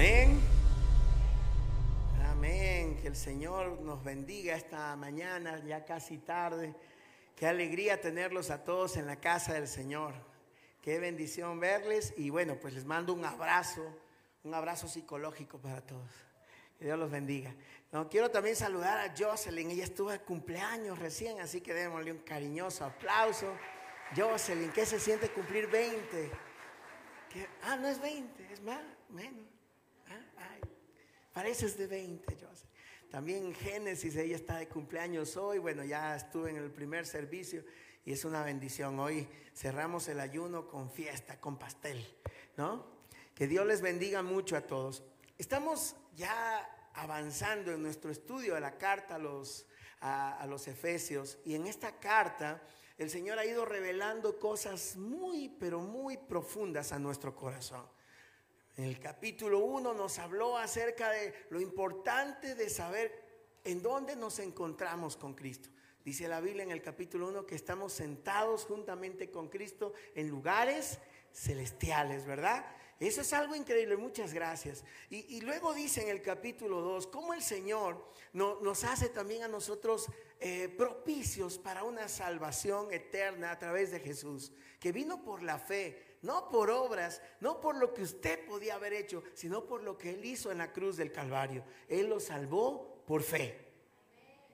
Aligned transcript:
Amén. 0.00 0.40
Amén. 2.30 2.98
Que 3.02 3.08
el 3.08 3.16
Señor 3.16 3.82
nos 3.82 4.02
bendiga 4.02 4.56
esta 4.56 4.96
mañana, 4.96 5.62
ya 5.62 5.84
casi 5.84 6.16
tarde. 6.16 6.74
Qué 7.36 7.46
alegría 7.46 8.00
tenerlos 8.00 8.48
a 8.48 8.64
todos 8.64 8.96
en 8.96 9.06
la 9.06 9.16
casa 9.16 9.52
del 9.52 9.68
Señor. 9.68 10.14
Qué 10.80 10.98
bendición 10.98 11.60
verles 11.60 12.14
y 12.16 12.30
bueno, 12.30 12.56
pues 12.58 12.72
les 12.72 12.86
mando 12.86 13.12
un 13.12 13.26
abrazo, 13.26 13.94
un 14.42 14.54
abrazo 14.54 14.88
psicológico 14.88 15.58
para 15.58 15.82
todos. 15.82 16.10
Que 16.78 16.86
Dios 16.86 16.98
los 16.98 17.10
bendiga. 17.10 17.54
No, 17.92 18.08
quiero 18.08 18.30
también 18.30 18.56
saludar 18.56 19.06
a 19.06 19.14
Jocelyn. 19.14 19.70
Ella 19.70 19.84
estuvo 19.84 20.10
de 20.10 20.20
cumpleaños 20.20 20.98
recién, 20.98 21.42
así 21.42 21.60
que 21.60 21.74
démosle 21.74 22.12
un 22.12 22.20
cariñoso 22.20 22.86
aplauso. 22.86 23.54
Jocelyn, 24.16 24.72
¿qué 24.72 24.86
se 24.86 24.98
siente 24.98 25.28
cumplir 25.28 25.66
20? 25.66 26.30
¿Qué? 27.28 27.46
Ah, 27.64 27.76
no 27.76 27.86
es 27.86 28.00
20, 28.00 28.50
es 28.50 28.62
más, 28.62 28.80
menos. 29.10 29.49
Ah, 30.10 30.20
ay, 30.36 30.60
pareces 31.32 31.78
de 31.78 31.86
20, 31.86 32.34
Jocelyn. 32.34 32.70
También 33.10 33.46
en 33.46 33.54
Génesis, 33.54 34.16
ella 34.16 34.34
está 34.34 34.56
de 34.56 34.68
cumpleaños 34.68 35.36
hoy. 35.36 35.58
Bueno, 35.58 35.84
ya 35.84 36.16
estuve 36.16 36.50
en 36.50 36.56
el 36.56 36.70
primer 36.72 37.06
servicio 37.06 37.64
y 38.04 38.12
es 38.12 38.24
una 38.24 38.42
bendición. 38.42 38.98
Hoy 38.98 39.28
cerramos 39.54 40.08
el 40.08 40.18
ayuno 40.18 40.66
con 40.66 40.90
fiesta, 40.90 41.40
con 41.40 41.58
pastel, 41.58 42.04
¿no? 42.56 42.86
Que 43.36 43.46
Dios 43.46 43.64
les 43.66 43.82
bendiga 43.82 44.22
mucho 44.22 44.56
a 44.56 44.62
todos. 44.62 45.04
Estamos 45.38 45.94
ya 46.16 46.90
avanzando 46.94 47.72
en 47.72 47.82
nuestro 47.82 48.10
estudio 48.10 48.54
de 48.54 48.60
la 48.60 48.78
carta 48.78 49.14
a 49.14 49.18
los, 49.18 49.66
a 50.00 50.44
los 50.48 50.66
Efesios 50.66 51.38
y 51.44 51.54
en 51.54 51.68
esta 51.68 52.00
carta 52.00 52.62
el 52.98 53.10
Señor 53.10 53.38
ha 53.38 53.46
ido 53.46 53.64
revelando 53.64 54.40
cosas 54.40 54.96
muy, 54.96 55.48
pero 55.48 55.80
muy 55.80 56.16
profundas 56.16 56.92
a 56.92 56.98
nuestro 56.98 57.34
corazón. 57.34 57.86
En 58.76 58.84
el 58.84 58.98
capítulo 59.00 59.60
1 59.60 59.94
nos 59.94 60.18
habló 60.18 60.56
acerca 60.56 61.10
de 61.10 61.34
lo 61.50 61.60
importante 61.60 62.54
de 62.54 62.70
saber 62.70 63.30
en 63.64 63.82
dónde 63.82 64.16
nos 64.16 64.38
encontramos 64.38 65.16
con 65.16 65.34
Cristo. 65.34 65.68
Dice 66.04 66.28
la 66.28 66.40
Biblia 66.40 66.62
en 66.62 66.70
el 66.70 66.80
capítulo 66.80 67.28
1 67.28 67.46
que 67.46 67.54
estamos 67.54 67.92
sentados 67.92 68.64
juntamente 68.64 69.30
con 69.30 69.48
Cristo 69.48 69.92
en 70.14 70.28
lugares 70.28 70.98
celestiales, 71.32 72.24
¿verdad? 72.24 72.64
Eso 72.98 73.22
es 73.22 73.32
algo 73.32 73.54
increíble, 73.54 73.96
muchas 73.96 74.34
gracias. 74.34 74.84
Y, 75.08 75.40
luego 75.40 75.72
dice 75.72 76.02
en 76.02 76.08
el 76.08 76.20
capítulo 76.20 76.80
2 76.82 77.06
cómo 77.06 77.32
el 77.32 77.42
Señor 77.42 78.04
no, 78.34 78.60
nos 78.60 78.84
hace 78.84 79.08
también 79.08 79.42
a 79.42 79.48
nosotros 79.48 80.06
eh, 80.38 80.68
propicios 80.68 81.58
para 81.58 81.84
una 81.84 82.08
salvación 82.08 82.92
eterna 82.92 83.52
a 83.52 83.58
través 83.58 83.90
de 83.90 84.00
Jesús, 84.00 84.52
que 84.78 84.92
vino 84.92 85.22
por 85.22 85.42
la 85.42 85.58
fe, 85.58 86.09
no 86.22 86.48
por 86.48 86.70
obras, 86.70 87.22
no 87.40 87.60
por 87.60 87.76
lo 87.76 87.94
que 87.94 88.02
usted 88.02 88.44
podía 88.46 88.74
haber 88.74 88.92
hecho, 88.92 89.22
sino 89.34 89.64
por 89.64 89.82
lo 89.82 89.96
que 89.96 90.10
Él 90.10 90.24
hizo 90.24 90.50
en 90.52 90.58
la 90.58 90.72
cruz 90.72 90.96
del 90.96 91.12
Calvario. 91.12 91.64
Él 91.88 92.08
lo 92.08 92.20
salvó 92.20 93.02
por 93.06 93.22
fe. 93.22 93.70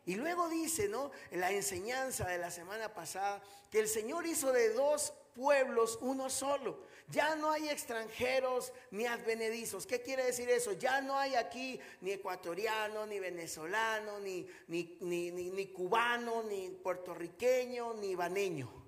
Y 0.06 0.14
luego 0.14 0.48
dice, 0.48 0.88
¿no? 0.88 1.10
En 1.32 1.40
la 1.40 1.50
enseñanza 1.50 2.28
de 2.28 2.38
la 2.38 2.52
semana 2.52 2.94
pasada, 2.94 3.42
que 3.70 3.80
el 3.80 3.88
Señor 3.88 4.24
hizo 4.26 4.52
de 4.52 4.72
dos 4.72 5.12
pueblos 5.34 5.98
uno 6.00 6.30
solo. 6.30 6.78
Ya 7.08 7.36
no 7.36 7.50
hay 7.50 7.68
extranjeros 7.68 8.72
ni 8.90 9.06
advenedizos. 9.06 9.86
¿Qué 9.86 10.02
quiere 10.02 10.24
decir 10.24 10.48
eso? 10.48 10.72
Ya 10.72 11.00
no 11.00 11.18
hay 11.18 11.34
aquí 11.34 11.78
ni 12.00 12.12
ecuatoriano, 12.12 13.06
ni 13.06 13.20
venezolano, 13.20 14.20
ni, 14.20 14.48
ni, 14.68 14.96
ni, 15.00 15.30
ni, 15.30 15.66
cubano, 15.66 16.42
ni 16.44 16.70
puertorriqueño, 16.70 17.94
ni 17.94 18.14
baneño. 18.14 18.85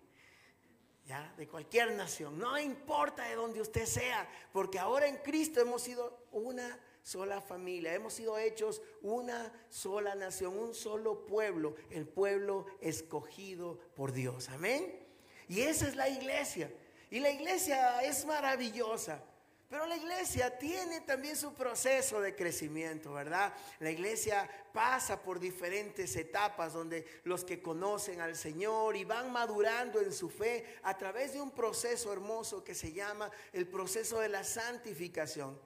De 1.39 1.49
cualquier 1.49 1.93
nación. 1.93 2.39
No 2.39 2.59
importa 2.59 3.25
de 3.25 3.35
donde 3.35 3.63
usted 3.63 3.87
sea, 3.87 4.29
porque 4.53 4.79
ahora 4.79 5.07
en 5.07 5.17
Cristo 5.17 5.59
hemos 5.59 5.81
sido 5.81 6.27
una 6.33 6.79
sola 7.03 7.41
familia, 7.41 7.95
hemos 7.95 8.13
sido 8.13 8.37
hechos 8.37 8.83
una 9.01 9.51
sola 9.71 10.15
nación, 10.15 10.59
un 10.59 10.75
solo 10.75 11.25
pueblo, 11.25 11.77
el 11.89 12.07
pueblo 12.07 12.67
escogido 12.83 13.79
por 13.97 14.13
Dios. 14.13 14.51
Amén. 14.51 15.03
Y 15.49 15.63
esa 15.63 15.89
es 15.89 15.97
la 15.97 16.11
iglesia. 16.11 16.71
Y 17.11 17.21
la 17.21 17.31
iglesia 17.31 18.03
es 18.03 18.27
maravillosa. 18.27 19.25
Pero 19.69 19.85
la 19.85 19.97
iglesia 19.97 20.57
tiene 20.57 21.03
también 21.03 21.37
su 21.37 21.53
proceso 21.53 22.23
de 22.23 22.35
crecimiento, 22.35 23.13
¿verdad? 23.13 23.53
La 23.81 23.91
iglesia 23.91 24.49
pasa 24.73 25.23
por 25.23 25.39
diferentes 25.39 26.17
etapas 26.17 26.73
donde 26.73 27.21
los 27.25 27.45
que 27.45 27.61
conocen 27.61 28.23
al 28.23 28.35
Señor 28.35 28.97
y 28.97 29.05
van 29.05 29.31
madurando 29.31 30.01
en 30.01 30.11
su 30.11 30.31
fe 30.31 30.79
a 30.83 30.97
través 30.97 31.35
de 31.35 31.43
un 31.43 31.51
proceso 31.51 32.11
hermoso 32.11 32.65
que 32.65 32.75
se 32.75 32.95
llama 32.95 33.31
el 33.53 33.67
proceso 33.67 34.21
de 34.21 34.31
la 34.31 34.43
santificación. 34.43 35.61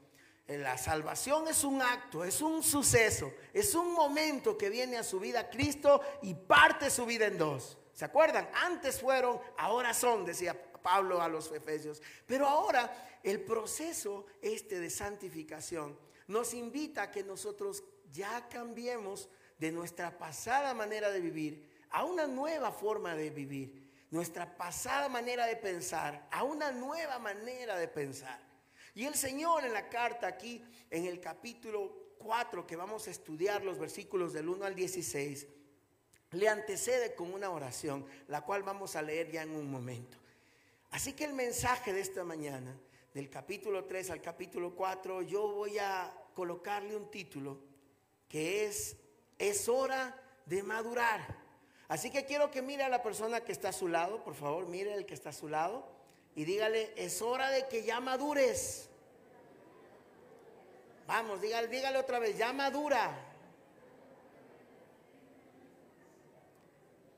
La 0.48 0.76
salvación 0.76 1.46
es 1.46 1.62
un 1.62 1.80
acto, 1.80 2.24
es 2.24 2.42
un 2.42 2.64
suceso, 2.64 3.32
es 3.52 3.72
un 3.76 3.92
momento 3.94 4.58
que 4.58 4.68
viene 4.68 4.98
a 4.98 5.04
su 5.04 5.20
vida 5.20 5.48
Cristo 5.48 6.00
y 6.22 6.34
parte 6.34 6.90
su 6.90 7.06
vida 7.06 7.26
en 7.26 7.38
dos. 7.38 7.78
¿Se 7.92 8.04
acuerdan? 8.04 8.48
Antes 8.52 9.00
fueron, 9.00 9.40
ahora 9.56 9.94
son, 9.94 10.24
decía 10.24 10.60
Pablo 10.82 11.22
a 11.22 11.28
los 11.28 11.50
Efesios. 11.52 12.02
Pero 12.26 12.46
ahora 12.46 13.11
el 13.22 13.40
proceso 13.42 14.26
este 14.40 14.80
de 14.80 14.90
santificación 14.90 15.98
nos 16.26 16.54
invita 16.54 17.02
a 17.02 17.10
que 17.10 17.22
nosotros 17.22 17.84
ya 18.10 18.48
cambiemos 18.48 19.28
de 19.58 19.72
nuestra 19.72 20.18
pasada 20.18 20.74
manera 20.74 21.10
de 21.10 21.20
vivir 21.20 21.70
a 21.90 22.04
una 22.04 22.26
nueva 22.26 22.72
forma 22.72 23.14
de 23.14 23.30
vivir, 23.30 23.90
nuestra 24.10 24.56
pasada 24.56 25.08
manera 25.08 25.46
de 25.46 25.56
pensar 25.56 26.26
a 26.30 26.42
una 26.42 26.72
nueva 26.72 27.18
manera 27.18 27.76
de 27.76 27.88
pensar. 27.88 28.40
Y 28.94 29.04
el 29.04 29.14
Señor 29.14 29.64
en 29.64 29.72
la 29.72 29.88
carta 29.88 30.26
aquí, 30.26 30.62
en 30.90 31.06
el 31.06 31.20
capítulo 31.20 32.14
4, 32.18 32.66
que 32.66 32.76
vamos 32.76 33.06
a 33.06 33.10
estudiar 33.10 33.64
los 33.64 33.78
versículos 33.78 34.32
del 34.32 34.48
1 34.48 34.64
al 34.64 34.74
16, 34.74 35.46
le 36.32 36.48
antecede 36.48 37.14
con 37.14 37.32
una 37.32 37.50
oración, 37.50 38.06
la 38.28 38.42
cual 38.42 38.62
vamos 38.62 38.96
a 38.96 39.02
leer 39.02 39.30
ya 39.30 39.42
en 39.42 39.50
un 39.50 39.70
momento. 39.70 40.18
Así 40.90 41.12
que 41.14 41.24
el 41.24 41.32
mensaje 41.32 41.92
de 41.92 42.00
esta 42.00 42.24
mañana, 42.24 42.76
del 43.14 43.28
capítulo 43.28 43.84
3 43.84 44.10
al 44.10 44.22
capítulo 44.22 44.74
4, 44.74 45.22
yo 45.22 45.48
voy 45.48 45.78
a 45.78 46.12
colocarle 46.34 46.96
un 46.96 47.10
título 47.10 47.58
que 48.28 48.64
es, 48.64 48.96
es 49.38 49.68
hora 49.68 50.18
de 50.46 50.62
madurar. 50.62 51.20
Así 51.88 52.10
que 52.10 52.24
quiero 52.24 52.50
que 52.50 52.62
mire 52.62 52.84
a 52.84 52.88
la 52.88 53.02
persona 53.02 53.42
que 53.42 53.52
está 53.52 53.68
a 53.68 53.72
su 53.72 53.86
lado, 53.86 54.24
por 54.24 54.34
favor, 54.34 54.66
mire 54.66 54.94
el 54.94 55.04
que 55.04 55.12
está 55.12 55.28
a 55.28 55.34
su 55.34 55.48
lado 55.48 55.86
y 56.34 56.44
dígale, 56.44 56.94
es 56.96 57.20
hora 57.20 57.50
de 57.50 57.68
que 57.68 57.84
ya 57.84 58.00
madures. 58.00 58.88
Vamos, 61.06 61.42
dígale, 61.42 61.68
dígale 61.68 61.98
otra 61.98 62.18
vez, 62.18 62.38
ya 62.38 62.54
madura. 62.54 63.28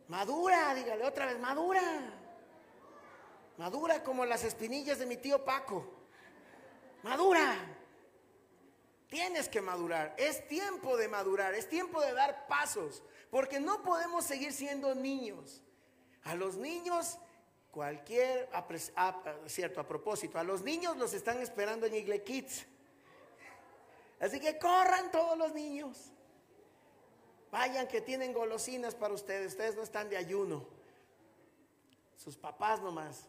Madura, 0.08 0.74
dígale 0.74 1.04
otra 1.04 1.26
vez, 1.26 1.38
madura. 1.38 2.23
Madura 3.56 4.02
como 4.02 4.24
las 4.24 4.44
espinillas 4.44 4.98
de 4.98 5.06
mi 5.06 5.16
tío 5.16 5.44
Paco. 5.44 5.84
Madura. 7.02 7.56
Tienes 9.08 9.48
que 9.48 9.60
madurar. 9.60 10.14
Es 10.18 10.48
tiempo 10.48 10.96
de 10.96 11.06
madurar. 11.08 11.54
Es 11.54 11.68
tiempo 11.68 12.00
de 12.00 12.12
dar 12.12 12.46
pasos. 12.48 13.02
Porque 13.30 13.60
no 13.60 13.82
podemos 13.82 14.24
seguir 14.24 14.52
siendo 14.52 14.94
niños. 14.94 15.62
A 16.24 16.34
los 16.34 16.56
niños, 16.56 17.18
cualquier, 17.70 18.48
cierto, 19.46 19.80
a 19.80 19.86
propósito, 19.86 20.38
a 20.38 20.44
los 20.44 20.62
niños 20.62 20.96
los 20.96 21.12
están 21.12 21.40
esperando 21.40 21.86
en 21.86 21.94
Igle 21.94 22.24
Kids. 22.24 22.64
Así 24.18 24.40
que 24.40 24.58
corran 24.58 25.10
todos 25.12 25.36
los 25.36 25.52
niños. 25.52 26.10
Vayan 27.52 27.86
que 27.86 28.00
tienen 28.00 28.32
golosinas 28.32 28.94
para 28.94 29.14
ustedes. 29.14 29.52
Ustedes 29.52 29.76
no 29.76 29.82
están 29.82 30.08
de 30.08 30.16
ayuno. 30.16 30.66
Sus 32.16 32.36
papás 32.36 32.80
nomás. 32.80 33.28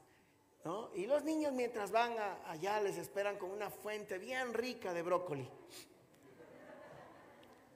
Y 0.95 1.05
los 1.05 1.23
niños 1.23 1.53
mientras 1.53 1.91
van 1.91 2.15
allá 2.47 2.81
les 2.81 2.97
esperan 2.97 3.37
con 3.37 3.51
una 3.51 3.69
fuente 3.69 4.17
bien 4.17 4.53
rica 4.53 4.93
de 4.93 5.03
brócoli. 5.03 5.47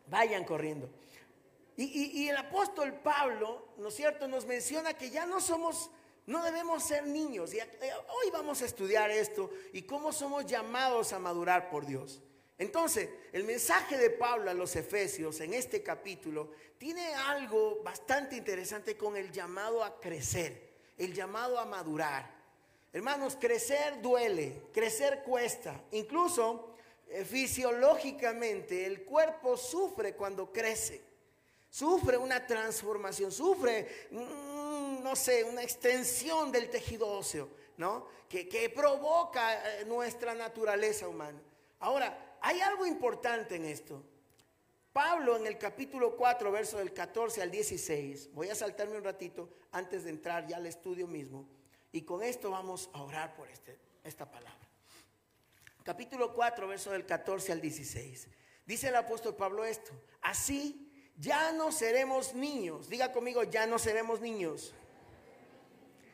Vayan 0.07 0.43
corriendo. 0.43 0.89
Y, 1.77 2.23
y, 2.23 2.27
el 2.27 2.35
apóstol 2.35 2.93
Pablo, 2.95 3.69
¿no 3.77 3.87
es 3.87 3.95
cierto?, 3.95 4.27
nos 4.27 4.45
menciona 4.45 4.95
que 4.95 5.09
ya 5.09 5.25
no 5.25 5.39
somos 5.39 5.91
no 6.29 6.43
debemos 6.43 6.83
ser 6.83 7.07
niños. 7.07 7.53
Y 7.53 7.59
hoy 7.59 8.31
vamos 8.31 8.61
a 8.61 8.65
estudiar 8.65 9.09
esto 9.09 9.49
y 9.73 9.81
cómo 9.81 10.13
somos 10.13 10.45
llamados 10.45 11.11
a 11.11 11.19
madurar 11.19 11.69
por 11.71 11.87
Dios. 11.87 12.21
Entonces, 12.59 13.09
el 13.31 13.45
mensaje 13.45 13.97
de 13.97 14.11
Pablo 14.11 14.51
a 14.51 14.53
los 14.53 14.75
Efesios 14.75 15.39
en 15.39 15.55
este 15.55 15.81
capítulo 15.81 16.51
tiene 16.77 17.15
algo 17.15 17.81
bastante 17.83 18.35
interesante 18.35 18.95
con 18.95 19.17
el 19.17 19.31
llamado 19.31 19.83
a 19.83 19.99
crecer, 19.99 20.69
el 20.97 21.15
llamado 21.15 21.57
a 21.57 21.65
madurar. 21.65 22.38
Hermanos, 22.91 23.37
crecer 23.39 24.01
duele, 24.01 24.63
crecer 24.73 25.23
cuesta. 25.23 25.83
Incluso 25.91 26.73
eh, 27.07 27.23
fisiológicamente 27.23 28.85
el 28.85 29.03
cuerpo 29.03 29.57
sufre 29.57 30.15
cuando 30.15 30.51
crece. 30.51 31.01
Sufre 31.69 32.17
una 32.17 32.47
transformación, 32.47 33.31
sufre, 33.31 34.07
mm, 34.09 35.03
no 35.03 35.15
sé, 35.15 35.43
una 35.43 35.61
extensión 35.61 36.51
del 36.51 36.69
tejido 36.69 37.07
óseo, 37.07 37.49
¿no? 37.77 38.07
Que, 38.27 38.49
que 38.49 38.69
provoca 38.69 39.79
eh, 39.79 39.85
nuestra 39.85 40.33
naturaleza 40.33 41.07
humana. 41.07 41.39
Ahora, 41.79 42.25
Hay 42.41 42.61
algo 42.61 42.85
importante 42.85 43.55
en 43.55 43.65
esto. 43.65 44.01
Pablo 44.93 45.37
en 45.37 45.45
el 45.45 45.57
capítulo 45.57 46.15
4, 46.15 46.51
verso 46.51 46.77
del 46.77 46.93
14 46.93 47.41
al 47.41 47.51
16, 47.51 48.33
voy 48.33 48.49
a 48.49 48.55
saltarme 48.55 48.97
un 48.97 49.03
ratito 49.03 49.49
antes 49.71 50.03
de 50.03 50.09
entrar 50.09 50.47
ya 50.47 50.57
al 50.57 50.65
estudio 50.65 51.05
mismo, 51.05 51.47
y 51.91 52.01
con 52.03 52.23
esto 52.23 52.51
vamos 52.51 52.89
a 52.93 53.01
orar 53.01 53.35
por 53.35 53.49
este, 53.49 53.77
esta 54.03 54.29
palabra. 54.29 54.57
Capítulo 55.83 56.33
4, 56.33 56.67
verso 56.67 56.91
del 56.91 57.05
14 57.05 57.51
al 57.51 57.61
16. 57.61 58.27
Dice 58.65 58.89
el 58.89 58.95
apóstol 58.95 59.35
Pablo 59.35 59.65
esto, 59.65 59.91
así 60.21 61.11
ya 61.17 61.51
no 61.51 61.71
seremos 61.71 62.35
niños, 62.35 62.89
diga 62.89 63.11
conmigo, 63.11 63.43
ya 63.43 63.65
no 63.65 63.79
seremos 63.79 64.21
niños 64.21 64.73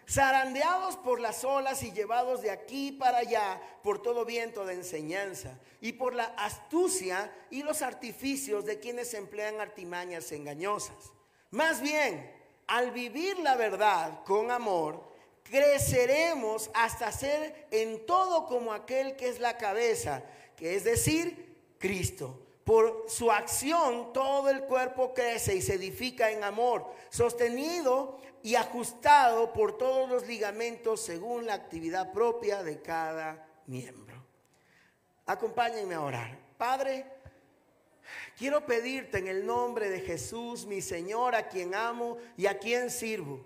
zarandeados 0.08 0.98
por 0.98 1.20
las 1.20 1.44
olas 1.44 1.84
y 1.84 1.92
llevados 1.92 2.42
de 2.42 2.52
aquí 2.52 2.92
para 2.92 3.20
allá 3.20 3.60
por 3.84 4.02
todo 4.02 4.26
viento 4.26 4.66
de 4.66 4.76
enseñanza 4.76 5.60
y 5.82 5.94
por 5.94 6.14
la 6.14 6.26
astucia 6.38 7.34
y 7.50 7.64
los 7.64 7.82
artificios 7.82 8.66
de 8.66 8.80
quienes 8.80 9.14
emplean 9.14 9.60
artimañas 9.60 10.32
engañosas. 10.32 11.12
Más 11.52 11.82
bien, 11.82 12.32
al 12.68 12.92
vivir 12.92 13.40
la 13.40 13.56
verdad 13.56 14.24
con 14.24 14.52
amor, 14.52 15.15
creceremos 15.50 16.70
hasta 16.74 17.12
ser 17.12 17.68
en 17.72 18.06
todo 18.06 18.46
como 18.46 18.74
aquel 18.74 19.16
que 19.16 19.30
es 19.30 19.40
la 19.40 19.58
cabeza, 19.58 20.24
que 20.56 20.76
es 20.76 20.84
decir, 20.84 21.56
Cristo. 21.78 22.42
Por 22.64 23.06
su 23.08 23.32
acción 23.32 24.12
todo 24.12 24.50
el 24.50 24.62
cuerpo 24.64 25.14
crece 25.14 25.56
y 25.56 25.62
se 25.62 25.76
edifica 25.76 26.32
en 26.32 26.44
amor, 26.44 26.92
sostenido 27.10 28.20
y 28.42 28.56
ajustado 28.56 29.54
por 29.54 29.78
todos 29.78 30.10
los 30.10 30.26
ligamentos 30.26 31.00
según 31.02 31.46
la 31.46 31.54
actividad 31.54 32.12
propia 32.12 32.64
de 32.64 32.82
cada 32.82 33.48
miembro. 33.68 34.24
Acompáñenme 35.28 35.94
a 35.94 36.02
orar. 36.02 36.40
Padre, 36.58 37.06
quiero 38.36 38.66
pedirte 38.66 39.20
en 39.20 39.28
el 39.28 39.46
nombre 39.46 39.90
de 39.90 40.00
Jesús, 40.00 40.66
mi 40.66 40.82
Señor, 40.82 41.36
a 41.36 41.48
quien 41.48 41.76
amo 41.76 42.18
y 42.36 42.48
a 42.48 42.58
quien 42.58 42.90
sirvo, 42.90 43.46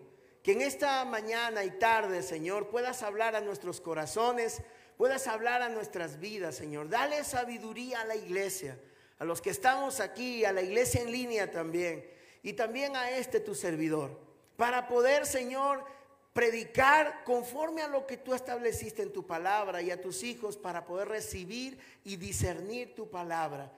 que 0.50 0.54
en 0.54 0.62
esta 0.64 1.06
mañana 1.06 1.64
y 1.64 1.70
tarde, 1.70 2.24
Señor, 2.24 2.70
puedas 2.70 3.04
hablar 3.04 3.36
a 3.36 3.40
nuestros 3.40 3.80
corazones, 3.80 4.64
puedas 4.98 5.28
hablar 5.28 5.62
a 5.62 5.70
nuestras 5.70 6.20
vidas, 6.20 6.56
Señor. 6.56 6.90
Dale 6.90 7.24
sabiduría 7.24 8.02
a 8.02 8.06
la 8.06 8.16
iglesia, 8.16 8.76
a 9.20 9.26
los 9.26 9.44
que 9.44 9.52
estamos 9.52 10.00
aquí, 10.00 10.46
a 10.46 10.52
la 10.52 10.64
iglesia 10.64 11.02
en 11.02 11.12
línea 11.12 11.52
también, 11.52 12.04
y 12.42 12.54
también 12.54 12.96
a 12.96 13.12
este 13.12 13.40
tu 13.40 13.54
servidor 13.54 14.20
para 14.58 14.88
poder, 14.88 15.28
Señor, 15.28 15.86
predicar 16.34 17.24
conforme 17.26 17.84
a 17.84 17.88
lo 17.88 18.08
que 18.08 18.18
tú 18.18 18.34
estableciste 18.34 19.04
en 19.04 19.14
tu 19.14 19.28
palabra 19.28 19.84
y 19.84 19.92
a 19.92 20.02
tus 20.02 20.24
hijos 20.24 20.58
para 20.58 20.84
poder 20.84 21.10
recibir 21.10 21.78
y 22.04 22.16
discernir 22.16 22.96
tu 22.96 23.08
palabra. 23.12 23.72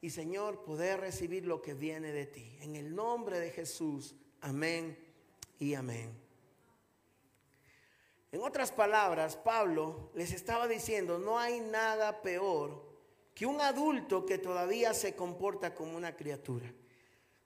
Y 0.00 0.10
Señor, 0.10 0.62
poder 0.62 1.00
recibir 1.00 1.46
lo 1.46 1.60
que 1.60 1.74
viene 1.74 2.12
de 2.12 2.26
ti. 2.26 2.58
En 2.60 2.76
el 2.76 2.94
nombre 2.94 3.40
de 3.40 3.50
Jesús. 3.50 4.14
Amén 4.40 5.01
y 5.62 5.76
amén. 5.76 6.12
En 8.32 8.42
otras 8.42 8.72
palabras, 8.72 9.36
Pablo 9.36 10.10
les 10.14 10.32
estaba 10.32 10.66
diciendo, 10.66 11.18
no 11.18 11.38
hay 11.38 11.60
nada 11.60 12.20
peor 12.20 12.82
que 13.32 13.46
un 13.46 13.60
adulto 13.60 14.26
que 14.26 14.38
todavía 14.38 14.92
se 14.92 15.14
comporta 15.14 15.72
como 15.72 15.96
una 15.96 16.16
criatura. 16.16 16.66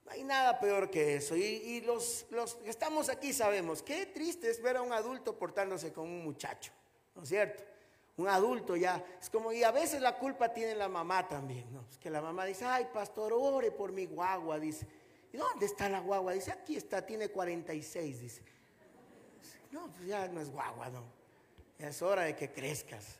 No 0.03 0.11
hay 0.11 0.23
nada 0.23 0.59
peor 0.59 0.89
que 0.89 1.17
eso. 1.17 1.35
Y, 1.35 1.81
los, 1.81 2.25
los, 2.31 2.55
que 2.55 2.71
estamos 2.71 3.09
aquí 3.09 3.33
sabemos, 3.33 3.83
qué 3.83 4.07
triste 4.07 4.49
es 4.49 4.61
ver 4.63 4.77
a 4.77 4.81
un 4.81 4.93
adulto 4.93 5.37
portándose 5.37 5.93
como 5.93 6.07
un 6.07 6.23
muchacho, 6.23 6.71
¿no 7.13 7.21
es 7.21 7.29
cierto? 7.29 7.63
Un 8.15 8.29
adulto 8.29 8.75
ya, 8.75 9.05
es 9.21 9.29
como, 9.29 9.51
y 9.51 9.61
a 9.61 9.69
veces 9.69 10.01
la 10.01 10.17
culpa 10.17 10.51
tiene 10.51 10.73
la 10.73 10.87
mamá 10.87 11.27
también, 11.27 11.71
¿no? 11.71 11.85
Es 11.91 11.99
que 11.99 12.09
la 12.09 12.21
mamá 12.21 12.45
dice, 12.45 12.65
ay, 12.65 12.87
pastor, 12.91 13.31
ore 13.31 13.69
por 13.69 13.91
mi 13.91 14.07
guagua, 14.07 14.57
dice. 14.57 14.87
¿Y 15.33 15.37
dónde 15.37 15.65
está 15.65 15.89
la 15.89 15.99
guagua? 15.99 16.33
Dice, 16.33 16.51
aquí 16.51 16.75
está, 16.75 17.05
tiene 17.05 17.29
46, 17.29 18.21
dice. 18.21 18.41
No, 19.71 19.91
pues 19.91 20.07
ya 20.07 20.27
no 20.27 20.41
es 20.41 20.49
guagua, 20.49 20.89
no. 20.89 21.03
Ya 21.79 21.89
es 21.89 22.01
hora 22.01 22.23
de 22.23 22.35
que 22.35 22.51
crezcas. 22.51 23.19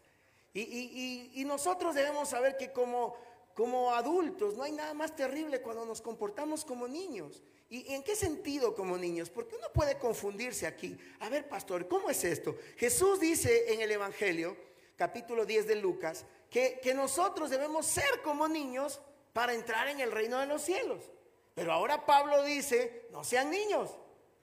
Y, 0.54 0.62
y, 0.62 1.32
y 1.36 1.46
nosotros 1.46 1.94
debemos 1.94 2.30
saber 2.30 2.58
que 2.58 2.72
como 2.72 3.16
como 3.58 3.92
adultos, 3.92 4.56
no 4.56 4.62
hay 4.62 4.72
nada 4.72 4.94
más 4.94 5.16
terrible 5.16 5.64
cuando 5.64 5.84
nos 5.84 6.00
comportamos 6.00 6.64
como 6.64 6.88
niños. 6.88 7.42
¿Y 7.72 7.92
en 7.92 8.04
qué 8.04 8.16
sentido 8.16 8.76
como 8.76 9.00
niños? 9.00 9.32
Porque 9.32 9.56
uno 9.56 9.66
puede 9.74 9.98
confundirse 9.98 10.68
aquí. 10.68 10.96
A 11.22 11.28
ver, 11.30 11.50
pastor, 11.50 11.88
¿cómo 11.88 12.12
es 12.12 12.24
esto? 12.24 12.56
Jesús 12.76 13.20
dice 13.20 13.74
en 13.74 13.82
el 13.82 13.90
Evangelio, 13.90 14.56
capítulo 14.96 15.44
10 15.44 15.66
de 15.66 15.76
Lucas, 15.76 16.24
que, 16.52 16.80
que 16.84 16.94
nosotros 16.94 17.50
debemos 17.50 17.88
ser 17.88 18.22
como 18.24 18.48
niños 18.48 19.02
para 19.34 19.56
entrar 19.56 19.88
en 19.88 20.02
el 20.02 20.12
reino 20.12 20.40
de 20.40 20.46
los 20.46 20.62
cielos. 20.62 21.10
Pero 21.58 21.74
ahora 21.74 22.06
Pablo 22.06 22.44
dice, 22.44 23.08
no 23.10 23.24
sean 23.24 23.50
niños. 23.50 23.90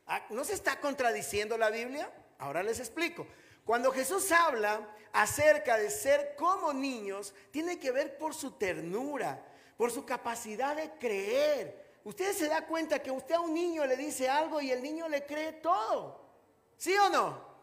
Ah, 0.04 0.26
¿No 0.30 0.42
se 0.42 0.54
está 0.54 0.80
contradiciendo 0.80 1.56
la 1.56 1.70
Biblia? 1.70 2.12
Ahora 2.40 2.60
les 2.64 2.80
explico. 2.80 3.24
Cuando 3.64 3.92
Jesús 3.92 4.32
habla 4.32 4.80
acerca 5.12 5.76
de 5.76 5.90
ser 5.90 6.34
como 6.34 6.72
niños, 6.72 7.32
tiene 7.52 7.78
que 7.78 7.92
ver 7.92 8.18
por 8.18 8.34
su 8.34 8.58
ternura, 8.58 9.46
por 9.76 9.92
su 9.92 10.04
capacidad 10.04 10.74
de 10.74 10.90
creer. 10.98 12.00
Usted 12.02 12.32
se 12.32 12.48
da 12.48 12.66
cuenta 12.66 13.00
que 13.00 13.12
usted 13.12 13.36
a 13.36 13.40
un 13.40 13.54
niño 13.54 13.86
le 13.86 13.96
dice 13.96 14.28
algo 14.28 14.60
y 14.60 14.72
el 14.72 14.82
niño 14.82 15.08
le 15.08 15.24
cree 15.24 15.52
todo. 15.52 16.20
¿Sí 16.76 16.96
o 16.96 17.08
no? 17.10 17.53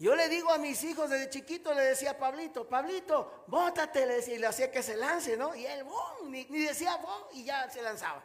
Yo 0.00 0.16
le 0.16 0.30
digo 0.30 0.50
a 0.50 0.56
mis 0.56 0.82
hijos 0.82 1.10
desde 1.10 1.28
chiquito, 1.28 1.74
le 1.74 1.82
decía 1.82 2.18
Pablito, 2.18 2.66
Pablito, 2.66 3.44
bótate, 3.46 4.06
le 4.06 4.14
decía, 4.14 4.34
y 4.34 4.38
le 4.38 4.46
hacía 4.46 4.70
que 4.70 4.82
se 4.82 4.96
lance, 4.96 5.36
¿no? 5.36 5.54
Y 5.54 5.66
él, 5.66 5.84
¡bum! 5.84 6.30
Ni, 6.30 6.46
ni 6.46 6.60
decía, 6.60 6.96
¡bum! 6.96 7.28
Y 7.34 7.44
ya 7.44 7.68
se 7.68 7.82
lanzaba. 7.82 8.24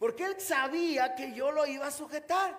Porque 0.00 0.24
él 0.24 0.40
sabía 0.40 1.14
que 1.14 1.32
yo 1.32 1.52
lo 1.52 1.64
iba 1.64 1.86
a 1.86 1.92
sujetar. 1.92 2.58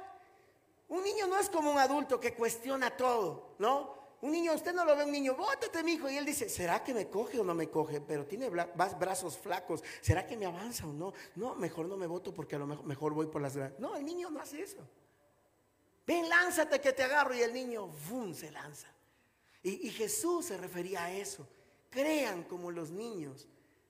Un 0.88 1.04
niño 1.04 1.28
no 1.28 1.38
es 1.38 1.50
como 1.50 1.72
un 1.72 1.78
adulto 1.78 2.22
que 2.22 2.34
cuestiona 2.36 2.96
todo, 2.96 3.56
¿no? 3.60 3.98
Un 4.22 4.32
niño, 4.32 4.54
usted 4.54 4.74
no 4.74 4.86
lo 4.86 4.96
ve 4.96 5.04
un 5.04 5.12
niño, 5.12 5.36
bótate, 5.36 5.84
mi 5.84 5.94
hijo. 5.94 6.10
Y 6.10 6.16
él 6.16 6.26
dice, 6.26 6.48
¿será 6.48 6.82
que 6.82 6.94
me 6.94 7.10
coge 7.10 7.42
o 7.42 7.44
no 7.44 7.54
me 7.54 7.70
coge? 7.70 8.00
Pero 8.00 8.26
tiene 8.26 8.50
brazos 8.50 9.38
flacos. 9.38 9.84
¿Será 10.00 10.26
que 10.26 10.38
me 10.38 10.46
avanza 10.46 10.88
o 10.88 10.94
no? 10.94 11.12
No, 11.36 11.54
mejor 11.56 11.88
no 11.88 11.98
me 11.98 12.08
voto 12.08 12.34
porque 12.34 12.56
a 12.56 12.60
lo 12.60 12.66
mejor, 12.66 12.86
mejor 12.86 13.14
voy 13.14 13.28
por 13.28 13.42
las... 13.42 13.58
No, 13.78 13.98
el 13.98 14.06
niño 14.06 14.30
no 14.30 14.40
hace 14.40 14.62
eso. 14.62 14.88
Ven, 16.07 16.30
lánzate 16.30 16.80
que 16.80 16.94
te 16.94 17.04
agarro. 17.04 17.36
Y 17.36 17.42
el 17.42 17.54
niño, 17.54 17.88
¡bum!, 18.09 18.33
se 18.33 18.50
lanza. 18.50 18.88
Y, 19.62 19.89
Jesús 19.89 20.45
se 20.45 20.57
refería 20.57 21.04
a 21.04 21.12
eso. 21.12 21.45
Crean 21.89 22.44
como 22.45 22.71
los 22.71 22.89
niños. 22.89 23.48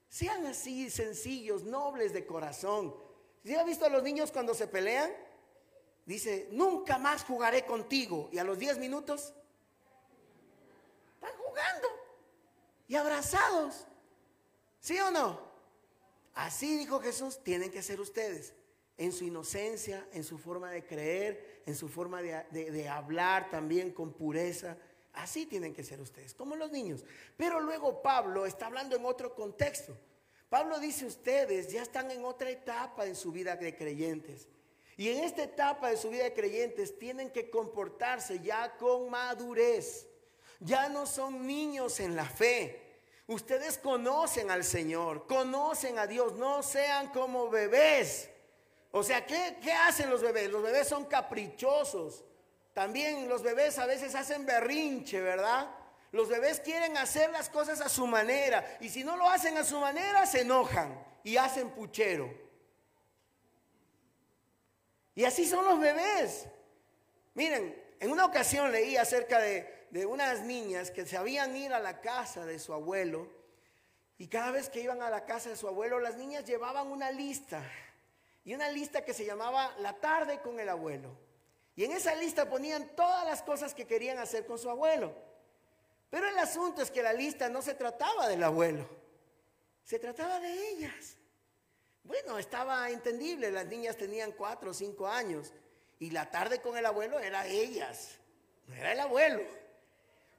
Sean 0.08 0.44
así 0.46 0.90
sencillos, 0.90 1.62
nobles 1.62 2.12
de 2.12 2.26
corazón. 2.26 2.94
¿Sí 3.44 3.54
ha 3.54 3.62
visto 3.62 3.84
a 3.84 3.88
los 3.88 4.02
niños 4.02 4.32
cuando 4.32 4.54
se 4.54 4.66
pelean? 4.66 5.12
dice, 6.04 6.48
nunca 6.52 6.98
más 6.98 7.22
jugaré 7.22 7.64
contigo. 7.64 8.28
Y 8.32 8.38
a 8.38 8.44
los 8.44 8.58
10 8.58 8.78
minutos, 8.78 9.34
están 11.14 11.36
jugando 11.36 11.88
y 12.88 12.96
abrazados. 12.96 13.86
¿Sí 14.80 14.98
o 14.98 15.10
no? 15.10 15.38
Así 16.34 16.78
dijo 16.78 17.00
Jesús, 17.00 17.44
tienen 17.44 17.70
que 17.70 17.82
ser 17.82 18.00
ustedes. 18.00 18.54
En 18.96 19.12
su 19.12 19.24
inocencia, 19.24 20.08
en 20.12 20.24
su 20.24 20.38
forma 20.38 20.70
de 20.70 20.84
creer, 20.84 21.57
en 21.68 21.76
su 21.76 21.86
forma 21.86 22.22
de, 22.22 22.88
hablar 22.88 23.50
también 23.50 23.92
con 23.92 24.14
pureza. 24.14 24.78
Así 25.12 25.44
tienen 25.44 25.74
que 25.74 25.84
ser 25.84 26.00
ustedes, 26.00 26.32
como 26.32 26.56
los 26.56 26.72
niños. 26.72 27.04
Pero 27.36 27.60
luego 27.60 28.00
Pablo 28.00 28.46
está 28.46 28.66
hablando 28.66 28.96
en 28.96 29.04
otro 29.04 29.34
contexto. 29.34 29.94
Pablo 30.48 30.80
dice, 30.80 31.04
ustedes 31.04 31.70
ya 31.70 31.82
están 31.82 32.10
en 32.10 32.24
otra 32.24 32.48
etapa 32.48 33.04
en 33.04 33.14
su 33.14 33.32
vida 33.32 33.54
de 33.54 33.76
creyentes. 33.76 34.48
Y 34.96 35.10
en 35.10 35.22
esta 35.24 35.42
etapa 35.42 35.90
de 35.90 35.98
su 35.98 36.08
vida 36.08 36.24
de 36.24 36.32
creyentes 36.32 36.98
tienen 36.98 37.30
que 37.30 37.50
comportarse 37.50 38.40
ya 38.40 38.74
con 38.78 39.10
madurez. 39.10 40.08
Ya 40.60 40.88
no 40.88 41.04
son 41.04 41.46
niños 41.46 42.00
en 42.00 42.16
la 42.16 42.24
fe. 42.24 43.02
Ustedes 43.26 43.76
conocen 43.76 44.50
al 44.50 44.64
Señor, 44.64 45.26
conocen 45.26 45.98
a 45.98 46.06
Dios, 46.06 46.32
no 46.36 46.62
sean 46.62 47.08
como 47.12 47.50
bebés. 47.50 48.30
O 48.90 49.02
sea, 49.02 49.26
¿qué, 49.26 49.58
¿qué, 49.62 49.72
hacen 49.72 50.10
los 50.10 50.22
bebés? 50.22 50.50
Los 50.50 50.62
bebés 50.62 50.88
son 50.88 51.04
caprichosos. 51.04 52.24
También 52.72 53.28
los 53.28 53.42
bebés 53.42 53.78
a 53.78 53.86
veces 53.86 54.14
hacen 54.14 54.46
berrinche, 54.46 55.20
¿verdad? 55.20 55.68
Los 56.10 56.28
bebés 56.28 56.60
quieren 56.60 56.96
hacer 56.96 57.30
las 57.30 57.50
cosas 57.50 57.80
a 57.80 57.88
su 57.88 58.06
manera. 58.06 58.78
Y 58.80 58.88
si 58.88 59.04
no 59.04 59.16
lo 59.16 59.28
hacen 59.28 59.58
a 59.58 59.64
su 59.64 59.78
manera, 59.78 60.24
se 60.26 60.42
enojan 60.42 60.98
y 61.22 61.36
hacen 61.36 61.70
puchero. 61.70 62.32
Y 65.14 65.24
así 65.24 65.46
son 65.46 65.64
los 65.64 65.80
bebés. 65.80 66.46
Miren, 67.34 67.76
en 68.00 68.10
una 68.10 68.24
ocasión 68.24 68.70
leí 68.70 68.96
acerca 68.96 69.38
de, 69.40 69.86
unas 70.06 70.42
niñas 70.42 70.90
que 70.90 71.04
sabían 71.06 71.56
ir 71.56 71.72
a 71.72 71.80
la 71.80 72.00
casa 72.00 72.46
de 72.46 72.58
su 72.58 72.72
abuelo. 72.72 73.28
Y 74.16 74.28
cada 74.28 74.50
vez 74.50 74.70
que 74.70 74.80
iban 74.80 75.02
a 75.02 75.10
la 75.10 75.24
casa 75.24 75.50
de 75.50 75.56
su 75.56 75.68
abuelo, 75.68 76.00
las 76.00 76.16
niñas 76.16 76.44
llevaban 76.44 76.86
una 76.88 77.10
lista. 77.10 77.62
Y 78.44 78.54
una 78.54 78.70
lista 78.70 79.04
que 79.04 79.14
se 79.14 79.24
llamaba 79.24 79.74
La 79.78 79.94
tarde 79.94 80.40
con 80.40 80.58
el 80.60 80.68
abuelo. 80.68 81.16
Y 81.76 81.84
en 81.84 81.92
esa 81.92 82.14
lista 82.16 82.48
ponían 82.48 82.96
todas 82.96 83.24
las 83.24 83.42
cosas 83.42 83.72
que 83.72 83.86
querían 83.86 84.18
hacer 84.18 84.46
con 84.46 84.58
su 84.58 84.68
abuelo. 84.68 85.14
Pero 86.10 86.26
el 86.26 86.38
asunto 86.38 86.82
es 86.82 86.90
que 86.90 87.02
la 87.02 87.12
lista 87.12 87.48
no 87.48 87.62
se 87.62 87.74
trataba 87.74 88.28
del 88.28 88.42
abuelo, 88.42 88.88
se 89.84 89.98
trataba 89.98 90.40
de 90.40 90.70
ellas. 90.70 91.16
Bueno, 92.02 92.38
estaba 92.38 92.88
entendible, 92.90 93.50
las 93.50 93.66
niñas 93.66 93.96
tenían 93.96 94.32
cuatro 94.32 94.70
o 94.70 94.74
cinco 94.74 95.06
años 95.06 95.52
y 95.98 96.10
la 96.10 96.30
tarde 96.30 96.60
con 96.60 96.76
el 96.78 96.86
abuelo 96.86 97.18
era 97.20 97.46
ellas, 97.46 98.18
no 98.66 98.74
era 98.74 98.92
el 98.92 99.00
abuelo. 99.00 99.42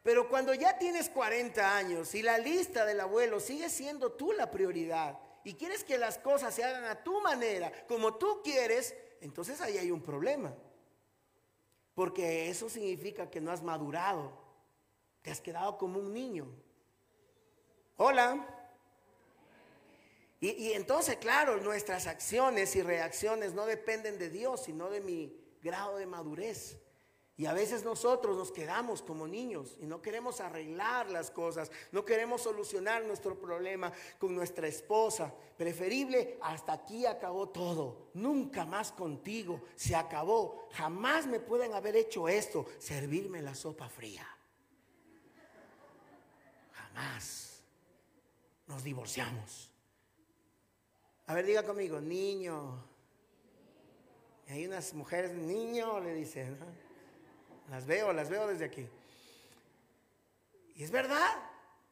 Pero 0.01 0.27
cuando 0.27 0.53
ya 0.53 0.77
tienes 0.79 1.09
40 1.09 1.77
años 1.77 2.15
y 2.15 2.23
la 2.23 2.37
lista 2.37 2.85
del 2.85 2.99
abuelo 2.99 3.39
sigue 3.39 3.69
siendo 3.69 4.11
tú 4.11 4.31
la 4.31 4.49
prioridad 4.49 5.19
y 5.43 5.53
quieres 5.53 5.83
que 5.83 5.97
las 5.97 6.17
cosas 6.17 6.53
se 6.53 6.63
hagan 6.63 6.85
a 6.85 7.03
tu 7.03 7.21
manera, 7.21 7.71
como 7.87 8.15
tú 8.15 8.41
quieres, 8.43 8.95
entonces 9.21 9.61
ahí 9.61 9.77
hay 9.77 9.91
un 9.91 10.01
problema. 10.01 10.53
Porque 11.93 12.49
eso 12.49 12.69
significa 12.69 13.29
que 13.29 13.41
no 13.41 13.51
has 13.51 13.61
madurado, 13.61 14.31
te 15.21 15.31
has 15.31 15.41
quedado 15.41 15.77
como 15.77 15.99
un 15.99 16.13
niño. 16.13 16.47
Hola. 17.97 18.47
Y, 20.39 20.51
y, 20.51 20.73
entonces, 20.73 21.17
claro, 21.17 21.57
nuestras 21.57 22.07
acciones 22.07 22.75
y 22.77 22.81
reacciones 22.81 23.53
no 23.53 23.65
dependen 23.65 24.17
de 24.17 24.29
Dios, 24.29 24.63
sino 24.63 24.89
de 24.89 25.01
mi 25.01 25.37
grado 25.61 25.97
de 25.97 26.05
madurez. 26.05 26.77
Y 27.39 27.45
a 27.45 27.53
veces 27.53 27.85
nosotros 27.85 28.35
nos 28.35 28.51
quedamos 28.51 29.01
como 29.01 29.25
niños 29.25 29.77
y 29.79 29.85
no 29.85 30.01
queremos 30.01 30.41
arreglar 30.41 31.09
las 31.09 31.31
cosas, 31.31 31.71
no 31.93 32.03
queremos 32.03 32.41
solucionar 32.41 33.05
nuestro 33.05 33.39
problema 33.39 33.93
con 34.17 34.35
nuestra 34.35 34.67
esposa. 34.67 35.33
Preferible, 35.55 36.37
hasta 36.41 36.73
aquí 36.73 37.05
acabó 37.05 37.47
todo, 37.47 38.09
nunca 38.13 38.65
más 38.65 38.91
contigo, 38.91 39.61
se 39.77 39.95
acabó. 39.95 40.67
Jamás 40.73 41.27
me 41.27 41.39
pueden 41.39 41.73
haber 41.73 41.95
hecho 41.95 42.27
esto, 42.27 42.65
servirme 42.77 43.41
la 43.41 43.55
sopa 43.55 43.87
fría. 43.87 44.27
Jamás. 46.73 47.63
Nos 48.67 48.83
divorciamos. 48.83 49.71
A 51.27 51.33
ver, 51.33 51.45
diga 51.45 51.63
conmigo, 51.63 52.01
niño. 52.01 52.83
Y 54.45 54.51
hay 54.51 54.67
unas 54.67 54.93
mujeres, 54.93 55.31
niño, 55.31 56.01
le 56.01 56.15
dicen. 56.15 56.59
¿no? 56.59 56.88
Las 57.69 57.85
veo, 57.85 58.13
las 58.13 58.29
veo 58.29 58.47
desde 58.47 58.65
aquí. 58.65 58.87
Y 60.75 60.83
es 60.83 60.91
verdad. 60.91 61.37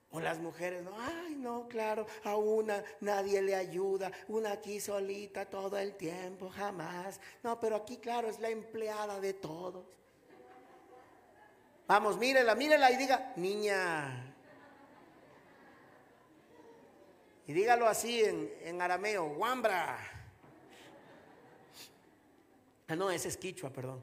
O 0.09 0.21
las 0.21 0.39
mujeres, 0.39 0.83
no, 0.83 0.91
ay, 0.97 1.35
no, 1.35 1.67
claro, 1.67 2.07
a 2.23 2.37
una 2.37 2.81
nadie 3.01 3.41
le 3.41 3.53
ayuda, 3.53 4.09
una 4.29 4.53
aquí 4.53 4.79
solita 4.79 5.45
todo 5.45 5.77
el 5.77 5.97
tiempo, 5.97 6.49
jamás. 6.49 7.19
No, 7.43 7.59
pero 7.59 7.75
aquí, 7.75 7.97
claro, 7.97 8.29
es 8.29 8.39
la 8.39 8.49
empleada 8.49 9.19
de 9.19 9.33
todos. 9.33 9.85
Vamos, 11.87 12.17
mírela, 12.17 12.55
mírela 12.55 12.89
y 12.89 12.95
diga, 12.95 13.33
niña. 13.35 14.33
Y 17.45 17.51
dígalo 17.51 17.87
así 17.87 18.23
en, 18.23 18.53
en 18.61 18.81
arameo, 18.81 19.25
Wambra. 19.25 19.97
Ah, 22.87 22.95
no, 22.95 23.11
ese 23.11 23.27
es 23.27 23.35
quichua, 23.35 23.69
perdón. 23.69 24.01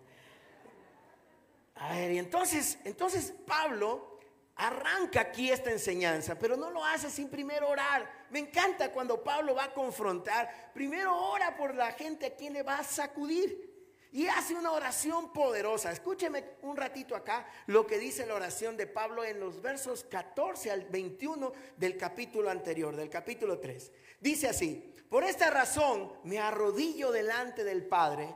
A 1.76 1.94
ver, 1.94 2.12
y 2.12 2.18
entonces, 2.18 2.78
entonces 2.84 3.34
Pablo 3.46 4.14
arranca 4.56 5.20
aquí 5.20 5.50
esta 5.50 5.70
enseñanza, 5.70 6.38
pero 6.38 6.56
no 6.56 6.70
lo 6.70 6.84
hace 6.84 7.10
sin 7.10 7.28
primero 7.28 7.68
orar. 7.68 8.26
Me 8.30 8.38
encanta 8.38 8.92
cuando 8.92 9.22
Pablo 9.22 9.54
va 9.54 9.64
a 9.64 9.74
confrontar, 9.74 10.72
primero 10.72 11.16
ora 11.16 11.56
por 11.56 11.74
la 11.74 11.92
gente 11.92 12.26
a 12.26 12.34
quien 12.34 12.52
le 12.52 12.62
va 12.62 12.78
a 12.78 12.84
sacudir. 12.84 13.72
Y 14.12 14.28
hace 14.28 14.54
una 14.54 14.70
oración 14.70 15.32
poderosa. 15.32 15.90
Escúcheme 15.90 16.44
un 16.62 16.76
ratito 16.76 17.16
acá 17.16 17.48
lo 17.66 17.84
que 17.84 17.98
dice 17.98 18.24
la 18.24 18.36
oración 18.36 18.76
de 18.76 18.86
Pablo 18.86 19.24
en 19.24 19.40
los 19.40 19.60
versos 19.60 20.04
14 20.04 20.70
al 20.70 20.84
21 20.84 21.52
del 21.76 21.96
capítulo 21.96 22.48
anterior, 22.48 22.94
del 22.94 23.10
capítulo 23.10 23.58
3. 23.58 23.90
Dice 24.20 24.46
así, 24.46 24.94
por 25.10 25.24
esta 25.24 25.50
razón 25.50 26.12
me 26.22 26.38
arrodillo 26.38 27.10
delante 27.10 27.64
del 27.64 27.86
Padre 27.86 28.32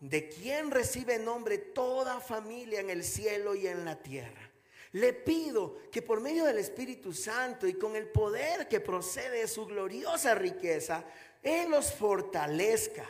de 0.00 0.28
quien 0.28 0.70
recibe 0.70 1.18
nombre 1.18 1.58
toda 1.58 2.20
familia 2.20 2.80
en 2.80 2.90
el 2.90 3.02
cielo 3.02 3.54
y 3.54 3.66
en 3.66 3.84
la 3.84 3.96
tierra. 3.96 4.50
Le 4.92 5.12
pido 5.12 5.76
que 5.90 6.02
por 6.02 6.20
medio 6.20 6.44
del 6.44 6.58
Espíritu 6.58 7.12
Santo 7.12 7.66
y 7.66 7.74
con 7.74 7.96
el 7.96 8.08
poder 8.08 8.68
que 8.68 8.80
procede 8.80 9.40
de 9.40 9.48
su 9.48 9.66
gloriosa 9.66 10.34
riqueza, 10.34 11.04
Él 11.42 11.70
los 11.70 11.92
fortalezca. 11.92 13.06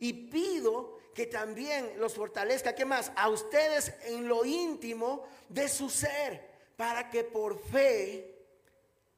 Y 0.00 0.12
pido 0.12 0.98
que 1.14 1.26
también 1.26 1.92
los 1.98 2.14
fortalezca, 2.14 2.74
¿qué 2.74 2.84
más? 2.84 3.12
A 3.14 3.28
ustedes 3.28 3.92
en 4.04 4.26
lo 4.26 4.44
íntimo 4.44 5.24
de 5.48 5.68
su 5.68 5.90
ser, 5.90 6.48
para 6.76 7.10
que 7.10 7.22
por 7.22 7.60
fe 7.60 8.34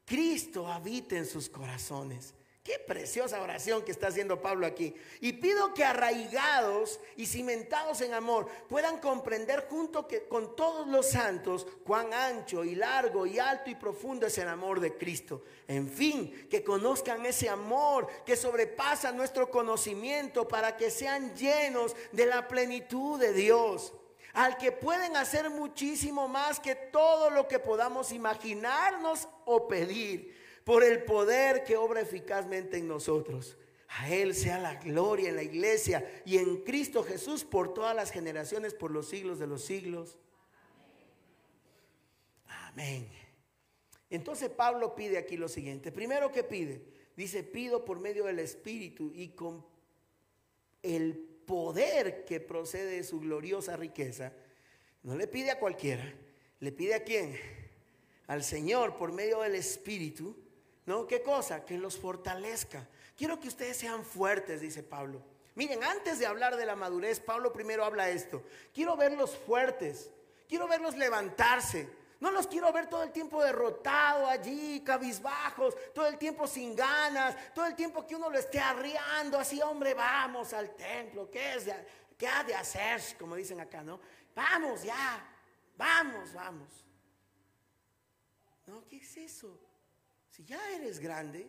Cristo 0.05 0.67
habite 0.67 1.17
en 1.17 1.25
sus 1.25 1.49
corazones 1.49 2.33
Qué 2.63 2.79
preciosa 2.79 3.41
oración 3.41 3.83
que 3.83 3.91
está 3.91 4.07
haciendo 4.07 4.41
Pablo 4.41 4.65
aquí. 4.65 4.95
Y 5.19 5.33
pido 5.33 5.73
que 5.73 5.83
arraigados 5.83 7.01
y 7.17 7.25
cimentados 7.25 7.99
en 7.99 8.13
amor 8.13 8.47
puedan 8.69 8.99
comprender 8.99 9.67
junto 9.69 10.07
que, 10.07 10.29
con 10.29 10.55
todos 10.55 10.87
los 10.87 11.09
santos 11.09 11.67
cuán 11.83 12.13
ancho 12.13 12.63
y 12.63 12.75
largo 12.75 13.25
y 13.25 13.37
alto 13.37 13.69
y 13.69 13.75
profundo 13.75 14.27
es 14.27 14.37
el 14.37 14.47
amor 14.47 14.79
de 14.79 14.95
Cristo. 14.95 15.43
En 15.67 15.89
fin, 15.89 16.47
que 16.49 16.63
conozcan 16.63 17.25
ese 17.25 17.49
amor 17.49 18.07
que 18.25 18.37
sobrepasa 18.37 19.11
nuestro 19.11 19.49
conocimiento 19.49 20.47
para 20.47 20.77
que 20.77 20.89
sean 20.89 21.35
llenos 21.35 21.93
de 22.13 22.27
la 22.27 22.47
plenitud 22.47 23.19
de 23.19 23.33
Dios. 23.33 23.91
Al 24.31 24.55
que 24.55 24.71
pueden 24.71 25.17
hacer 25.17 25.49
muchísimo 25.49 26.29
más 26.29 26.61
que 26.61 26.75
todo 26.75 27.29
lo 27.29 27.45
que 27.45 27.59
podamos 27.59 28.13
imaginarnos 28.13 29.27
o 29.43 29.67
pedir 29.67 30.42
por 30.63 30.83
el 30.83 31.03
poder 31.03 31.63
que 31.63 31.77
obra 31.77 32.01
eficazmente 32.01 32.77
en 32.77 32.87
nosotros. 32.87 33.57
A 33.87 34.09
Él 34.09 34.33
sea 34.33 34.59
la 34.59 34.75
gloria 34.75 35.29
en 35.29 35.35
la 35.35 35.43
iglesia 35.43 36.09
y 36.25 36.37
en 36.37 36.63
Cristo 36.63 37.03
Jesús 37.03 37.43
por 37.43 37.73
todas 37.73 37.95
las 37.95 38.11
generaciones, 38.11 38.73
por 38.73 38.91
los 38.91 39.07
siglos 39.07 39.37
de 39.39 39.47
los 39.47 39.63
siglos. 39.63 40.17
Amén. 42.47 43.07
Entonces 44.09 44.49
Pablo 44.49 44.95
pide 44.95 45.17
aquí 45.17 45.37
lo 45.37 45.47
siguiente. 45.47 45.91
Primero 45.91 46.31
que 46.31 46.43
pide, 46.43 46.81
dice, 47.15 47.43
pido 47.43 47.85
por 47.85 47.99
medio 47.99 48.25
del 48.25 48.39
Espíritu 48.39 49.11
y 49.13 49.29
con 49.29 49.65
el 50.81 51.15
poder 51.45 52.25
que 52.25 52.39
procede 52.39 52.97
de 52.97 53.03
su 53.03 53.19
gloriosa 53.19 53.75
riqueza. 53.75 54.33
No 55.03 55.15
le 55.15 55.27
pide 55.27 55.51
a 55.51 55.59
cualquiera, 55.59 56.13
le 56.59 56.71
pide 56.71 56.95
a 56.95 57.03
quién? 57.03 57.37
Al 58.27 58.43
Señor 58.43 58.95
por 58.95 59.11
medio 59.11 59.41
del 59.41 59.55
Espíritu 59.55 60.42
¿No? 60.85 61.07
¿Qué 61.07 61.21
cosa? 61.21 61.65
Que 61.65 61.77
los 61.77 61.97
fortalezca. 61.97 62.87
Quiero 63.15 63.39
que 63.39 63.47
ustedes 63.47 63.77
sean 63.77 64.03
fuertes, 64.03 64.61
dice 64.61 64.83
Pablo. 64.83 65.21
Miren, 65.55 65.83
antes 65.83 66.19
de 66.19 66.25
hablar 66.25 66.57
de 66.57 66.65
la 66.65 66.75
madurez, 66.75 67.19
Pablo 67.19 67.53
primero 67.53 67.85
habla 67.85 68.09
esto. 68.09 68.43
Quiero 68.73 68.97
verlos 68.97 69.37
fuertes. 69.37 70.09
Quiero 70.47 70.67
verlos 70.67 70.95
levantarse. 70.95 71.87
No 72.19 72.31
los 72.31 72.47
quiero 72.47 72.71
ver 72.71 72.87
todo 72.87 73.03
el 73.03 73.11
tiempo 73.11 73.43
derrotado 73.43 74.27
allí, 74.27 74.81
cabizbajos, 74.81 75.75
todo 75.93 76.07
el 76.07 76.17
tiempo 76.17 76.47
sin 76.47 76.73
ganas, 76.75 77.35
todo 77.53 77.65
el 77.65 77.75
tiempo 77.75 78.07
que 78.07 78.15
uno 78.15 78.29
lo 78.29 78.37
esté 78.39 78.59
arriando, 78.59 79.37
así, 79.37 79.61
hombre, 79.61 79.93
vamos 79.93 80.53
al 80.53 80.73
templo. 80.73 81.29
¿Qué, 81.29 81.55
es 81.55 81.65
¿Qué 82.17 82.27
ha 82.27 82.43
de 82.45 82.55
hacer? 82.55 83.01
Como 83.19 83.35
dicen 83.35 83.59
acá, 83.59 83.83
¿no? 83.83 83.99
Vamos 84.33 84.83
ya, 84.83 85.27
vamos, 85.75 86.33
vamos. 86.33 86.85
No, 88.67 88.85
¿qué 88.87 88.97
es 88.97 89.17
eso? 89.17 89.59
Si 90.33 90.43
ya 90.45 90.59
eres 90.71 90.99
grande, 90.99 91.47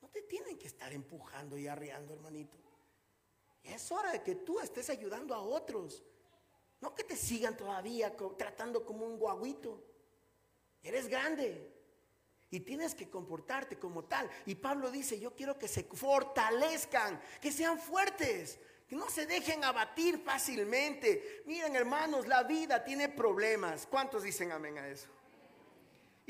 no 0.00 0.08
te 0.08 0.22
tienen 0.22 0.56
que 0.56 0.68
estar 0.68 0.92
empujando 0.92 1.58
y 1.58 1.66
arreando, 1.66 2.14
hermanito. 2.14 2.56
Es 3.64 3.90
hora 3.90 4.12
de 4.12 4.22
que 4.22 4.36
tú 4.36 4.60
estés 4.60 4.88
ayudando 4.88 5.34
a 5.34 5.40
otros. 5.40 6.04
No 6.80 6.94
que 6.94 7.02
te 7.02 7.16
sigan 7.16 7.56
todavía 7.56 8.16
tratando 8.38 8.86
como 8.86 9.04
un 9.04 9.18
guaguito. 9.18 9.82
Eres 10.80 11.08
grande 11.08 11.74
y 12.50 12.60
tienes 12.60 12.94
que 12.94 13.10
comportarte 13.10 13.80
como 13.80 14.04
tal. 14.04 14.30
Y 14.46 14.54
Pablo 14.54 14.92
dice, 14.92 15.18
yo 15.18 15.34
quiero 15.34 15.58
que 15.58 15.66
se 15.66 15.82
fortalezcan, 15.82 17.20
que 17.40 17.50
sean 17.50 17.80
fuertes, 17.80 18.60
que 18.86 18.94
no 18.94 19.10
se 19.10 19.26
dejen 19.26 19.64
abatir 19.64 20.20
fácilmente. 20.20 21.42
Miren 21.46 21.74
hermanos, 21.74 22.28
la 22.28 22.44
vida 22.44 22.84
tiene 22.84 23.08
problemas. 23.08 23.88
¿Cuántos 23.88 24.22
dicen 24.22 24.52
amén 24.52 24.78
a 24.78 24.86
eso? 24.86 25.08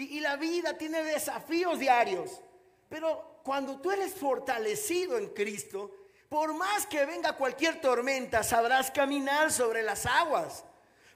Y, 0.00 0.21
la 0.21 0.37
vida 0.37 0.78
tiene 0.78 1.02
desafíos 1.02 1.78
diarios. 1.78 2.40
Pero 2.88 3.40
cuando 3.42 3.80
tú 3.80 3.90
eres 3.90 4.14
fortalecido 4.14 5.19
en 5.19 5.28
Cristo, 5.28 5.95
por 6.28 6.54
más 6.54 6.87
que 6.87 7.04
venga 7.04 7.37
cualquier 7.37 7.80
tormenta, 7.80 8.42
sabrás 8.42 8.90
caminar 8.90 9.52
sobre 9.52 9.83
las 9.83 10.07
aguas. 10.07 10.64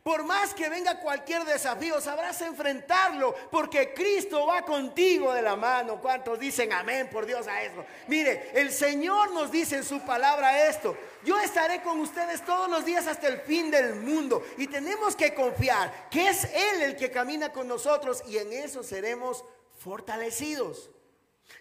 Por 0.04 0.22
más 0.22 0.52
que 0.52 0.68
venga 0.68 1.00
cualquier 1.00 1.46
desafío, 1.46 1.98
sabrás 1.98 2.38
enfrentarlo, 2.42 3.34
porque 3.50 3.94
Cristo 3.94 4.44
va 4.44 4.60
contigo 4.60 5.32
de 5.32 5.40
la 5.40 5.56
mano. 5.56 5.98
¿Cuántos 5.98 6.38
dicen 6.38 6.74
amén 6.74 7.08
por 7.10 7.24
Dios 7.24 7.48
a 7.48 7.62
eso? 7.62 7.82
Mire, 8.06 8.50
el 8.52 8.70
Señor 8.70 9.32
nos 9.32 9.50
dice 9.50 9.76
en 9.76 9.82
su 9.82 10.02
palabra 10.02 10.68
esto. 10.68 10.94
Yo 11.24 11.40
estaré 11.40 11.80
con 11.80 12.00
ustedes 12.00 12.44
todos 12.44 12.68
los 12.68 12.84
días 12.84 13.06
hasta 13.06 13.28
el 13.28 13.40
fin 13.40 13.70
del 13.70 13.94
mundo. 13.94 14.44
Y 14.58 14.66
tenemos 14.66 15.16
que 15.16 15.32
confiar 15.32 16.10
que 16.10 16.28
es 16.28 16.44
Él 16.52 16.82
el 16.82 16.96
que 16.96 17.10
camina 17.10 17.50
con 17.50 17.66
nosotros 17.66 18.22
y 18.26 18.36
en 18.36 18.52
eso 18.52 18.82
seremos 18.82 19.42
fortalecidos. 19.78 20.90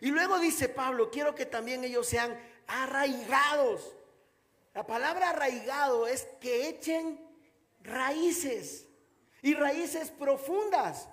Y 0.02 0.12
luego 0.12 0.38
dice 0.40 0.68
Pablo, 0.68 1.10
quiero 1.10 1.34
que 1.34 1.46
también 1.46 1.86
ellos 1.86 2.08
sean 2.08 2.38
arraigados. 2.68 3.96
La 4.74 4.86
palabra 4.86 5.30
arraigado 5.30 6.08
es 6.08 6.28
que 6.42 6.68
echen 6.68 7.32
raíces 7.84 8.88
y 9.42 9.54
raíces 9.54 10.12
profundas. 10.12 11.08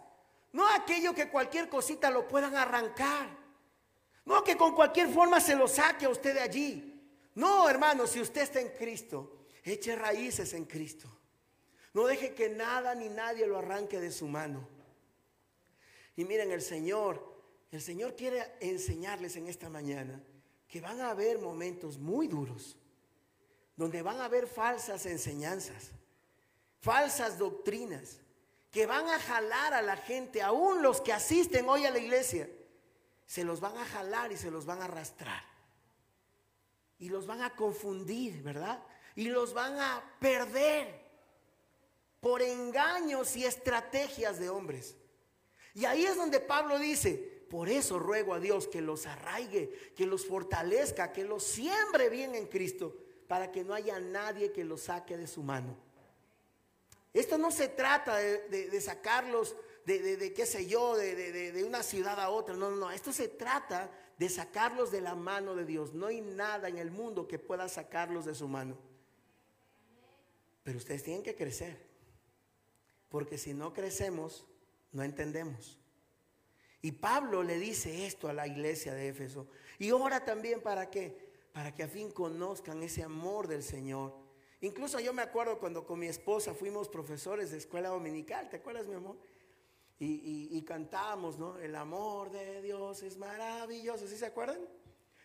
No 0.52 0.66
aquello 0.68 1.14
que 1.14 1.28
cualquier 1.28 1.68
cosita 1.68 2.10
lo 2.10 2.26
puedan 2.26 2.56
arrancar. 2.56 3.28
No 4.24 4.42
que 4.42 4.56
con 4.56 4.74
cualquier 4.74 5.08
forma 5.08 5.40
se 5.40 5.56
lo 5.56 5.68
saque 5.68 6.06
a 6.06 6.10
usted 6.10 6.34
de 6.34 6.40
allí. 6.40 6.86
No, 7.34 7.68
hermano, 7.68 8.06
si 8.06 8.20
usted 8.20 8.42
está 8.42 8.60
en 8.60 8.70
Cristo, 8.70 9.46
eche 9.64 9.94
raíces 9.96 10.54
en 10.54 10.64
Cristo. 10.64 11.08
No 11.92 12.06
deje 12.06 12.34
que 12.34 12.48
nada 12.48 12.94
ni 12.94 13.08
nadie 13.08 13.46
lo 13.46 13.58
arranque 13.58 13.98
de 13.98 14.12
su 14.12 14.28
mano. 14.28 14.68
Y 16.16 16.24
miren, 16.24 16.50
el 16.50 16.62
Señor, 16.62 17.42
el 17.70 17.80
Señor 17.80 18.14
quiere 18.14 18.44
enseñarles 18.60 19.36
en 19.36 19.48
esta 19.48 19.68
mañana 19.68 20.22
que 20.68 20.80
van 20.80 21.00
a 21.00 21.10
haber 21.10 21.38
momentos 21.38 21.98
muy 21.98 22.28
duros, 22.28 22.76
donde 23.76 24.02
van 24.02 24.20
a 24.20 24.26
haber 24.26 24.46
falsas 24.46 25.06
enseñanzas, 25.06 25.92
falsas 26.80 27.38
doctrinas, 27.38 28.20
que 28.70 28.86
van 28.86 29.08
a 29.08 29.18
jalar 29.18 29.74
a 29.74 29.82
la 29.82 29.96
gente, 29.96 30.42
aún 30.42 30.82
los 30.82 31.00
que 31.00 31.12
asisten 31.12 31.68
hoy 31.68 31.86
a 31.86 31.90
la 31.90 31.98
iglesia, 31.98 32.48
se 33.26 33.44
los 33.44 33.60
van 33.60 33.76
a 33.76 33.84
jalar 33.84 34.32
y 34.32 34.36
se 34.36 34.50
los 34.50 34.64
van 34.64 34.80
a 34.82 34.86
arrastrar. 34.86 35.42
Y 36.98 37.08
los 37.08 37.26
van 37.26 37.42
a 37.42 37.54
confundir, 37.54 38.42
¿verdad? 38.42 38.82
Y 39.16 39.28
los 39.28 39.54
van 39.54 39.78
a 39.78 40.02
perder 40.20 41.00
por 42.20 42.42
engaños 42.42 43.36
y 43.36 43.44
estrategias 43.44 44.38
de 44.38 44.50
hombres. 44.50 44.96
Y 45.74 45.84
ahí 45.84 46.04
es 46.04 46.16
donde 46.16 46.40
Pablo 46.40 46.78
dice, 46.78 47.14
por 47.50 47.68
eso 47.68 47.98
ruego 47.98 48.34
a 48.34 48.40
Dios 48.40 48.68
que 48.68 48.80
los 48.80 49.06
arraigue, 49.06 49.92
que 49.96 50.06
los 50.06 50.26
fortalezca, 50.26 51.12
que 51.12 51.24
los 51.24 51.42
siembre 51.42 52.08
bien 52.08 52.34
en 52.34 52.46
Cristo, 52.46 52.96
para 53.26 53.50
que 53.50 53.64
no 53.64 53.74
haya 53.74 53.98
nadie 53.98 54.52
que 54.52 54.64
los 54.64 54.82
saque 54.82 55.16
de 55.16 55.26
su 55.26 55.42
mano. 55.42 55.89
Esto 57.12 57.38
no 57.38 57.50
se 57.50 57.68
trata 57.68 58.16
de, 58.16 58.80
sacarlos 58.80 59.56
de, 59.84 60.32
qué 60.34 60.46
sé 60.46 60.66
yo, 60.66 60.96
de, 60.96 61.64
una 61.66 61.82
ciudad 61.82 62.20
a 62.20 62.30
otra. 62.30 62.54
No, 62.54 62.70
no, 62.70 62.76
no. 62.76 62.90
Esto 62.90 63.12
se 63.12 63.28
trata 63.28 63.90
de 64.16 64.28
sacarlos 64.28 64.90
de 64.90 65.00
la 65.00 65.14
mano 65.14 65.54
de 65.54 65.64
Dios. 65.64 65.92
No 65.92 66.06
hay 66.06 66.20
nada 66.20 66.68
en 66.68 66.78
el 66.78 66.90
mundo 66.90 67.26
que 67.26 67.38
pueda 67.38 67.68
sacarlos 67.68 68.26
de 68.26 68.34
su 68.34 68.46
mano. 68.46 68.78
Pero 70.62 70.78
ustedes 70.78 71.02
tienen 71.02 71.22
que 71.22 71.34
crecer. 71.34 71.90
Porque 73.08 73.38
si 73.38 73.54
no 73.54 73.72
crecemos, 73.72 74.46
no 74.92 75.02
entendemos. 75.02 75.78
Y 76.82 76.92
Pablo 76.92 77.42
le 77.42 77.58
dice 77.58 78.06
esto 78.06 78.28
a 78.28 78.32
la 78.32 78.46
iglesia 78.46 78.94
de 78.94 79.08
Éfeso. 79.08 79.48
Y 79.78 79.90
ora 79.90 80.24
también 80.24 80.62
para 80.62 80.90
qué? 80.90 81.30
Para 81.52 81.74
que 81.74 81.82
a 81.82 81.88
fin 81.88 82.10
conozcan 82.10 82.82
ese 82.82 83.02
amor 83.02 83.48
del 83.48 83.62
Señor. 83.62 84.14
Incluso 84.60 85.00
yo 85.00 85.12
me 85.12 85.22
acuerdo 85.22 85.58
cuando 85.58 85.86
con 85.86 85.98
mi 85.98 86.06
esposa 86.06 86.54
fuimos 86.54 86.88
profesores 86.88 87.50
de 87.50 87.58
escuela 87.58 87.88
dominical, 87.88 88.48
¿te 88.48 88.56
acuerdas 88.56 88.86
mi 88.86 88.94
amor? 88.94 89.16
Y, 89.98 90.48
y, 90.56 90.62
cantábamos, 90.62 91.38
¿no? 91.38 91.58
El 91.58 91.76
amor 91.76 92.30
de 92.30 92.62
Dios 92.62 93.02
es 93.02 93.18
maravilloso, 93.18 94.06
¿sí 94.06 94.16
se 94.16 94.24
acuerdan? 94.24 94.58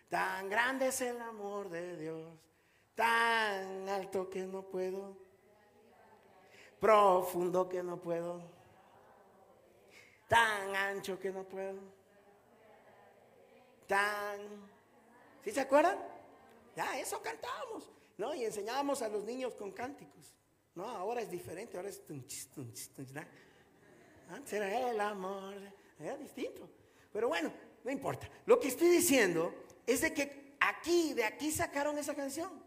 Tan 0.09 0.49
grande 0.49 0.87
es 0.87 0.99
el 0.99 1.19
amor 1.21 1.69
de 1.69 1.95
Dios, 1.95 2.37
tan 2.93 3.87
alto 3.87 4.29
que 4.29 4.43
no 4.45 4.63
puedo, 4.63 5.17
profundo 6.79 7.69
que 7.69 7.81
no 7.83 8.01
puedo 8.01 8.55
tan 10.27 10.75
ancho 10.75 11.19
que 11.19 11.31
no 11.31 11.43
puedo. 11.43 11.79
Tan. 13.87 14.39
¿Sí 15.43 15.51
se 15.51 15.61
acuerdan? 15.61 15.97
Ya, 16.75 16.99
eso 16.99 17.21
cantábamos, 17.21 17.89
¿no? 18.17 18.33
Y 18.33 18.45
enseñábamos 18.45 19.01
a 19.01 19.09
los 19.09 19.23
niños 19.23 19.55
con 19.55 19.71
cánticos. 19.71 20.33
No, 20.73 20.87
ahora 20.87 21.21
es 21.21 21.31
diferente, 21.31 21.77
ahora 21.77 21.89
es 21.89 22.01
Antes 24.29 24.53
era 24.53 24.91
el 24.91 24.99
amor, 24.99 25.55
era 25.99 26.17
distinto. 26.17 26.69
Pero 27.11 27.27
bueno, 27.27 27.51
no 27.83 27.91
importa. 27.91 28.29
Lo 28.45 28.59
que 28.59 28.67
estoy 28.67 28.89
diciendo 28.89 29.53
es 29.85 30.01
de 30.01 30.13
que 30.13 30.55
aquí, 30.59 31.13
de 31.13 31.23
aquí 31.23 31.51
sacaron 31.51 31.97
esa 31.97 32.15
canción. 32.15 32.63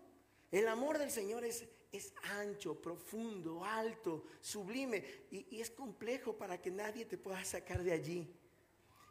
El 0.51 0.67
amor 0.69 0.99
del 0.99 1.11
Señor 1.11 1.45
es 1.45 1.69
es 1.91 2.13
ancho, 2.39 2.81
profundo, 2.81 3.65
alto, 3.65 4.25
sublime 4.41 5.03
y, 5.31 5.61
es 5.61 5.71
complejo 5.71 6.37
para 6.37 6.61
que 6.61 6.71
nadie 6.71 7.05
te 7.05 7.17
pueda 7.17 7.43
sacar 7.45 7.83
de 7.83 7.93
allí. 7.93 8.31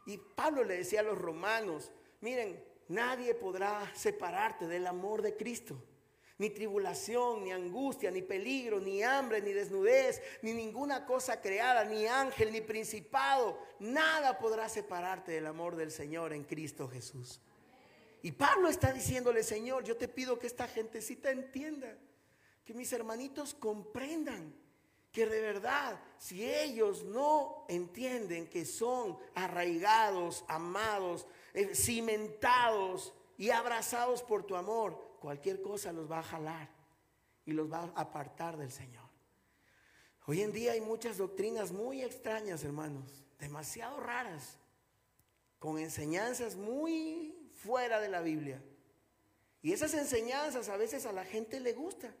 Y 0.06 0.16
Pablo 0.16 0.64
le 0.64 0.78
decía 0.78 1.00
a 1.00 1.04
los 1.04 1.18
romanos, 1.18 1.90
miren, 2.20 2.62
nadie 2.88 3.34
podrá 3.34 3.92
separarte 3.94 4.66
del 4.66 4.86
amor 4.86 5.22
de 5.22 5.36
Cristo. 5.36 5.82
Ni 6.38 6.50
tribulación, 6.50 7.42
ni 7.42 7.52
angustia, 7.52 8.10
ni 8.10 8.22
peligro, 8.22 8.80
ni 8.80 9.02
hambre, 9.02 9.42
ni 9.42 9.52
desnudez, 9.52 10.22
ni 10.42 10.52
ninguna 10.54 11.04
cosa 11.04 11.40
creada, 11.40 11.84
ni 11.84 12.06
ángel, 12.06 12.52
ni 12.52 12.60
principado. 12.60 13.58
Nada 13.80 14.38
podrá 14.38 14.68
separarte 14.68 15.32
del 15.32 15.46
amor 15.46 15.74
del 15.74 15.90
Señor 15.90 16.32
en 16.32 16.44
Cristo 16.44 16.88
Jesús. 16.88 17.40
Y 18.22 18.32
Pablo 18.32 18.68
está 18.68 18.92
diciéndole, 18.92 19.42
Señor, 19.42 19.84
yo 19.84 19.96
te 19.96 20.08
pido 20.08 20.38
que 20.38 20.46
esta 20.46 20.68
gentecita 20.68 21.30
entienda 21.30 21.96
que 22.64 22.74
mis 22.74 22.92
hermanitos 22.92 23.54
comprendan 23.54 24.54
que 25.12 25.26
de 25.26 25.40
verdad, 25.40 25.98
si 26.18 26.48
ellos 26.48 27.02
no 27.04 27.64
entienden 27.68 28.46
que 28.48 28.64
son 28.64 29.18
arraigados, 29.34 30.44
amados, 30.48 31.26
eh, 31.54 31.74
cimentados 31.74 33.14
y 33.36 33.50
abrazados 33.50 34.22
por 34.22 34.44
tu 34.44 34.54
amor, 34.54 35.07
cualquier 35.18 35.60
cosa 35.60 35.92
los 35.92 36.10
va 36.10 36.20
a 36.20 36.22
jalar 36.22 36.68
y 37.44 37.52
los 37.52 37.70
va 37.70 37.80
a 37.80 38.00
apartar 38.00 38.56
del 38.56 38.70
Señor. 38.70 39.08
Hoy 40.26 40.42
en 40.42 40.52
día 40.52 40.72
hay 40.72 40.80
muchas 40.80 41.16
doctrinas 41.16 41.72
muy 41.72 42.02
extrañas, 42.02 42.62
hermanos, 42.62 43.24
demasiado 43.38 43.98
raras, 43.98 44.58
con 45.58 45.78
enseñanzas 45.78 46.56
muy 46.56 47.50
fuera 47.54 48.00
de 48.00 48.08
la 48.08 48.20
Biblia. 48.20 48.62
Y 49.62 49.72
esas 49.72 49.94
enseñanzas 49.94 50.68
a 50.68 50.76
veces 50.76 51.06
a 51.06 51.12
la 51.12 51.24
gente 51.24 51.60
le 51.60 51.72
gustan. 51.72 52.14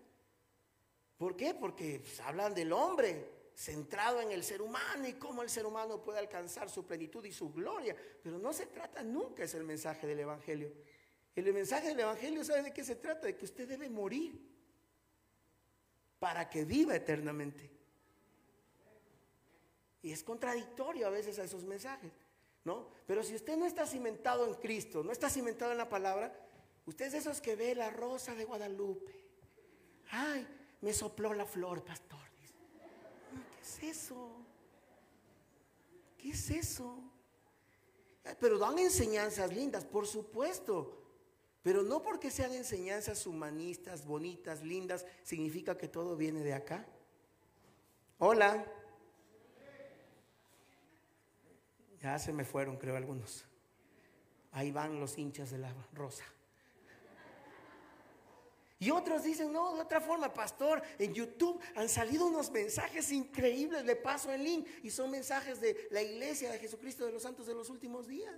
¿Por 1.18 1.36
qué? 1.36 1.52
Porque 1.54 2.00
pues, 2.00 2.20
hablan 2.20 2.54
del 2.54 2.72
hombre 2.72 3.38
centrado 3.54 4.20
en 4.20 4.30
el 4.30 4.44
ser 4.44 4.62
humano 4.62 5.06
y 5.06 5.14
cómo 5.14 5.42
el 5.42 5.50
ser 5.50 5.66
humano 5.66 6.00
puede 6.00 6.20
alcanzar 6.20 6.70
su 6.70 6.86
plenitud 6.86 7.24
y 7.24 7.32
su 7.32 7.52
gloria. 7.52 7.94
Pero 8.22 8.38
no 8.38 8.52
se 8.52 8.66
trata 8.66 9.02
nunca, 9.02 9.44
es 9.44 9.54
el 9.54 9.64
mensaje 9.64 10.06
del 10.06 10.20
Evangelio. 10.20 10.72
El 11.34 11.52
mensaje 11.52 11.88
del 11.88 12.00
Evangelio, 12.00 12.44
¿sabe 12.44 12.62
de 12.62 12.72
qué 12.72 12.82
se 12.82 12.96
trata? 12.96 13.26
De 13.26 13.36
que 13.36 13.44
usted 13.44 13.68
debe 13.68 13.88
morir 13.88 14.40
para 16.18 16.48
que 16.50 16.64
viva 16.64 16.96
eternamente. 16.96 17.70
Y 20.02 20.12
es 20.12 20.22
contradictorio 20.22 21.06
a 21.06 21.10
veces 21.10 21.38
a 21.38 21.44
esos 21.44 21.64
mensajes, 21.64 22.12
¿no? 22.64 22.88
Pero 23.06 23.22
si 23.22 23.34
usted 23.34 23.56
no 23.56 23.66
está 23.66 23.86
cimentado 23.86 24.46
en 24.46 24.54
Cristo, 24.54 25.02
no 25.02 25.12
está 25.12 25.28
cimentado 25.30 25.72
en 25.72 25.78
la 25.78 25.88
palabra, 25.88 26.34
usted 26.86 27.06
es 27.06 27.12
de 27.12 27.18
esos 27.18 27.40
que 27.40 27.56
ve 27.56 27.74
la 27.74 27.90
rosa 27.90 28.34
de 28.34 28.44
Guadalupe. 28.44 29.14
Ay, 30.10 30.46
me 30.80 30.92
sopló 30.92 31.34
la 31.34 31.44
flor, 31.44 31.84
pastor. 31.84 32.18
¿Qué 33.78 33.90
es 33.90 33.96
eso? 33.96 34.30
¿Qué 36.16 36.30
es 36.30 36.50
eso? 36.50 36.98
Pero 38.40 38.58
dan 38.58 38.78
enseñanzas 38.78 39.52
lindas, 39.52 39.84
por 39.84 40.06
supuesto. 40.06 40.97
Pero 41.62 41.82
no 41.82 42.02
porque 42.02 42.30
sean 42.30 42.52
enseñanzas 42.52 43.26
humanistas, 43.26 44.06
bonitas, 44.06 44.62
lindas, 44.62 45.04
significa 45.22 45.76
que 45.76 45.88
todo 45.88 46.16
viene 46.16 46.42
de 46.42 46.54
acá. 46.54 46.86
Hola. 48.18 48.64
Ya 52.00 52.18
se 52.18 52.32
me 52.32 52.44
fueron, 52.44 52.76
creo, 52.76 52.96
algunos. 52.96 53.44
Ahí 54.52 54.70
van 54.70 55.00
los 55.00 55.18
hinchas 55.18 55.50
de 55.50 55.58
la 55.58 55.74
rosa. 55.92 56.24
Y 58.80 58.90
otros 58.90 59.24
dicen, 59.24 59.52
no, 59.52 59.74
de 59.74 59.82
otra 59.82 60.00
forma, 60.00 60.32
pastor, 60.32 60.80
en 61.00 61.12
YouTube 61.12 61.60
han 61.74 61.88
salido 61.88 62.26
unos 62.26 62.50
mensajes 62.52 63.10
increíbles, 63.10 63.84
le 63.84 63.96
paso 63.96 64.30
el 64.30 64.44
link, 64.44 64.68
y 64.84 64.90
son 64.90 65.10
mensajes 65.10 65.60
de 65.60 65.88
la 65.90 66.00
iglesia 66.00 66.52
de 66.52 66.60
Jesucristo 66.60 67.04
de 67.04 67.10
los 67.10 67.22
Santos 67.22 67.48
de 67.48 67.54
los 67.54 67.70
últimos 67.70 68.06
días, 68.06 68.36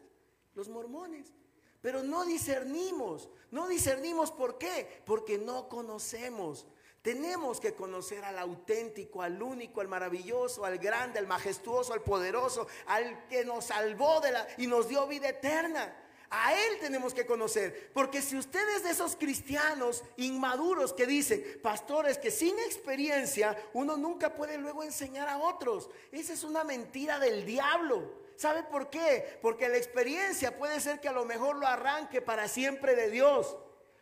los 0.55 0.69
mormones. 0.69 1.35
Pero 1.81 2.03
no 2.03 2.25
discernimos, 2.25 3.29
no 3.51 3.69
discernimos 3.69 4.31
por 4.31 4.59
qué, 4.59 5.03
porque 5.07 5.39
no 5.39 5.69
conocemos. 5.69 6.67
Tenemos 7.03 7.61
que 7.61 7.75
conocer 7.75 8.23
al 8.25 8.39
auténtico, 8.39 9.23
al 9.23 9.43
único, 9.43 9.81
al 9.81 9.89
maravilloso, 9.89 10.67
al 10.67 10.79
grande, 10.79 11.19
al 11.19 11.27
majestuoso, 11.27 11.95
al 11.95 12.03
poderoso, 12.03 12.67
al 12.87 13.27
que 13.29 13.45
nos 13.45 13.67
salvó 13.67 14.21
de 14.21 14.33
la 14.33 14.47
y 14.59 14.67
nos 14.67 14.89
dio 14.89 15.07
vida 15.07 15.31
eterna. 15.31 15.97
A 16.29 16.55
Él 16.55 16.79
tenemos 16.79 17.15
que 17.15 17.25
conocer. 17.27 17.91
Porque 17.95 18.21
si 18.21 18.37
ustedes 18.37 18.85
de 18.85 18.91
esos 18.91 19.17
cristianos 19.17 20.05
inmaduros 20.17 20.93
que 20.93 21.07
dicen, 21.07 21.43
pastores, 21.63 22.19
que 22.19 22.31
sin 22.31 22.57
experiencia 22.61 23.57
uno 23.73 23.97
nunca 23.97 24.35
puede 24.35 24.59
luego 24.59 24.85
enseñar 24.85 25.29
a 25.29 25.39
otros. 25.39 25.89
Esa 26.13 26.35
es 26.35 26.45
una 26.45 26.65
mentira 26.65 27.19
del 27.19 27.47
diablo. 27.47 28.13
¿Sabe 28.41 28.63
por 28.63 28.89
qué? 28.89 29.39
Porque 29.43 29.69
la 29.69 29.77
experiencia 29.77 30.57
puede 30.57 30.81
ser 30.81 30.99
que 30.99 31.11
a 31.11 31.13
lo 31.13 31.27
mejor 31.27 31.57
lo 31.57 31.67
arranque 31.67 32.23
para 32.23 32.49
siempre 32.49 32.95
de 32.95 33.11
Dios. 33.11 33.55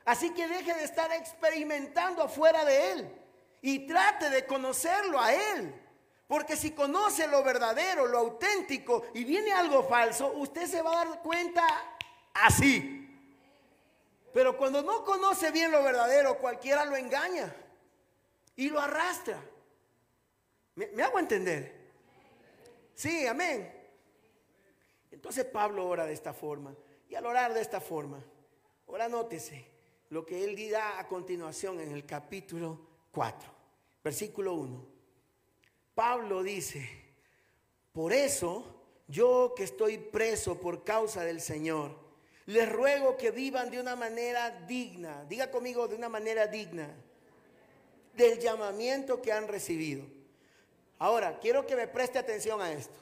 Así 0.05 0.31
que 0.33 0.47
deje 0.47 0.75
de 0.75 0.85
estar 0.85 1.11
experimentando 1.11 2.23
afuera 2.23 2.65
de 2.65 2.93
Él 2.93 3.13
y 3.63 3.81
trate 3.89 4.31
de 4.31 4.47
conocerlo 4.47 5.21
a 5.21 5.35
Él. 5.35 5.75
Porque 6.29 6.55
si 6.55 6.71
conoce 6.71 7.27
lo 7.27 7.43
verdadero, 7.43 8.07
lo 8.07 8.19
auténtico 8.19 9.07
y 9.13 9.25
viene 9.25 9.53
algo 9.53 9.89
falso, 9.89 10.31
usted 10.35 10.69
se 10.69 10.83
va 10.83 10.93
a 10.93 11.05
dar 11.05 11.21
cuenta 11.21 11.67
así. 12.35 13.13
Pero 14.33 14.57
cuando 14.57 14.83
no 14.83 15.05
conoce 15.05 15.51
bien 15.51 15.73
lo 15.73 15.83
verdadero, 15.83 16.39
cualquiera 16.39 16.85
lo 16.85 16.95
engaña 16.95 17.53
y 18.55 18.71
lo 18.71 18.79
arrastra. 18.79 19.43
¿Me, 20.77 21.03
hago 21.03 21.19
entender? 21.19 21.75
Sí, 22.95 23.27
amén. 23.27 23.78
Entonces 25.11 25.45
Pablo 25.45 25.87
ora 25.87 26.07
de 26.07 26.13
esta 26.13 26.33
forma. 26.33 26.75
Y 27.09 27.15
al 27.15 27.27
orar 27.27 27.55
de 27.55 27.61
esta 27.61 27.81
forma, 27.81 28.23
ahora 28.87 29.09
nótese, 29.09 29.65
lo 30.11 30.25
que 30.25 30.45
él 30.45 30.55
dirá 30.55 30.99
a 30.99 31.07
continuación 31.07 31.81
en 31.81 31.93
el 31.93 32.05
capítulo 32.05 32.81
4, 33.13 33.51
versículo 34.03 34.55
1. 34.55 34.87
Pablo 35.95 36.43
dice, 36.43 36.89
por 37.93 38.13
eso 38.13 38.83
yo 39.09 39.55
que 39.57 39.65
estoy 39.65 39.99
preso 39.99 40.61
por 40.61 40.85
causa 40.85 41.25
del 41.25 41.41
Señor, 41.41 41.97
les 42.47 42.71
ruego 42.71 43.17
que 43.17 43.31
vivan 43.31 43.71
de 43.71 43.81
una 43.81 43.97
manera 43.97 44.51
digna, 44.67 45.25
diga 45.25 45.51
conmigo 45.51 45.89
de 45.89 45.97
una 45.97 46.09
manera 46.09 46.47
digna, 46.47 46.95
del 48.15 48.39
llamamiento 48.39 49.21
que 49.21 49.33
han 49.33 49.49
recibido. 49.49 50.05
Ahora, 50.99 51.39
quiero 51.39 51.67
que 51.67 51.77
me 51.77 51.87
preste 51.87 52.19
atención 52.19 52.61
a 52.61 52.73
esto. 52.73 52.99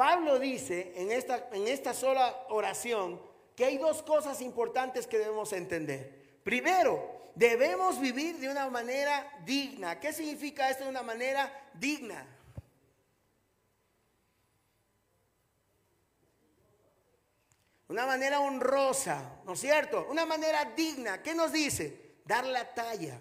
Pablo 0.00 0.38
dice 0.38 0.94
en 0.96 1.12
esta, 1.12 1.50
en 1.52 1.68
esta 1.68 1.92
sola 1.92 2.46
oración, 2.48 3.20
que 3.54 3.66
hay 3.66 3.76
dos 3.76 4.02
cosas 4.02 4.40
importantes 4.40 5.06
que 5.06 5.18
debemos 5.18 5.52
entender. 5.52 6.40
Primero, 6.42 7.30
debemos 7.34 8.00
vivir 8.00 8.38
de 8.38 8.48
una 8.48 8.70
manera 8.70 9.30
digna. 9.44 10.00
¿Qué 10.00 10.14
significa 10.14 10.70
esto 10.70 10.84
de 10.84 10.88
una 10.88 11.02
manera 11.02 11.52
digna? 11.74 12.26
Una 17.88 18.06
manera 18.06 18.40
honrosa, 18.40 19.42
¿no 19.44 19.52
es 19.52 19.60
cierto? 19.60 20.06
Una 20.08 20.24
manera 20.24 20.64
digna. 20.64 21.22
¿Qué 21.22 21.34
nos 21.34 21.52
dice? 21.52 22.20
Dar 22.24 22.46
la 22.46 22.72
talla. 22.72 23.20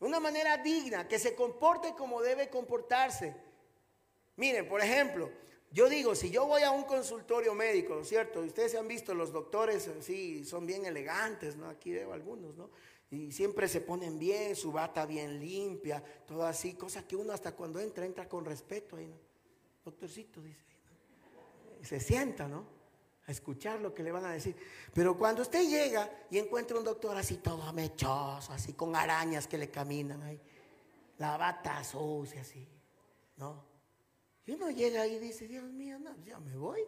Una 0.00 0.18
manera 0.18 0.56
digna, 0.56 1.06
que 1.06 1.20
se 1.20 1.36
comporte 1.36 1.94
como 1.94 2.20
debe 2.20 2.50
comportarse. 2.50 3.36
Miren, 4.34 4.68
por 4.68 4.80
ejemplo, 4.80 5.30
yo 5.72 5.88
digo, 5.88 6.14
si 6.14 6.30
yo 6.30 6.46
voy 6.46 6.62
a 6.62 6.70
un 6.70 6.84
consultorio 6.84 7.54
médico, 7.54 7.94
¿no 7.94 8.02
es 8.02 8.08
cierto? 8.08 8.40
Ustedes 8.40 8.74
han 8.74 8.86
visto, 8.86 9.14
los 9.14 9.32
doctores, 9.32 9.90
sí, 10.00 10.44
son 10.44 10.66
bien 10.66 10.84
elegantes, 10.84 11.56
¿no? 11.56 11.68
Aquí 11.68 11.92
veo 11.92 12.12
algunos, 12.12 12.56
¿no? 12.56 12.68
Y 13.10 13.32
siempre 13.32 13.68
se 13.68 13.80
ponen 13.80 14.18
bien, 14.18 14.54
su 14.54 14.70
bata 14.70 15.06
bien 15.06 15.40
limpia, 15.40 16.02
todo 16.26 16.44
así, 16.44 16.74
cosa 16.74 17.06
que 17.06 17.16
uno 17.16 17.32
hasta 17.32 17.52
cuando 17.52 17.80
entra, 17.80 18.04
entra 18.04 18.28
con 18.28 18.44
respeto 18.44 18.96
ahí, 18.96 19.06
¿no? 19.06 19.16
Doctorcito, 19.84 20.42
dice, 20.42 20.60
Y 21.80 21.84
se 21.86 22.00
sienta, 22.00 22.46
¿no? 22.46 22.66
A 23.26 23.30
escuchar 23.30 23.80
lo 23.80 23.94
que 23.94 24.02
le 24.02 24.12
van 24.12 24.26
a 24.26 24.32
decir. 24.32 24.54
Pero 24.92 25.16
cuando 25.16 25.40
usted 25.40 25.66
llega 25.66 26.10
y 26.30 26.38
encuentra 26.38 26.76
un 26.76 26.84
doctor 26.84 27.16
así 27.16 27.36
todo 27.36 27.72
mechoso, 27.72 28.52
así 28.52 28.74
con 28.74 28.94
arañas 28.94 29.46
que 29.46 29.56
le 29.56 29.70
caminan 29.70 30.22
ahí, 30.22 30.40
la 31.16 31.38
bata 31.38 31.82
sucia 31.82 32.42
así, 32.42 32.68
¿no? 33.38 33.71
Y 34.46 34.52
uno 34.52 34.70
llega 34.70 35.02
ahí 35.02 35.14
y 35.14 35.18
dice, 35.18 35.46
Dios 35.46 35.64
mío, 35.64 35.98
no, 35.98 36.16
ya 36.24 36.38
me 36.40 36.56
voy. 36.56 36.80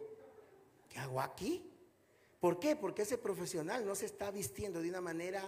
¿Qué 0.89 0.99
hago 0.99 1.21
aquí? 1.21 1.69
¿Por 2.39 2.59
qué? 2.59 2.75
Porque 2.75 3.03
ese 3.03 3.17
profesional 3.17 3.85
no 3.85 3.95
se 3.95 4.05
está 4.05 4.29
vistiendo 4.29 4.81
de 4.81 4.89
una 4.89 5.01
manera 5.01 5.41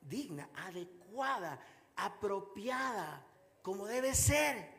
digna, 0.00 0.48
adecuada, 0.54 1.60
apropiada, 1.96 3.26
como 3.62 3.86
debe 3.86 4.14
ser. 4.14 4.70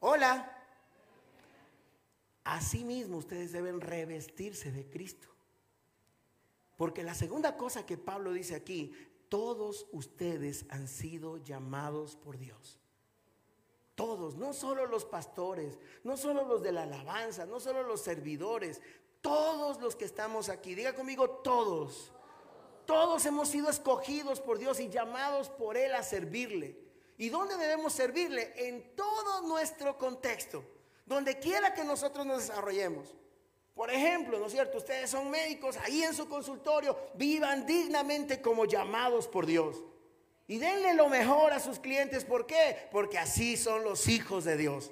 Hola. 0.00 0.50
Asimismo, 2.44 3.18
ustedes 3.18 3.52
deben 3.52 3.80
revestirse 3.80 4.70
de 4.70 4.88
Cristo. 4.88 5.28
Porque 6.76 7.02
la 7.02 7.14
segunda 7.14 7.56
cosa 7.56 7.86
que 7.86 7.96
Pablo 7.96 8.32
dice 8.32 8.54
aquí, 8.54 8.92
todos 9.28 9.86
ustedes 9.92 10.66
han 10.68 10.88
sido 10.88 11.38
llamados 11.38 12.16
por 12.16 12.38
Dios. 12.38 12.78
Todos, 13.94 14.34
no 14.36 14.52
solo 14.52 14.86
los 14.86 15.04
pastores, 15.04 15.78
no 16.02 16.16
solo 16.16 16.44
los 16.44 16.62
de 16.62 16.72
la 16.72 16.82
alabanza, 16.82 17.46
no 17.46 17.60
solo 17.60 17.84
los 17.84 18.00
servidores, 18.00 18.80
todos 19.20 19.80
los 19.80 19.94
que 19.94 20.04
estamos 20.04 20.48
aquí. 20.48 20.74
Diga 20.74 20.94
conmigo, 20.94 21.30
todos. 21.30 22.12
Todos 22.86 23.24
hemos 23.24 23.48
sido 23.48 23.70
escogidos 23.70 24.40
por 24.40 24.58
Dios 24.58 24.80
y 24.80 24.88
llamados 24.88 25.48
por 25.48 25.76
Él 25.76 25.94
a 25.94 26.02
servirle. 26.02 26.76
¿Y 27.16 27.28
dónde 27.28 27.56
debemos 27.56 27.92
servirle? 27.92 28.52
En 28.56 28.94
todo 28.96 29.42
nuestro 29.42 29.96
contexto, 29.96 30.64
donde 31.06 31.38
quiera 31.38 31.72
que 31.72 31.84
nosotros 31.84 32.26
nos 32.26 32.46
desarrollemos. 32.48 33.14
Por 33.74 33.90
ejemplo, 33.90 34.38
¿no 34.38 34.46
es 34.46 34.52
cierto? 34.52 34.78
Ustedes 34.78 35.10
son 35.10 35.30
médicos, 35.30 35.76
ahí 35.78 36.02
en 36.02 36.14
su 36.14 36.28
consultorio, 36.28 36.96
vivan 37.14 37.64
dignamente 37.66 38.42
como 38.42 38.64
llamados 38.64 39.26
por 39.28 39.46
Dios. 39.46 39.82
Y 40.46 40.58
denle 40.58 40.94
lo 40.94 41.08
mejor 41.08 41.52
a 41.52 41.60
sus 41.60 41.78
clientes. 41.78 42.24
¿Por 42.24 42.46
qué? 42.46 42.88
Porque 42.92 43.18
así 43.18 43.56
son 43.56 43.82
los 43.82 44.08
hijos 44.08 44.44
de 44.44 44.56
Dios. 44.56 44.90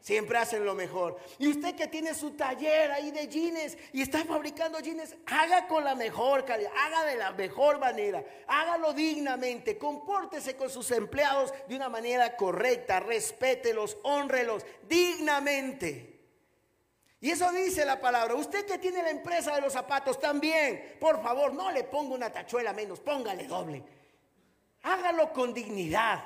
Siempre 0.00 0.38
hacen 0.38 0.64
lo 0.64 0.74
mejor. 0.74 1.18
Y 1.38 1.48
usted 1.48 1.74
que 1.74 1.86
tiene 1.86 2.14
su 2.14 2.30
taller 2.30 2.90
ahí 2.92 3.10
de 3.10 3.28
jeans 3.28 3.76
y 3.92 4.00
está 4.00 4.24
fabricando 4.24 4.80
jeans, 4.80 5.14
haga 5.26 5.66
con 5.66 5.84
la 5.84 5.94
mejor 5.94 6.44
calidad, 6.44 6.72
haga 6.76 7.04
de 7.04 7.16
la 7.16 7.32
mejor 7.32 7.78
manera, 7.78 8.24
hágalo 8.46 8.92
dignamente, 8.94 9.76
compórtese 9.76 10.56
con 10.56 10.70
sus 10.70 10.90
empleados 10.92 11.52
de 11.68 11.76
una 11.76 11.88
manera 11.88 12.36
correcta, 12.36 13.00
respételos, 13.00 13.98
honrelos 14.02 14.64
dignamente. 14.88 16.18
Y 17.20 17.30
eso 17.30 17.50
dice 17.50 17.84
la 17.84 18.00
palabra. 18.00 18.34
Usted 18.34 18.64
que 18.64 18.78
tiene 18.78 19.02
la 19.02 19.10
empresa 19.10 19.54
de 19.56 19.60
los 19.60 19.72
zapatos 19.72 20.20
también, 20.20 20.96
por 21.00 21.20
favor, 21.20 21.52
no 21.52 21.72
le 21.72 21.82
ponga 21.84 22.14
una 22.14 22.30
tachuela 22.30 22.72
menos, 22.72 23.00
póngale 23.00 23.46
doble. 23.48 23.97
Hágalo 24.82 25.32
con 25.32 25.52
dignidad, 25.52 26.24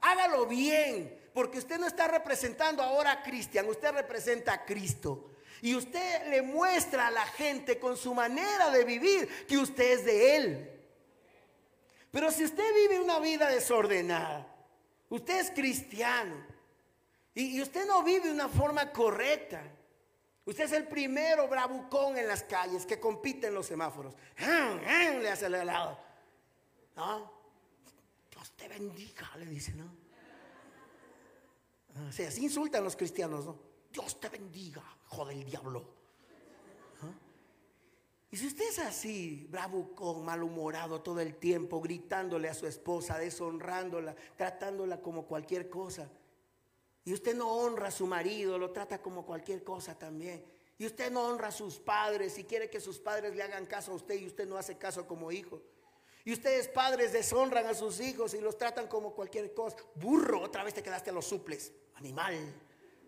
hágalo 0.00 0.46
bien, 0.46 1.18
porque 1.32 1.58
usted 1.58 1.78
no 1.78 1.86
está 1.86 2.08
representando 2.08 2.82
ahora 2.82 3.12
a 3.12 3.22
Cristian, 3.22 3.68
usted 3.68 3.92
representa 3.92 4.52
a 4.52 4.64
Cristo. 4.64 5.30
Y 5.62 5.76
usted 5.76 6.28
le 6.28 6.42
muestra 6.42 7.06
a 7.06 7.10
la 7.10 7.24
gente 7.24 7.78
con 7.78 7.96
su 7.96 8.12
manera 8.14 8.70
de 8.70 8.84
vivir 8.84 9.46
que 9.46 9.56
usted 9.56 9.92
es 9.92 10.04
de 10.04 10.36
Él. 10.36 10.80
Pero 12.10 12.30
si 12.30 12.44
usted 12.44 12.74
vive 12.74 13.00
una 13.00 13.20
vida 13.20 13.48
desordenada, 13.48 14.46
usted 15.08 15.40
es 15.40 15.50
cristiano 15.50 16.34
y, 17.34 17.62
usted 17.62 17.86
no 17.86 18.02
vive 18.02 18.30
una 18.30 18.48
forma 18.48 18.92
correcta, 18.92 19.62
usted 20.44 20.64
es 20.64 20.72
el 20.72 20.88
primero 20.88 21.48
bravucón 21.48 22.18
en 22.18 22.28
las 22.28 22.42
calles 22.42 22.84
que 22.84 23.00
compite 23.00 23.46
en 23.46 23.54
los 23.54 23.66
semáforos. 23.66 24.14
Le 24.38 25.30
hace 25.30 25.46
el 25.46 25.54
helado. 25.54 25.98
¿No? 26.96 27.41
Te 28.50 28.68
bendiga, 28.68 29.30
le 29.36 29.46
dice, 29.46 29.72
¿no? 29.74 30.02
O 32.08 32.12
sea, 32.12 32.28
así 32.28 32.44
insultan 32.44 32.82
los 32.82 32.96
cristianos, 32.96 33.44
¿no? 33.44 33.58
Dios 33.92 34.18
te 34.18 34.28
bendiga, 34.28 34.82
hijo 35.06 35.24
del 35.26 35.44
diablo. 35.44 35.84
¿Ah? 37.02 37.12
Y 38.30 38.36
si 38.36 38.46
usted 38.46 38.68
es 38.68 38.78
así, 38.78 39.46
bravucón, 39.50 40.24
malhumorado 40.24 41.02
todo 41.02 41.20
el 41.20 41.36
tiempo, 41.36 41.80
gritándole 41.80 42.48
a 42.48 42.54
su 42.54 42.66
esposa, 42.66 43.18
deshonrándola, 43.18 44.16
tratándola 44.36 45.00
como 45.00 45.26
cualquier 45.26 45.68
cosa, 45.68 46.10
y 47.04 47.12
usted 47.12 47.36
no 47.36 47.50
honra 47.50 47.88
a 47.88 47.90
su 47.90 48.06
marido, 48.06 48.58
lo 48.58 48.70
trata 48.70 49.02
como 49.02 49.26
cualquier 49.26 49.62
cosa 49.62 49.98
también, 49.98 50.44
y 50.78 50.86
usted 50.86 51.12
no 51.12 51.24
honra 51.24 51.48
a 51.48 51.52
sus 51.52 51.78
padres 51.78 52.38
y 52.38 52.44
quiere 52.44 52.70
que 52.70 52.80
sus 52.80 52.98
padres 52.98 53.36
le 53.36 53.42
hagan 53.42 53.66
caso 53.66 53.92
a 53.92 53.94
usted 53.94 54.14
y 54.18 54.26
usted 54.26 54.48
no 54.48 54.56
hace 54.56 54.78
caso 54.78 55.06
como 55.06 55.30
hijo, 55.30 55.60
y 56.24 56.32
ustedes 56.32 56.68
padres 56.68 57.12
deshonran 57.12 57.66
a 57.66 57.74
sus 57.74 58.00
hijos 58.00 58.34
y 58.34 58.40
los 58.40 58.56
tratan 58.56 58.86
como 58.86 59.14
cualquier 59.14 59.52
cosa. 59.54 59.76
Burro, 59.96 60.40
otra 60.40 60.64
vez 60.64 60.74
te 60.74 60.82
quedaste 60.82 61.10
a 61.10 61.12
los 61.12 61.26
suples. 61.26 61.72
Animal. 61.94 62.54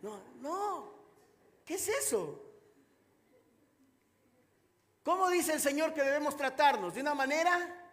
No, 0.02 0.20
no. 0.40 0.94
¿Qué 1.64 1.74
es 1.74 1.88
eso? 1.88 2.42
¿Cómo 5.02 5.28
dice 5.28 5.52
el 5.52 5.60
Señor 5.60 5.92
que 5.94 6.02
debemos 6.02 6.36
tratarnos? 6.36 6.94
¿De 6.94 7.00
una 7.00 7.14
manera? 7.14 7.84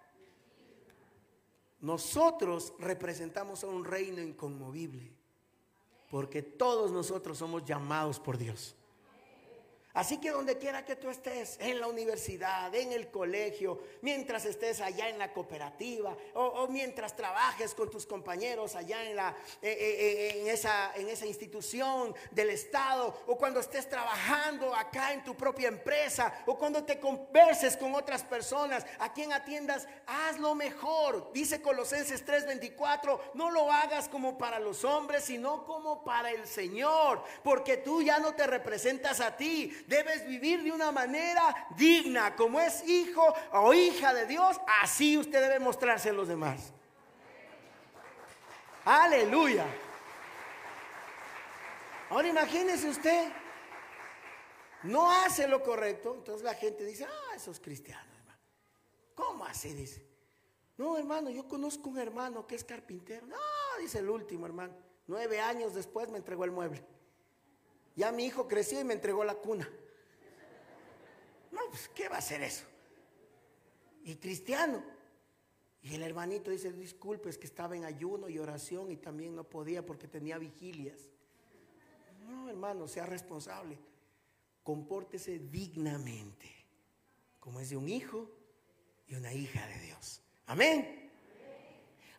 nosotros 1.81 2.73
representamos 2.79 3.63
a 3.63 3.67
un 3.67 3.83
reino 3.83 4.21
inconmovible, 4.21 5.11
porque 6.09 6.41
todos 6.43 6.91
nosotros 6.91 7.37
somos 7.37 7.65
llamados 7.65 8.19
por 8.19 8.37
Dios. 8.37 8.75
Así 9.93 10.19
que 10.19 10.31
donde 10.31 10.57
quiera 10.57 10.85
que 10.85 10.95
tú 10.95 11.09
estés, 11.09 11.57
en 11.59 11.79
la 11.81 11.87
universidad, 11.87 12.73
en 12.73 12.93
el 12.93 13.11
colegio, 13.11 13.81
mientras 14.01 14.45
estés 14.45 14.79
allá 14.79 15.09
en 15.09 15.17
la 15.17 15.33
cooperativa 15.33 16.15
o, 16.33 16.67
mientras 16.69 17.15
trabajes 17.15 17.73
con 17.73 17.89
tus 17.89 18.05
compañeros 18.05 18.75
allá 18.75 19.03
en, 19.03 19.15
la, 19.17 19.35
eh, 19.61 19.71
eh, 19.71 20.43
eh, 20.47 20.51
esa, 20.51 20.93
institución 21.25 22.15
del 22.31 22.51
Estado 22.51 23.21
o 23.27 23.37
cuando 23.37 23.59
estés 23.59 23.89
trabajando 23.89 24.73
acá 24.73 25.13
en 25.13 25.23
tu 25.23 25.35
propia 25.35 25.67
empresa 25.67 26.33
o 26.45 26.57
cuando 26.57 26.83
te 26.83 26.99
converses 26.99 27.75
con 27.75 27.93
otras 27.93 28.23
personas, 28.23 28.85
a 28.99 29.11
quien 29.11 29.33
atiendas, 29.33 29.87
hazlo 30.07 30.55
mejor. 30.55 31.31
Dice 31.33 31.61
Colosenses 31.61 32.25
3:24, 32.25 33.19
no 33.33 33.51
lo 33.51 33.71
hagas 33.71 34.07
como 34.07 34.37
para 34.37 34.59
los 34.59 34.85
hombres, 34.85 35.25
sino 35.25 35.65
como 35.65 36.03
para 36.03 36.31
el 36.31 36.47
Señor, 36.47 37.23
porque 37.43 37.77
tú 37.77 38.01
ya 38.01 38.19
no 38.19 38.33
te 38.33 38.47
representas 38.47 39.19
a 39.19 39.35
ti 39.35 39.80
debes 39.87 40.27
vivir 40.27 40.63
de 40.63 40.71
una 40.71 40.91
manera 40.91 41.67
digna, 41.75 42.35
como 42.35 42.59
es 42.59 42.87
hijo 42.87 43.23
o 43.51 43.73
hija 43.73 44.13
de 44.13 44.25
Dios, 44.25 44.59
así 44.81 45.17
usted 45.17 45.41
debe 45.41 45.59
mostrarse 45.59 46.09
a 46.09 46.13
los 46.13 46.27
demás. 46.27 46.73
Aleluya. 48.85 49.65
Ahora 52.09 52.27
imagínese 52.27 52.89
usted, 52.89 53.31
no 54.83 55.11
hace 55.11 55.47
lo 55.47 55.61
correcto, 55.61 56.15
entonces 56.15 56.43
la 56.43 56.55
gente 56.55 56.83
dice, 56.83 57.05
ah, 57.05 57.35
esos 57.35 57.59
cristianos, 57.59 58.13
hermano. 58.17 58.39
¿Cómo 59.15 59.45
así? 59.45 59.73
Dice. 59.73 60.05
No, 60.77 60.97
hermano, 60.97 61.29
yo 61.29 61.47
conozco 61.47 61.89
un 61.89 61.99
hermano 61.99 62.47
que 62.47 62.55
es 62.55 62.63
carpintero. 62.63 63.27
No, 63.27 63.37
dice 63.79 63.99
el 63.99 64.09
último 64.09 64.45
hermano. 64.45 64.73
Nueve 65.05 65.39
años 65.39 65.75
después 65.75 66.09
me 66.09 66.17
entregó 66.17 66.43
el 66.43 66.51
mueble. 66.51 66.83
Ya 67.95 68.11
mi 68.11 68.25
hijo 68.25 68.47
creció 68.47 68.79
y 68.79 68.83
me 68.83 68.93
entregó 68.93 69.23
la 69.23 69.35
cuna. 69.35 69.69
No, 71.51 71.59
pues, 71.69 71.89
¿qué 71.89 72.07
va 72.07 72.15
a 72.15 72.19
hacer 72.19 72.41
eso? 72.41 72.65
Y 74.03 74.15
cristiano. 74.15 74.83
Y 75.83 75.95
el 75.95 76.03
hermanito 76.03 76.51
dice, 76.51 76.71
disculpe, 76.71 77.29
es 77.29 77.37
que 77.37 77.47
estaba 77.47 77.75
en 77.75 77.85
ayuno 77.85 78.29
y 78.29 78.37
oración 78.37 78.91
y 78.91 78.97
también 78.97 79.35
no 79.35 79.43
podía 79.43 79.85
porque 79.85 80.07
tenía 80.07 80.37
vigilias. 80.37 81.09
No, 82.27 82.49
hermano, 82.49 82.87
sea 82.87 83.05
responsable. 83.05 83.77
Compórtese 84.63 85.39
dignamente, 85.39 86.47
como 87.39 87.59
es 87.59 87.71
de 87.71 87.77
un 87.77 87.89
hijo 87.89 88.29
y 89.07 89.15
una 89.15 89.33
hija 89.33 89.65
de 89.67 89.79
Dios. 89.79 90.21
Amén. 90.45 91.11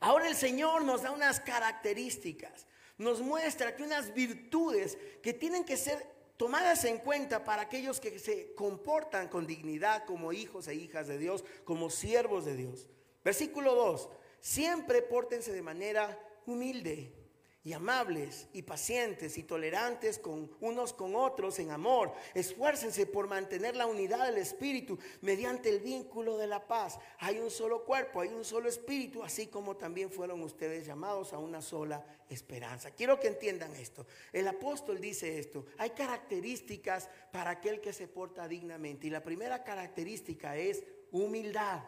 Ahora 0.01 0.29
el 0.29 0.35
Señor 0.35 0.85
nos 0.85 1.03
da 1.03 1.13
unas 1.13 1.39
características, 1.39 2.67
nos 3.03 3.21
muestra 3.21 3.75
que 3.77 3.83
unas 3.83 4.15
virtudes 4.15 4.97
que 5.23 5.33
tienen 5.33 5.65
que 5.65 5.77
ser 5.77 6.07
tomadas 6.37 6.85
en 6.85 6.99
cuenta 6.99 7.45
para 7.45 7.63
aquellos 7.63 8.01
que 8.01 8.19
se 8.19 8.55
comportan 8.55 9.29
con 9.29 9.47
dignidad 9.47 10.05
como 10.07 10.33
hijos 10.33 10.69
e 10.69 10.75
hijas 10.75 11.07
de 11.09 11.19
Dios, 11.19 11.45
como 11.65 11.91
siervos 11.91 12.45
de 12.45 12.57
Dios. 12.57 12.89
Versículo 13.25 13.75
2, 13.75 14.09
siempre 14.41 15.03
pórtense 15.03 15.53
de 15.53 15.63
manera 15.63 16.19
humilde 16.47 17.22
y 17.65 17.73
amables 17.75 18.49
y 18.53 18.63
pacientes 18.63 19.39
y 19.39 19.45
tolerantes 19.45 20.19
con 20.19 20.51
unos 20.61 20.93
con 20.93 21.15
otros 21.15 21.61
en 21.61 21.71
amor. 21.71 22.13
Esfuércense 22.35 23.07
por 23.07 23.29
mantener 23.29 23.77
la 23.77 23.87
unidad 23.87 24.27
del 24.27 24.39
espíritu 24.39 24.99
mediante 25.21 25.69
el 25.69 25.79
vínculo 25.79 26.39
de 26.39 26.49
la 26.49 26.67
paz. 26.67 26.99
Hay 27.19 27.39
un 27.39 27.51
solo 27.51 27.85
cuerpo, 27.85 28.21
hay 28.21 28.31
un 28.31 28.45
solo 28.45 28.69
espíritu, 28.69 29.23
así 29.23 29.47
como 29.47 29.77
también 29.77 30.11
fueron 30.11 30.43
ustedes 30.43 30.85
llamados 30.85 31.33
a 31.33 31.39
una 31.39 31.63
sola 31.63 32.05
esperanza. 32.29 32.91
Quiero 32.91 33.21
que 33.21 33.29
entiendan 33.29 33.75
esto. 33.77 34.07
El 34.33 34.49
apóstol 34.49 35.01
dice 35.01 35.39
esto. 35.39 35.67
Hay 35.79 35.91
características 35.91 37.09
para 37.31 37.51
aquel 37.51 37.81
que 37.81 37.93
se 37.93 38.09
porta 38.09 38.49
dignamente 38.49 39.07
y 39.07 39.11
la 39.11 39.23
primera 39.23 39.63
característica 39.63 40.57
es 40.57 40.83
humildad. 41.13 41.85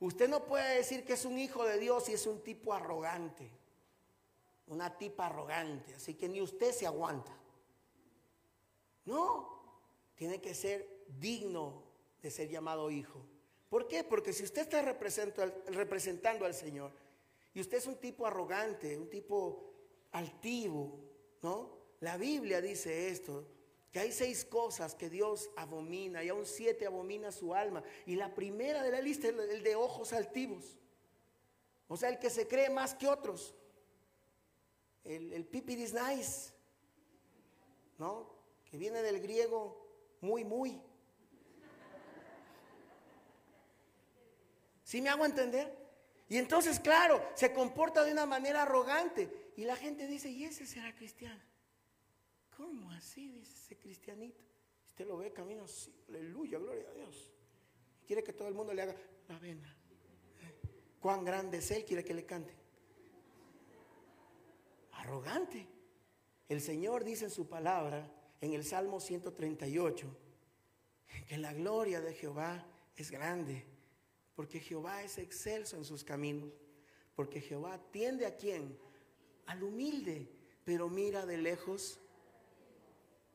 Usted 0.00 0.28
no 0.28 0.46
puede 0.46 0.76
decir 0.76 1.04
que 1.04 1.12
es 1.12 1.26
un 1.26 1.38
hijo 1.38 1.64
de 1.64 1.78
Dios 1.78 2.08
y 2.08 2.14
es 2.14 2.26
un 2.26 2.42
tipo 2.42 2.72
arrogante 2.72 3.63
una 4.66 4.96
tipa 4.96 5.26
arrogante, 5.26 5.94
así 5.94 6.14
que 6.14 6.28
ni 6.28 6.40
usted 6.40 6.72
se 6.72 6.86
aguanta. 6.86 7.36
No, 9.04 9.62
tiene 10.14 10.40
que 10.40 10.54
ser 10.54 11.04
digno 11.18 11.82
de 12.22 12.30
ser 12.30 12.48
llamado 12.48 12.90
hijo. 12.90 13.20
¿Por 13.68 13.86
qué? 13.86 14.04
Porque 14.04 14.32
si 14.32 14.44
usted 14.44 14.62
está 14.62 14.82
representando 14.82 16.46
al 16.46 16.54
Señor 16.54 16.92
y 17.52 17.60
usted 17.60 17.78
es 17.78 17.86
un 17.86 17.96
tipo 17.96 18.26
arrogante, 18.26 18.96
un 18.96 19.10
tipo 19.10 19.72
altivo, 20.12 20.98
¿no? 21.42 21.74
La 22.00 22.16
Biblia 22.16 22.60
dice 22.60 23.08
esto, 23.08 23.46
que 23.90 24.00
hay 24.00 24.12
seis 24.12 24.44
cosas 24.44 24.94
que 24.94 25.08
Dios 25.08 25.50
abomina 25.56 26.24
y 26.24 26.28
aún 26.28 26.46
siete 26.46 26.86
abomina 26.86 27.30
su 27.30 27.54
alma. 27.54 27.82
Y 28.06 28.16
la 28.16 28.34
primera 28.34 28.82
de 28.82 28.90
la 28.90 29.00
lista 29.00 29.28
es 29.28 29.34
el 29.34 29.62
de 29.62 29.76
ojos 29.76 30.12
altivos. 30.12 30.76
O 31.86 31.96
sea, 31.96 32.08
el 32.08 32.18
que 32.18 32.30
se 32.30 32.48
cree 32.48 32.70
más 32.70 32.94
que 32.94 33.06
otros 33.06 33.54
el, 35.04 35.32
el 35.32 35.48
is 35.68 35.94
nice, 35.94 36.52
¿no? 37.98 38.34
Que 38.64 38.78
viene 38.78 39.02
del 39.02 39.20
griego 39.20 39.86
muy, 40.20 40.44
muy. 40.44 40.80
¿Sí 44.82 45.00
me 45.00 45.10
hago 45.10 45.24
entender? 45.24 45.76
Y 46.28 46.38
entonces, 46.38 46.80
claro, 46.80 47.22
se 47.34 47.52
comporta 47.52 48.04
de 48.04 48.12
una 48.12 48.26
manera 48.26 48.62
arrogante. 48.62 49.52
Y 49.56 49.64
la 49.64 49.76
gente 49.76 50.06
dice, 50.06 50.30
¿y 50.30 50.44
ese 50.44 50.66
será 50.66 50.94
cristiano? 50.94 51.42
¿Cómo 52.56 52.90
así? 52.92 53.30
Dice 53.30 53.54
ese 53.56 53.76
cristianito. 53.76 54.42
Usted 54.86 55.06
lo 55.06 55.16
ve, 55.18 55.32
camina 55.32 55.64
así, 55.64 55.92
aleluya, 56.08 56.58
gloria 56.58 56.88
a 56.88 56.92
Dios. 56.92 57.32
Quiere 58.06 58.22
que 58.22 58.32
todo 58.32 58.48
el 58.48 58.54
mundo 58.54 58.72
le 58.72 58.82
haga 58.82 58.96
la 59.28 59.38
vena. 59.38 59.76
Cuán 61.00 61.24
grande 61.24 61.58
es 61.58 61.70
él, 61.70 61.84
quiere 61.84 62.04
que 62.04 62.14
le 62.14 62.24
cante 62.24 62.63
arrogante. 65.04 65.66
El 66.48 66.60
Señor 66.60 67.04
dice 67.04 67.26
en 67.26 67.30
su 67.30 67.48
palabra, 67.48 68.10
en 68.40 68.52
el 68.54 68.64
Salmo 68.64 69.00
138, 69.00 70.06
que 71.28 71.38
la 71.38 71.52
gloria 71.52 72.00
de 72.00 72.14
Jehová 72.14 72.66
es 72.96 73.10
grande, 73.10 73.64
porque 74.34 74.60
Jehová 74.60 75.02
es 75.02 75.18
excelso 75.18 75.76
en 75.76 75.84
sus 75.84 76.04
caminos, 76.04 76.52
porque 77.14 77.40
Jehová 77.40 77.80
tiende 77.92 78.26
a 78.26 78.36
quién? 78.36 78.76
Al 79.46 79.62
humilde, 79.62 80.28
pero 80.64 80.88
mira 80.88 81.24
de 81.26 81.38
lejos 81.38 82.00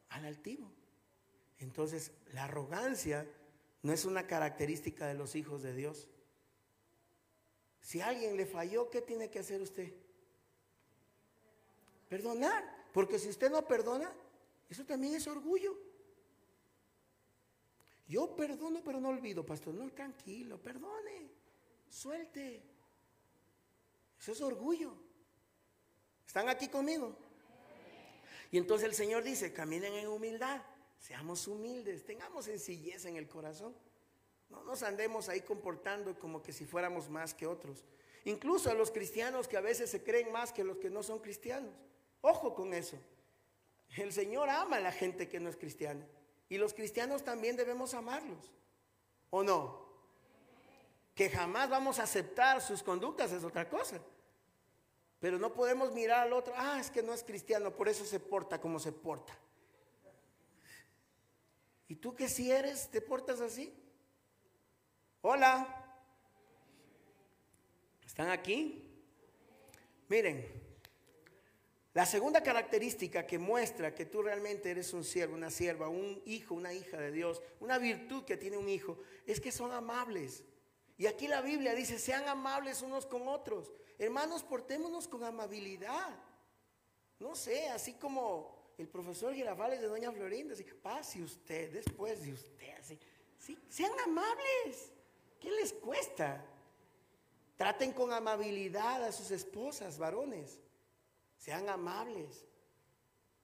al 0.10 0.26
altivo. 0.26 0.70
Entonces, 1.60 2.12
la 2.34 2.46
arrogancia 2.46 3.28
no 3.82 3.94
es 3.94 4.06
una 4.06 4.28
característica 4.28 5.08
de 5.08 5.14
los 5.14 5.36
hijos 5.36 5.62
de 5.62 5.74
Dios. 5.74 6.10
Si 7.82 8.02
alguien 8.02 8.38
le 8.38 8.46
falló, 8.46 8.90
¿qué 8.90 9.02
tiene 9.02 9.30
que 9.30 9.40
hacer 9.40 9.62
usted? 9.62 9.94
Perdonar. 12.10 12.90
Porque 12.92 13.20
si 13.20 13.30
usted 13.30 13.50
no 13.50 13.66
perdona, 13.66 14.12
eso 14.70 14.86
también 14.86 15.16
es 15.16 15.28
orgullo. 15.28 15.78
Yo 18.08 18.36
perdono, 18.36 18.82
pero 18.84 19.00
no 19.00 19.10
olvido, 19.10 19.46
pastor. 19.46 19.76
No, 19.76 19.90
tranquilo, 19.92 20.58
perdone, 20.62 21.30
suelte. 21.88 22.64
Eso 24.20 24.32
es 24.32 24.42
orgullo. 24.42 24.94
¿Están 26.26 26.50
aquí 26.50 26.68
conmigo? 26.68 27.16
Y 28.52 28.58
entonces 28.58 28.90
el 28.90 28.96
Señor 28.96 29.24
dice, 29.24 29.54
caminen 29.54 29.94
en 29.94 30.08
humildad, 30.08 30.62
seamos 31.00 31.48
humildes, 31.48 32.04
tengamos 32.04 32.46
sencillez 32.46 33.06
en 33.06 33.16
el 33.16 33.28
corazón. 33.28 33.76
No 34.50 34.64
nos 34.64 34.82
andemos 34.82 35.30
ahí 35.30 35.42
comportando 35.42 36.18
como 36.18 36.42
que 36.42 36.52
si 36.52 36.66
fuéramos 36.66 37.10
más 37.10 37.36
que 37.36 37.46
otros. 37.46 37.86
Incluso 38.26 38.72
a 38.72 38.74
los 38.74 38.90
cristianos 38.90 39.48
que 39.48 39.58
a 39.58 39.62
veces 39.62 39.92
se 39.92 40.04
creen 40.04 40.32
más 40.32 40.52
que 40.52 40.64
los 40.64 40.78
que 40.78 40.90
no 40.90 41.04
son 41.04 41.20
cristianos. 41.20 41.74
Ojo 42.22 42.54
con 42.54 42.74
eso. 42.74 42.98
El 43.98 44.14
Señor 44.14 44.50
ama 44.50 44.78
a 44.78 44.82
la 44.82 44.92
gente 44.92 45.28
que 45.28 45.40
no 45.40 45.50
es 45.50 45.56
cristiana. 45.56 46.06
Y 46.48 46.58
los 46.58 46.74
cristianos 46.74 47.24
también 47.24 47.56
debemos 47.56 47.94
amarlos. 47.94 48.52
¿O 49.30 49.44
no? 49.44 49.88
Que 51.16 51.30
jamás 51.30 51.70
vamos 51.70 52.00
a 52.00 52.04
aceptar 52.04 52.62
sus 52.62 52.84
conductas 52.84 53.32
es 53.32 53.44
otra 53.44 53.70
cosa. 53.70 54.00
Pero 55.20 55.38
no 55.38 55.54
podemos 55.54 55.94
mirar 55.94 56.22
al 56.22 56.34
otro, 56.34 56.54
ah, 56.56 56.80
es 56.80 56.90
que 56.90 57.04
no 57.04 57.14
es 57.14 57.24
cristiano, 57.24 57.76
por 57.76 57.90
eso 57.90 58.06
se 58.06 58.20
porta 58.20 58.62
como 58.62 58.80
se 58.80 58.94
porta. 58.94 59.38
¿Y 61.90 61.96
tú 61.96 62.16
que 62.16 62.30
si 62.30 62.52
eres, 62.52 62.90
te 62.90 63.02
portas 63.02 63.42
así? 63.42 63.74
Hola. 65.22 65.76
¿Están 68.06 68.30
aquí? 68.30 69.04
Miren, 70.08 70.59
la 72.00 72.06
segunda 72.06 72.42
característica 72.42 73.28
que 73.28 73.38
muestra 73.38 73.94
que 73.94 74.06
tú 74.06 74.22
realmente 74.22 74.72
eres 74.72 74.94
un 74.94 75.04
siervo, 75.04 75.36
una 75.36 75.52
sierva, 75.52 75.90
un 75.90 76.22
hijo, 76.26 76.56
una 76.56 76.74
hija 76.74 76.96
de 76.96 77.12
Dios, 77.12 77.42
una 77.60 77.78
virtud 77.78 78.24
que 78.24 78.38
tiene 78.38 78.56
un 78.56 78.70
hijo, 78.70 79.00
es 79.26 79.42
que 79.42 79.52
son 79.52 79.74
amables. 79.74 80.46
Y 80.98 81.08
aquí 81.08 81.28
la 81.28 81.42
Biblia 81.42 81.76
dice, 81.76 82.00
sean 82.00 82.26
amables 82.30 82.82
unos 82.84 83.06
con 83.06 83.28
otros. 83.28 83.74
Hermanos, 83.98 84.44
portémonos 84.44 85.10
con 85.10 85.26
amabilidad. 85.26 86.18
No 87.20 87.36
sé, 87.36 87.68
así 87.68 87.96
como 87.96 88.74
el 88.78 88.88
profesor 88.88 89.34
Girafales 89.34 89.82
de 89.82 89.88
Doña 89.88 90.14
Florinda, 90.14 90.54
así, 90.54 90.64
pase 90.64 91.22
usted, 91.22 91.70
después 91.70 92.24
de 92.24 92.32
usted, 92.32 92.78
así. 92.80 92.98
Sí, 93.38 93.60
sean 93.68 93.92
amables. 94.06 94.94
¿Qué 95.38 95.52
les 95.52 95.74
cuesta? 95.74 96.46
Traten 97.58 97.92
con 97.92 98.14
amabilidad 98.14 99.04
a 99.04 99.12
sus 99.12 99.32
esposas, 99.32 99.98
varones. 99.98 100.62
Sean 101.40 101.70
amables. 101.70 102.46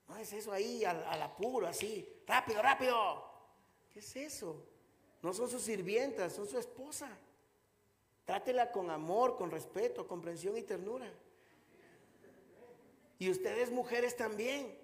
No 0.07 0.17
es 0.17 0.31
eso 0.33 0.51
ahí 0.51 0.83
al, 0.85 1.21
apuro, 1.21 1.65
así. 1.65 2.07
Rápido, 2.27 2.61
rápido. 2.61 3.23
¿Qué 3.91 3.99
es 3.99 4.15
eso? 4.17 4.63
No 5.21 5.33
son 5.33 5.49
sus 5.49 5.63
sirvientas, 5.63 6.33
son 6.33 6.45
su 6.45 6.59
esposa. 6.59 7.17
Trátela 8.25 8.71
con 8.71 8.91
amor, 8.91 9.37
con 9.37 9.49
respeto, 9.49 10.07
comprensión 10.07 10.57
y 10.57 10.63
ternura. 10.63 11.11
Y 13.17 13.29
ustedes 13.29 13.71
mujeres 13.71 14.15
también. 14.17 14.77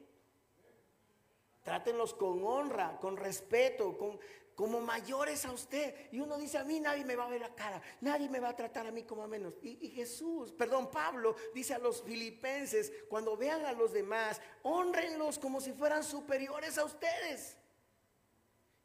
Trátenlos 1.63 2.13
con 2.13 2.43
honra, 2.43 2.97
con 2.99 3.17
respeto, 3.17 3.97
con, 3.97 4.19
como 4.55 4.81
mayores 4.81 5.45
a 5.45 5.51
usted. 5.51 5.95
Y 6.11 6.19
uno 6.19 6.37
dice, 6.37 6.57
a 6.57 6.63
mí 6.63 6.79
nadie 6.79 7.03
me 7.05 7.15
va 7.15 7.25
a 7.25 7.29
ver 7.29 7.41
la 7.41 7.53
cara, 7.55 7.81
nadie 8.01 8.29
me 8.29 8.39
va 8.39 8.49
a 8.49 8.55
tratar 8.55 8.87
a 8.87 8.91
mí 8.91 9.03
como 9.03 9.23
a 9.23 9.27
menos. 9.27 9.57
Y, 9.61 9.89
Jesús, 9.89 10.51
perdón, 10.51 10.89
Pablo 10.91 11.35
dice 11.53 11.73
a 11.73 11.79
los 11.79 12.03
filipenses, 12.03 12.91
cuando 13.09 13.37
vean 13.37 13.65
a 13.65 13.73
los 13.73 13.91
demás, 13.91 14.41
honrenlos 14.63 15.39
como 15.39 15.61
si 15.61 15.73
fueran 15.73 16.03
superiores 16.03 16.77
a 16.77 16.85
ustedes. 16.85 17.57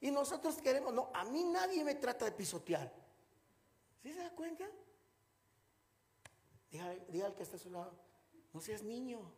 Y 0.01 0.11
nosotros 0.11 0.57
queremos, 0.63 0.93
no, 0.93 1.11
a 1.15 1.25
mí 1.25 1.45
nadie 1.45 1.85
me 1.85 1.95
trata 1.95 2.25
de 2.25 2.33
pisotear. 2.33 2.93
¿Sí 4.03 4.13
se 4.13 4.21
da 4.21 4.31
cuenta? 4.31 4.67
Diga, 6.71 7.27
al 7.27 7.35
que 7.35 7.43
está 7.43 7.57
a 7.57 7.59
su 7.59 7.71
lado, 7.71 7.93
no 8.53 8.61
seas 8.61 8.83
niño. 8.83 9.33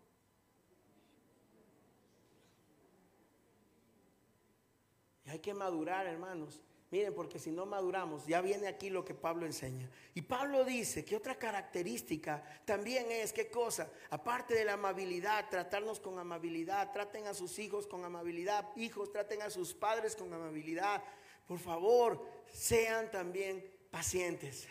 Hay 5.28 5.38
que 5.40 5.54
madurar, 5.54 6.06
hermanos. 6.06 6.60
Miren, 6.90 7.14
porque 7.14 7.38
si 7.38 7.50
no 7.50 7.66
maduramos, 7.66 8.26
ya 8.26 8.40
viene 8.40 8.66
aquí 8.66 8.88
lo 8.88 9.04
que 9.04 9.12
Pablo 9.12 9.44
enseña. 9.44 9.90
Y 10.14 10.22
Pablo 10.22 10.64
dice 10.64 11.04
que 11.04 11.16
otra 11.16 11.34
característica 11.34 12.42
también 12.64 13.10
es, 13.10 13.32
¿qué 13.34 13.50
cosa? 13.50 13.90
Aparte 14.08 14.54
de 14.54 14.64
la 14.64 14.72
amabilidad, 14.72 15.50
tratarnos 15.50 16.00
con 16.00 16.18
amabilidad, 16.18 16.90
traten 16.90 17.26
a 17.26 17.34
sus 17.34 17.58
hijos 17.58 17.86
con 17.86 18.06
amabilidad, 18.06 18.66
hijos, 18.76 19.12
traten 19.12 19.42
a 19.42 19.50
sus 19.50 19.74
padres 19.74 20.16
con 20.16 20.32
amabilidad. 20.32 21.02
Por 21.46 21.58
favor, 21.58 22.24
sean 22.50 23.10
también 23.10 23.62
pacientes. 23.90 24.66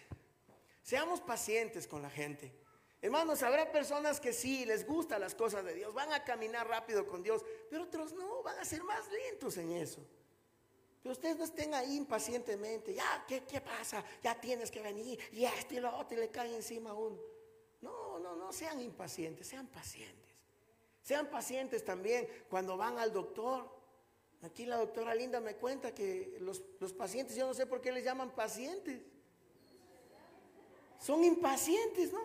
Seamos 0.81 1.21
pacientes 1.21 1.85
con 1.85 2.01
la 2.01 2.09
gente. 2.09 2.51
Hermanos, 2.99 3.43
habrá 3.43 3.71
personas 3.71 4.19
que 4.19 4.33
sí 4.33 4.65
les 4.65 4.87
gustan 4.87 5.21
las 5.21 5.35
cosas 5.35 5.63
de 5.63 5.75
Dios, 5.75 5.93
van 5.93 6.11
a 6.13 6.23
caminar 6.23 6.67
rápido 6.67 7.05
con 7.05 7.21
Dios, 7.21 7.45
pero 7.69 7.83
otros 7.83 8.13
no, 8.13 8.41
van 8.41 8.57
a 8.57 8.65
ser 8.65 8.83
más 8.83 9.07
lentos 9.11 9.55
en 9.57 9.71
eso. 9.73 10.03
Pero 11.07 11.15
ustedes 11.15 11.37
no 11.37 11.45
estén 11.45 11.73
ahí 11.73 11.95
impacientemente, 11.95 12.93
ya, 12.93 13.23
¿qué, 13.25 13.45
qué 13.45 13.61
pasa? 13.61 14.03
Ya 14.21 14.37
tienes 14.41 14.69
que 14.69 14.81
venir, 14.81 15.17
y 15.31 15.45
esto 15.45 15.75
y 15.75 15.79
lo 15.79 15.95
otro, 15.95 16.17
y 16.17 16.19
le 16.19 16.29
cae 16.29 16.53
encima 16.53 16.89
a 16.89 16.95
uno. 16.95 17.17
No, 17.79 18.19
no, 18.19 18.35
no 18.35 18.51
sean 18.51 18.81
impacientes, 18.81 19.47
sean 19.47 19.67
pacientes. 19.67 20.35
Sean 21.01 21.27
pacientes 21.27 21.85
también 21.85 22.27
cuando 22.49 22.75
van 22.75 22.99
al 22.99 23.13
doctor. 23.13 23.73
Aquí 24.41 24.65
la 24.65 24.75
doctora 24.75 25.15
Linda 25.15 25.39
me 25.39 25.55
cuenta 25.55 25.95
que 25.95 26.39
los, 26.41 26.61
los 26.81 26.91
pacientes, 26.91 27.37
yo 27.37 27.47
no 27.47 27.53
sé 27.53 27.65
por 27.67 27.79
qué 27.79 27.93
les 27.93 28.03
llaman 28.03 28.31
pacientes. 28.35 29.01
Son 30.99 31.23
impacientes, 31.23 32.11
¿no? 32.11 32.19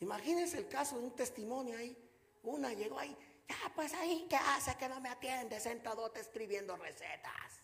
Imagínense 0.00 0.58
el 0.58 0.68
caso 0.68 0.98
de 0.98 1.04
un 1.04 1.12
testimonio 1.12 1.78
ahí. 1.78 1.96
Una 2.42 2.74
llegó 2.74 2.98
ahí, 2.98 3.16
ya 3.48 3.72
pues 3.74 3.92
ahí, 3.94 4.26
¿qué 4.28 4.36
hace 4.36 4.76
que 4.76 4.88
no 4.88 5.00
me 5.00 5.08
atiende? 5.08 5.60
Sentadote 5.60 6.20
escribiendo 6.20 6.76
recetas. 6.76 7.60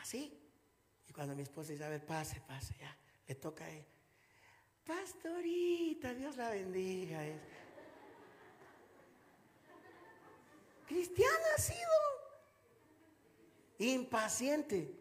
Así. 0.00 0.38
Y 1.08 1.12
cuando 1.12 1.34
mi 1.34 1.42
esposa 1.42 1.72
dice, 1.72 1.84
a 1.84 1.88
ver, 1.88 2.04
pase, 2.04 2.40
pase, 2.46 2.74
ya, 2.78 2.96
le 3.26 3.34
toca 3.34 3.64
a 3.64 3.70
él. 3.70 3.84
Pastorita, 4.84 6.14
Dios 6.14 6.36
la 6.36 6.50
bendiga. 6.50 7.20
Cristiana 10.86 11.46
ha 11.56 11.60
sido 11.60 11.90
impaciente. 13.78 14.94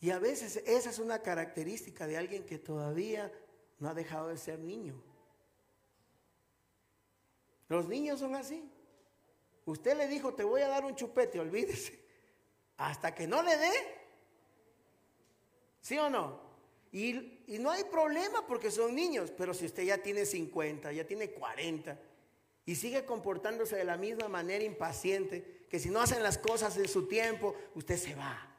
Y 0.00 0.10
a 0.10 0.18
veces 0.18 0.62
esa 0.66 0.90
es 0.90 0.98
una 0.98 1.20
característica 1.20 2.06
de 2.06 2.16
alguien 2.16 2.46
que 2.46 2.58
todavía 2.58 3.30
no 3.78 3.88
ha 3.88 3.94
dejado 3.94 4.28
de 4.28 4.38
ser 4.38 4.58
niño. 4.60 5.02
Los 7.70 7.88
niños 7.88 8.20
son 8.20 8.34
así. 8.34 8.62
Usted 9.64 9.96
le 9.96 10.06
dijo, 10.08 10.34
te 10.34 10.44
voy 10.44 10.60
a 10.60 10.68
dar 10.68 10.84
un 10.84 10.94
chupete, 10.94 11.40
olvídese. 11.40 11.98
Hasta 12.76 13.14
que 13.14 13.26
no 13.26 13.42
le 13.42 13.56
dé. 13.56 13.72
¿Sí 15.80 15.96
o 15.96 16.10
no? 16.10 16.38
Y, 16.92 17.44
y, 17.46 17.58
no 17.58 17.70
hay 17.70 17.84
problema 17.84 18.46
porque 18.46 18.70
son 18.70 18.94
niños, 18.94 19.32
pero 19.34 19.54
si 19.54 19.64
usted 19.64 19.84
ya 19.84 19.96
tiene 20.02 20.26
50, 20.26 20.92
ya 20.92 21.06
tiene 21.06 21.30
40 21.30 21.98
y 22.66 22.74
sigue 22.74 23.06
comportándose 23.06 23.76
de 23.76 23.84
la 23.84 23.96
misma 23.96 24.28
manera 24.28 24.62
impaciente, 24.62 25.66
que 25.70 25.78
si 25.78 25.88
no 25.88 26.02
hacen 26.02 26.22
las 26.22 26.36
cosas 26.36 26.76
en 26.76 26.88
su 26.88 27.08
tiempo, 27.08 27.54
usted 27.74 27.96
se 27.96 28.14
va 28.14 28.50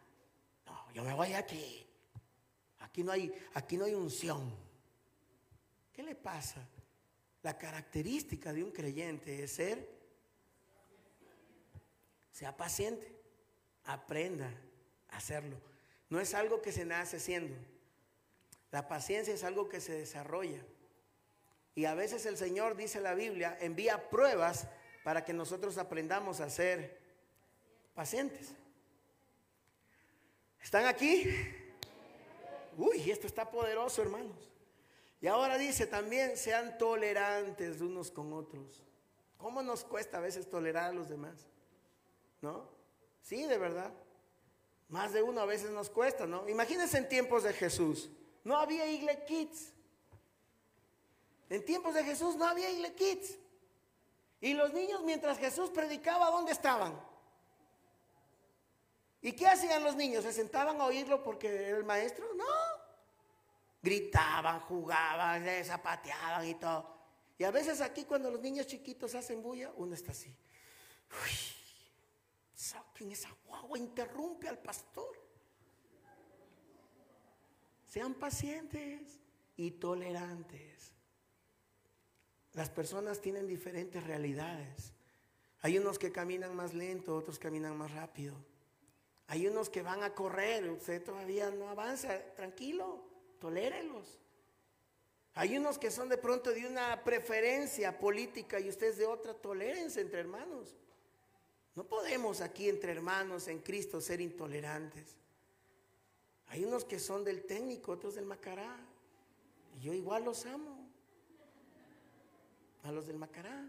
yo 0.93 1.03
me 1.03 1.13
voy 1.13 1.33
aquí. 1.33 1.85
Aquí 2.79 3.03
no 3.03 3.11
hay, 3.11 3.33
aquí 3.53 3.77
no 3.77 3.85
hay 3.85 3.93
unción. 3.93 4.53
¿Qué 5.93 6.03
le 6.03 6.15
pasa? 6.15 6.67
La 7.43 7.57
característica 7.57 8.53
de 8.53 8.63
un 8.63 8.71
creyente 8.71 9.43
es 9.43 9.53
ser, 9.53 9.89
sea 12.31 12.55
paciente, 12.55 13.11
aprenda 13.85 14.53
a 15.09 15.17
hacerlo. 15.17 15.57
No 16.09 16.19
es 16.19 16.33
algo 16.33 16.61
que 16.61 16.71
se 16.71 16.85
nace 16.85 17.19
siendo. 17.19 17.55
La 18.71 18.87
paciencia 18.87 19.33
es 19.33 19.43
algo 19.43 19.69
que 19.69 19.81
se 19.81 19.93
desarrolla. 19.93 20.63
Y 21.73 21.85
a 21.85 21.95
veces 21.95 22.25
el 22.25 22.37
Señor, 22.37 22.75
dice 22.75 22.99
la 22.99 23.15
Biblia, 23.15 23.57
envía 23.59 24.09
pruebas 24.09 24.67
para 25.03 25.23
que 25.25 25.33
nosotros 25.33 25.77
aprendamos 25.77 26.41
a 26.41 26.49
ser 26.49 26.99
pacientes. 27.95 28.53
¿Están 30.61 30.85
aquí? 30.85 31.23
Uy, 32.77 33.09
esto 33.09 33.25
está 33.25 33.49
poderoso, 33.49 34.01
hermanos. 34.01 34.50
Y 35.21 35.27
ahora 35.27 35.57
dice 35.57 35.85
también, 35.85 36.35
sean 36.35 36.77
tolerantes 36.79 37.79
unos 37.79 38.09
con 38.09 38.33
otros. 38.33 38.81
¿Cómo 39.37 39.61
nos 39.61 39.83
cuesta 39.83 40.17
a 40.17 40.21
veces 40.21 40.49
tolerar 40.49 40.85
a 40.85 40.93
los 40.93 41.09
demás? 41.09 41.45
¿No? 42.41 42.67
Sí, 43.21 43.43
de 43.45 43.57
verdad. 43.57 43.93
Más 44.89 45.13
de 45.13 45.21
uno 45.21 45.41
a 45.41 45.45
veces 45.45 45.69
nos 45.69 45.89
cuesta, 45.89 46.25
¿no? 46.25 46.49
Imagínense 46.49 46.97
en 46.97 47.07
tiempos 47.07 47.43
de 47.43 47.53
Jesús. 47.53 48.09
No 48.43 48.57
había 48.57 48.87
Igle 48.87 49.23
Kids. 49.25 49.73
En 51.49 51.63
tiempos 51.65 51.93
de 51.93 52.03
Jesús 52.03 52.35
no 52.35 52.45
había 52.45 52.69
Igle 52.71 52.93
Kids. 52.95 53.37
Y 54.41 54.55
los 54.55 54.73
niños 54.73 55.03
mientras 55.03 55.37
Jesús 55.37 55.69
predicaba, 55.69 56.31
¿dónde 56.31 56.51
estaban? 56.51 56.99
¿Y 59.21 59.33
qué 59.33 59.45
hacían 59.45 59.83
los 59.83 59.95
niños? 59.95 60.23
¿Se 60.23 60.33
sentaban 60.33 60.81
a 60.81 60.85
oírlo 60.85 61.23
porque 61.23 61.47
era 61.47 61.77
el 61.77 61.83
maestro? 61.83 62.25
No. 62.33 62.70
Gritaban, 63.81 64.59
jugaban, 64.61 65.45
zapateaban 65.63 66.47
y 66.47 66.55
todo. 66.55 67.01
Y 67.37 67.43
a 67.43 67.51
veces 67.51 67.81
aquí 67.81 68.05
cuando 68.05 68.29
los 68.29 68.41
niños 68.41 68.67
chiquitos 68.67 69.15
hacen 69.15 69.41
bulla, 69.41 69.71
uno 69.77 69.95
está 69.95 70.11
así. 70.11 70.35
Uy, 71.23 71.51
esa 73.11 73.29
guagua, 73.45 73.77
interrumpe 73.77 74.47
al 74.47 74.59
pastor. 74.59 75.19
Sean 77.87 78.13
pacientes 78.13 79.19
y 79.57 79.71
tolerantes. 79.71 80.93
Las 82.53 82.69
personas 82.69 83.21
tienen 83.21 83.47
diferentes 83.47 84.03
realidades. 84.03 84.93
Hay 85.61 85.77
unos 85.77 85.99
que 85.99 86.11
caminan 86.11 86.55
más 86.55 86.73
lento, 86.73 87.15
otros 87.15 87.39
caminan 87.39 87.77
más 87.77 87.91
rápido. 87.91 88.35
Hay 89.27 89.47
unos 89.47 89.69
que 89.69 89.81
van 89.81 90.03
a 90.03 90.13
correr, 90.13 90.69
usted 90.69 91.03
todavía 91.03 91.49
no 91.51 91.69
avanza, 91.69 92.19
tranquilo, 92.35 93.10
tolérelos. 93.41 94.19
Hay 95.33 95.57
unos 95.57 95.77
que 95.77 95.91
son 95.91 96.07
de 96.07 96.17
pronto 96.17 96.51
de 96.51 96.65
una 96.65 97.03
preferencia 97.03 97.97
política 97.97 98.59
y 98.59 98.69
ustedes 98.69 98.97
de 98.97 99.05
otra, 99.05 99.33
tolérense 99.33 99.99
entre 99.99 100.19
hermanos. 100.21 100.75
No 101.75 101.85
podemos 101.85 102.41
aquí 102.41 102.69
entre 102.69 102.91
hermanos 102.91 103.47
en 103.47 103.59
Cristo 103.59 103.99
ser 103.99 104.21
intolerantes. 104.21 105.17
Hay 106.47 106.63
unos 106.65 106.83
que 106.83 106.99
son 106.99 107.23
del 107.23 107.43
técnico, 107.43 107.93
otros 107.93 108.15
del 108.15 108.25
macará. 108.25 108.77
Y 109.77 109.85
yo 109.85 109.93
igual 109.93 110.25
los 110.25 110.45
amo. 110.45 110.89
A 112.83 112.91
los 112.91 113.07
del 113.07 113.17
macará. 113.17 113.65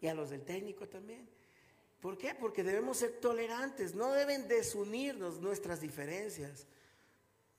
Y 0.00 0.08
a 0.08 0.14
los 0.14 0.30
del 0.30 0.44
técnico 0.44 0.88
también. 0.88 1.28
¿Por 2.00 2.18
qué? 2.18 2.34
Porque 2.34 2.62
debemos 2.62 2.98
ser 2.98 3.20
tolerantes, 3.20 3.94
no 3.94 4.12
deben 4.12 4.48
desunirnos 4.48 5.40
nuestras 5.40 5.80
diferencias. 5.80 6.66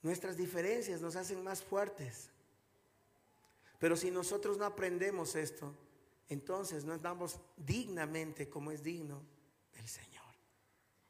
Nuestras 0.02 0.38
diferencias 0.38 1.02
nos 1.02 1.16
hacen 1.16 1.44
más 1.44 1.62
fuertes. 1.62 2.30
Pero 3.80 3.96
si 3.96 4.12
nosotros 4.12 4.58
no 4.58 4.66
aprendemos 4.66 5.36
esto, 5.36 5.76
entonces 6.30 6.84
no 6.84 6.94
andamos 6.94 7.40
dignamente 7.56 8.50
como 8.50 8.72
es 8.72 8.84
digno 8.84 9.22
del 9.74 9.88
Señor. 9.88 10.24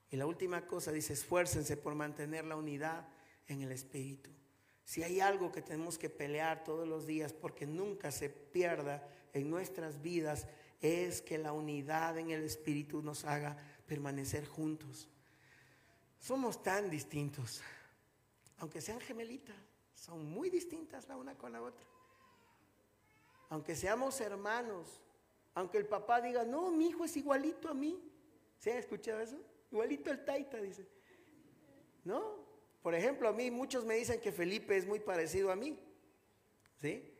Y 0.10 0.18
la 0.18 0.26
última 0.26 0.66
cosa 0.68 0.92
dice, 0.92 1.14
esfuércense 1.14 1.78
por 1.78 1.96
mantener 1.96 2.46
la 2.46 2.56
unidad 2.56 3.08
en 3.48 3.62
el 3.62 3.72
Espíritu. 3.72 4.30
Si 4.86 5.04
hay 5.04 5.20
algo 5.20 5.52
que 5.52 5.62
tenemos 5.62 5.98
que 5.98 6.10
pelear 6.10 6.64
todos 6.64 6.88
los 6.88 7.06
días 7.06 7.34
porque 7.34 7.66
nunca 7.66 8.12
se 8.12 8.30
pierda 8.30 9.06
en 9.34 9.50
nuestras 9.50 10.02
vidas, 10.02 10.48
es 10.82 11.22
que 11.22 11.38
la 11.38 11.52
unidad 11.52 12.18
en 12.18 12.30
el 12.30 12.44
Espíritu 12.44 13.02
nos 13.02 13.26
haga 13.26 13.58
permanecer 13.86 14.46
juntos. 14.46 15.10
Somos 16.20 16.64
tan 16.64 16.90
distintos, 16.90 17.62
aunque 18.58 18.82
sean 18.82 19.00
gemelitas, 19.00 19.56
son 19.94 20.26
muy 20.26 20.50
distintas 20.50 21.08
la 21.08 21.18
una 21.18 21.36
con 21.38 21.52
la 21.52 21.62
otra. 21.62 21.86
Aunque 23.50 23.76
seamos 23.76 24.20
hermanos, 24.22 25.02
aunque 25.54 25.78
el 25.78 25.86
papá 25.86 26.22
diga, 26.22 26.44
no, 26.44 26.72
mi 26.72 26.88
hijo 26.90 27.06
es 27.06 27.16
igualito 27.18 27.70
a 27.70 27.74
mí. 27.74 28.00
¿Se 28.60 28.72
han 28.72 28.78
escuchado 28.78 29.20
eso? 29.22 29.38
Igualito 29.72 30.12
el 30.12 30.24
taita, 30.24 30.58
dice. 30.58 30.88
¿No? 32.04 32.46
Por 32.82 32.96
ejemplo, 32.96 33.28
a 33.28 33.34
mí 33.34 33.50
muchos 33.52 33.86
me 33.86 33.96
dicen 33.96 34.20
que 34.22 34.32
Felipe 34.32 34.78
es 34.78 34.86
muy 34.86 35.00
parecido 35.00 35.52
a 35.52 35.56
mí. 35.56 35.80
¿Sí? 36.80 37.14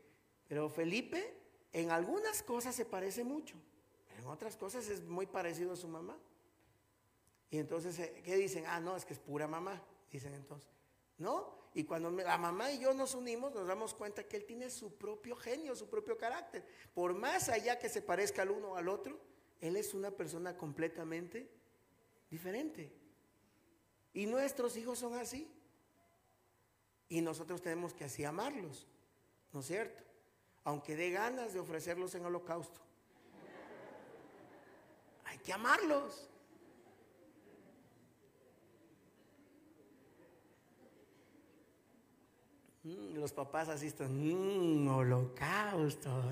Pero 0.48 0.68
Felipe 0.68 1.34
en 1.72 1.90
algunas 1.90 2.42
cosas 2.42 2.74
se 2.74 2.84
parece 2.84 3.24
mucho, 3.24 3.54
en 4.18 4.26
otras 4.26 4.56
cosas 4.56 4.88
es 4.88 5.02
muy 5.02 5.26
parecido 5.26 5.72
a 5.72 5.76
su 5.76 5.88
mamá. 5.88 6.16
Y 7.50 7.58
entonces, 7.58 7.98
eh, 7.98 8.22
¿qué 8.24 8.36
dicen? 8.36 8.64
Ah, 8.66 8.80
no, 8.80 8.96
es 8.96 9.04
que 9.04 9.14
es 9.14 9.18
pura 9.18 9.46
mamá, 9.46 9.82
dicen 10.10 10.34
entonces. 10.34 10.77
¿No? 11.18 11.58
Y 11.74 11.84
cuando 11.84 12.10
la 12.10 12.38
mamá 12.38 12.72
y 12.72 12.80
yo 12.80 12.94
nos 12.94 13.14
unimos, 13.14 13.54
nos 13.54 13.66
damos 13.66 13.94
cuenta 13.94 14.24
que 14.24 14.36
él 14.36 14.44
tiene 14.44 14.70
su 14.70 14.96
propio 14.96 15.36
genio, 15.36 15.76
su 15.76 15.88
propio 15.88 16.16
carácter. 16.16 16.64
Por 16.94 17.14
más 17.14 17.48
allá 17.48 17.78
que 17.78 17.88
se 17.88 18.02
parezca 18.02 18.42
al 18.42 18.50
uno 18.50 18.72
o 18.72 18.76
al 18.76 18.88
otro, 18.88 19.18
él 19.60 19.76
es 19.76 19.94
una 19.94 20.10
persona 20.10 20.56
completamente 20.56 21.48
diferente. 22.30 22.92
Y 24.12 24.26
nuestros 24.26 24.76
hijos 24.76 24.98
son 24.98 25.14
así. 25.14 25.48
Y 27.08 27.20
nosotros 27.20 27.62
tenemos 27.62 27.94
que 27.94 28.04
así 28.04 28.24
amarlos, 28.24 28.86
¿no 29.52 29.60
es 29.60 29.66
cierto? 29.66 30.02
Aunque 30.64 30.96
dé 30.96 31.10
ganas 31.10 31.54
de 31.54 31.60
ofrecerlos 31.60 32.14
en 32.14 32.26
holocausto. 32.26 32.80
Hay 35.24 35.38
que 35.38 35.52
amarlos. 35.52 36.28
Mm, 42.84 43.14
los 43.18 43.32
papás 43.32 43.68
así 43.68 43.88
están, 43.88 44.12
mmm, 44.12 44.88
holocausto. 44.88 46.22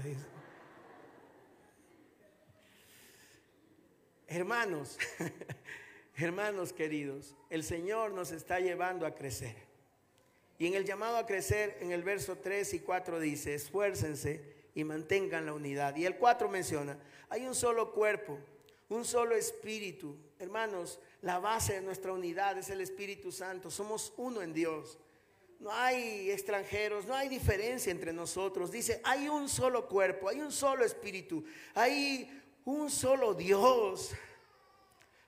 Hermanos, 4.28 4.99
hermanos 6.16 6.72
queridos, 6.72 7.34
el 7.51 7.62
Señor 7.62 8.12
nos 8.12 8.30
está 8.30 8.61
llevando 8.61 9.07
a 9.07 9.14
crecer. 9.14 9.57
Y 10.59 10.66
en 10.66 10.74
el 10.74 10.84
llamado 10.84 11.16
a 11.16 11.26
crecer, 11.26 11.76
en 11.80 11.92
el 11.92 12.03
verso 12.03 12.36
3 12.38 12.74
y 12.74 12.80
4 12.80 13.20
dice, 13.20 13.55
esfuércense 13.55 14.55
y 14.74 14.84
mantengan 14.84 15.47
la 15.47 15.53
unidad. 15.53 15.94
Y 15.97 16.07
el 16.07 16.16
4 16.16 16.49
menciona, 16.49 16.99
hay 17.28 17.47
un 17.47 17.55
solo 17.55 17.92
cuerpo, 17.92 18.38
un 18.88 19.05
solo 19.05 19.34
espíritu. 19.34 20.16
Hermanos, 20.38 20.99
la 21.22 21.38
base 21.38 21.74
de 21.74 21.82
nuestra 21.82 22.12
unidad 22.12 22.57
es 22.57 22.70
el 22.70 22.80
Espíritu 22.80 23.32
Santo. 23.32 23.70
Somos 23.70 24.12
uno 24.16 24.42
en 24.42 24.53
Dios. 24.53 24.99
No 25.59 25.73
hay 25.73 26.31
extranjeros, 26.31 27.07
no 27.07 27.15
hay 27.15 27.29
diferencia 27.29 27.91
entre 27.91 28.13
nosotros. 28.13 28.71
Dice, 28.71 29.01
hay 29.05 29.29
un 29.29 29.49
solo 29.49 29.89
cuerpo, 29.89 30.29
hay 30.29 30.41
un 30.41 30.53
solo 30.53 30.85
espíritu, 30.85 31.45
hay 31.75 32.43
un 32.65 32.91
solo 32.91 33.35
Dios 33.35 34.15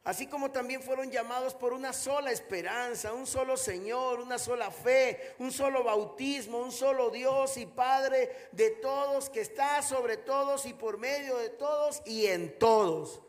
así 0.09 0.26
como 0.26 0.51
también 0.51 0.83
fueron 0.83 1.11
llamados 1.11 1.53
por 1.53 1.74
una 1.74 1.93
sola 1.93 2.33
esperanza, 2.33 3.12
un 3.12 3.26
solo 3.26 3.59
Señor, 3.59 4.20
una 4.20 4.39
sola 4.39 4.70
fe, 4.70 5.35
un 5.39 5.53
solo 5.53 5.85
bautismo, 5.85 6.61
un 6.61 6.72
solo 6.72 7.11
Dios 7.11 7.59
y 7.59 7.66
Padre 7.66 8.49
de 8.53 8.70
todos, 8.70 9.29
que 9.29 9.43
está 9.43 9.83
sobre 9.83 10.16
todos 10.16 10.64
y 10.64 10.72
por 10.72 10.97
medio 10.97 11.37
de 11.37 11.51
todos 11.51 12.01
y 12.07 12.24
en 12.24 12.59
todos. 12.59 13.20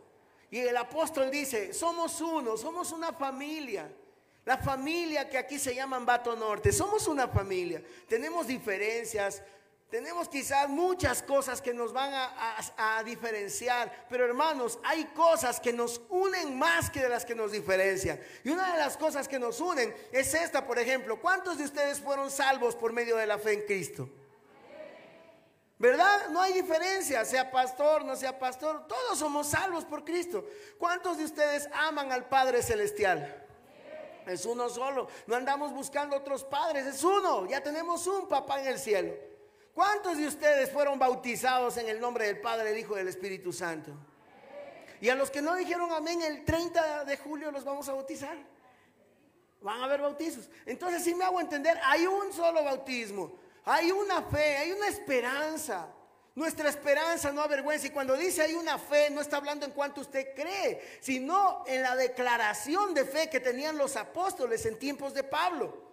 Y 0.51 0.59
el 0.59 0.77
apóstol 0.77 1.29
dice, 1.29 1.73
somos 1.73 2.21
uno, 2.21 2.55
somos 2.55 2.93
una 2.93 3.11
familia. 3.11 3.93
La 4.49 4.57
familia 4.57 5.29
que 5.29 5.37
aquí 5.37 5.59
se 5.59 5.75
llama 5.75 5.99
Bato 5.99 6.35
Norte, 6.35 6.71
somos 6.71 7.07
una 7.07 7.27
familia. 7.27 7.83
Tenemos 8.07 8.47
diferencias, 8.47 9.43
tenemos 9.91 10.27
quizás 10.27 10.67
muchas 10.67 11.21
cosas 11.21 11.61
que 11.61 11.71
nos 11.71 11.93
van 11.93 12.11
a, 12.15 13.03
diferenciar, 13.03 14.07
pero 14.09 14.25
hermanos, 14.25 14.79
hay 14.83 15.05
cosas 15.13 15.59
que 15.59 15.71
nos 15.71 16.01
unen 16.09 16.57
más 16.57 16.89
que 16.89 16.99
de 16.99 17.09
las 17.09 17.25
que 17.25 17.35
nos 17.35 17.51
diferencian. 17.51 18.19
Y 18.43 18.49
una 18.49 18.71
de 18.73 18.79
las 18.79 18.97
cosas 18.97 19.27
que 19.27 19.37
nos 19.37 19.59
unen 19.59 19.95
es 20.11 20.33
esta, 20.33 20.65
por 20.65 20.79
ejemplo, 20.79 21.21
¿cuántos 21.21 21.59
de 21.59 21.65
ustedes 21.65 21.99
fueron 21.99 22.31
salvos 22.31 22.75
por 22.75 22.91
medio 22.91 23.17
de 23.17 23.27
la 23.27 23.37
fe 23.37 23.53
en 23.53 23.61
Cristo? 23.67 24.09
¿Verdad? 25.77 26.29
No 26.29 26.41
hay 26.41 26.53
diferencia, 26.53 27.23
sea 27.23 27.51
pastor, 27.51 28.03
no 28.03 28.15
sea 28.15 28.39
pastor, 28.39 28.87
todos 28.87 29.19
somos 29.19 29.45
salvos 29.45 29.85
por 29.85 30.03
Cristo. 30.03 30.43
¿Cuántos 30.79 31.19
de 31.19 31.25
ustedes 31.25 31.69
aman 31.71 32.11
al 32.11 32.27
Padre 32.27 32.63
Celestial? 32.63 33.45
Es 34.29 34.45
uno 34.45 34.69
solo, 34.69 35.07
no 35.27 35.35
andamos 35.35 35.73
buscando 35.73 36.15
otros 36.15 36.43
padres, 36.43 36.85
es 36.85 37.03
uno, 37.03 37.47
ya 37.47 37.61
tenemos 37.61 38.05
un 38.07 38.27
papá 38.27 38.61
en 38.61 38.67
el 38.67 38.79
cielo. 38.79 39.13
¿Cuántos 39.73 40.17
de 40.17 40.27
ustedes 40.27 40.71
fueron 40.71 40.99
bautizados 40.99 41.77
en 41.77 41.87
el 41.87 41.99
nombre 41.99 42.25
del 42.25 42.41
Padre, 42.41 42.69
del 42.69 42.79
Hijo 42.79 42.95
y 42.95 42.97
del 42.97 43.07
Espíritu 43.07 43.53
Santo? 43.53 43.93
Y 45.01 45.09
a 45.09 45.15
los 45.15 45.31
que 45.31 45.41
no 45.41 45.55
dijeron 45.55 45.91
amén, 45.91 46.21
el 46.21 46.43
30 46.43 47.05
de 47.05 47.17
julio 47.17 47.51
los 47.51 47.63
vamos 47.63 47.87
a 47.87 47.93
bautizar. 47.93 48.37
Van 49.61 49.79
a 49.81 49.85
haber 49.85 50.01
bautizos. 50.01 50.49
Entonces, 50.65 51.03
si 51.03 51.15
me 51.15 51.23
hago 51.23 51.39
entender, 51.39 51.79
hay 51.83 52.05
un 52.07 52.33
solo 52.33 52.63
bautismo, 52.63 53.33
hay 53.65 53.91
una 53.91 54.21
fe, 54.23 54.57
hay 54.57 54.71
una 54.71 54.87
esperanza. 54.87 55.87
Nuestra 56.39 56.69
esperanza 56.69 57.33
no 57.33 57.41
avergüenza. 57.41 57.87
Y 57.87 57.89
cuando 57.89 58.15
dice 58.15 58.41
hay 58.41 58.55
una 58.55 58.79
fe, 58.79 59.09
no 59.09 59.19
está 59.19 59.35
hablando 59.35 59.65
en 59.65 59.73
cuanto 59.73 59.99
usted 59.99 60.33
cree, 60.33 60.81
sino 61.01 61.65
en 61.67 61.81
la 61.81 61.97
declaración 61.97 62.93
de 62.93 63.03
fe 63.03 63.29
que 63.29 63.41
tenían 63.41 63.77
los 63.77 63.97
apóstoles 63.97 64.65
en 64.65 64.79
tiempos 64.79 65.13
de 65.13 65.25
Pablo. 65.25 65.83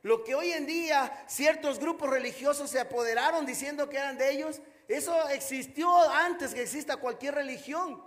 Lo 0.00 0.24
que 0.24 0.34
hoy 0.34 0.50
en 0.50 0.64
día 0.64 1.22
ciertos 1.28 1.78
grupos 1.78 2.08
religiosos 2.08 2.70
se 2.70 2.80
apoderaron 2.80 3.44
diciendo 3.44 3.90
que 3.90 3.98
eran 3.98 4.16
de 4.16 4.30
ellos, 4.30 4.62
eso 4.88 5.28
existió 5.28 5.94
antes 6.10 6.54
que 6.54 6.62
exista 6.62 6.96
cualquier 6.96 7.34
religión. 7.34 8.02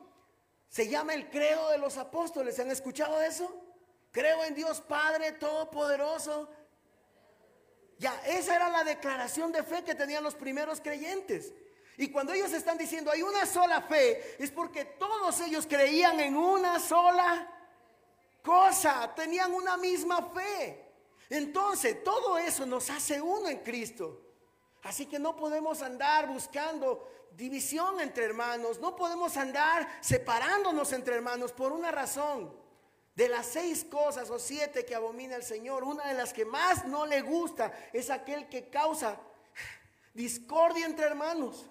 Se 0.67 0.88
llama 0.88 1.13
el 1.13 1.29
credo 1.29 1.69
de 1.69 1.77
los 1.77 1.97
apóstoles. 1.97 2.55
¿Se 2.55 2.63
han 2.63 2.71
escuchado 2.71 3.21
eso? 3.21 3.63
Creo 4.09 4.43
en 4.43 4.55
Dios 4.55 4.81
Padre 4.81 5.33
Todopoderoso. 5.33 6.49
Ya, 7.99 8.19
esa 8.25 8.55
era 8.55 8.69
la 8.69 8.83
declaración 8.83 9.51
de 9.51 9.61
fe 9.61 9.83
que 9.83 9.93
tenían 9.93 10.23
los 10.23 10.33
primeros 10.33 10.81
creyentes. 10.81 11.53
Y 11.98 12.10
cuando 12.10 12.34
ellos 12.34 12.52
están 12.52 12.78
diciendo 12.78 13.12
hay 13.12 13.22
una 13.22 13.46
sola 13.46 13.82
fe, 13.82 14.36
es 14.43 14.52
porque 14.52 14.86
todos 14.86 15.39
ellos 15.41 15.66
creían 15.68 16.20
en 16.20 16.36
una 16.36 16.80
sola 16.80 17.52
cosa, 18.43 19.14
tenían 19.16 19.54
una 19.54 19.78
misma 19.78 20.32
fe. 20.34 20.86
Entonces, 21.30 22.04
todo 22.04 22.38
eso 22.38 22.66
nos 22.66 22.89
hace 22.89 23.22
uno 23.22 23.50
en 23.50 23.60
Cristo. 23.60 24.22
Así 24.84 25.08
que 25.08 25.18
no 25.18 25.36
podemos 25.36 25.82
andar 25.82 26.28
buscando 26.28 27.10
división 27.32 28.00
entre 28.00 28.26
hermanos, 28.26 28.80
no 28.80 28.96
podemos 28.96 29.36
andar 29.36 29.88
separándonos 30.02 30.93
entre 30.93 31.16
hermanos 31.16 31.52
por 31.52 31.72
una 31.72 31.91
razón. 31.91 32.54
De 33.16 33.30
las 33.30 33.46
seis 33.46 33.86
cosas 33.86 34.30
o 34.30 34.38
siete 34.38 34.86
que 34.86 34.93
abomina 34.93 35.38
el 35.38 35.43
Señor, 35.43 35.86
una 35.86 36.06
de 36.08 36.14
las 36.14 36.34
que 36.34 36.43
más 36.43 36.86
no 36.86 37.06
le 37.06 37.22
gusta 37.22 37.72
es 37.93 38.10
aquel 38.10 38.50
que 38.50 38.70
causa 38.70 39.18
discordia 40.14 40.86
entre 40.86 41.06
hermanos. 41.06 41.66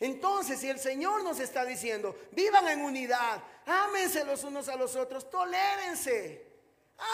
Entonces, 0.00 0.60
si 0.60 0.68
el 0.68 0.78
Señor 0.78 1.24
nos 1.24 1.40
está 1.40 1.64
diciendo, 1.64 2.16
vivan 2.30 2.68
en 2.68 2.82
unidad, 2.82 3.42
ámense 3.66 4.24
los 4.24 4.44
unos 4.44 4.68
a 4.68 4.76
los 4.76 4.94
otros, 4.94 5.28
tolérense. 5.28 6.46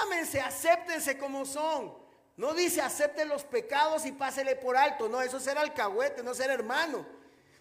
Ámense, 0.03 0.41
acéptense 0.41 1.19
como 1.19 1.47
son. 1.47 1.95
No 2.37 2.53
dice 2.53 2.81
acepten 2.83 3.29
los 3.29 3.45
pecados 3.45 4.05
y 4.07 4.13
pásele 4.13 4.57
por 4.57 4.77
alto. 4.77 5.09
No, 5.09 5.23
eso 5.23 5.39
será 5.39 5.61
alcahuete, 5.61 6.23
no 6.23 6.35
ser 6.35 6.51
hermano. 6.51 7.07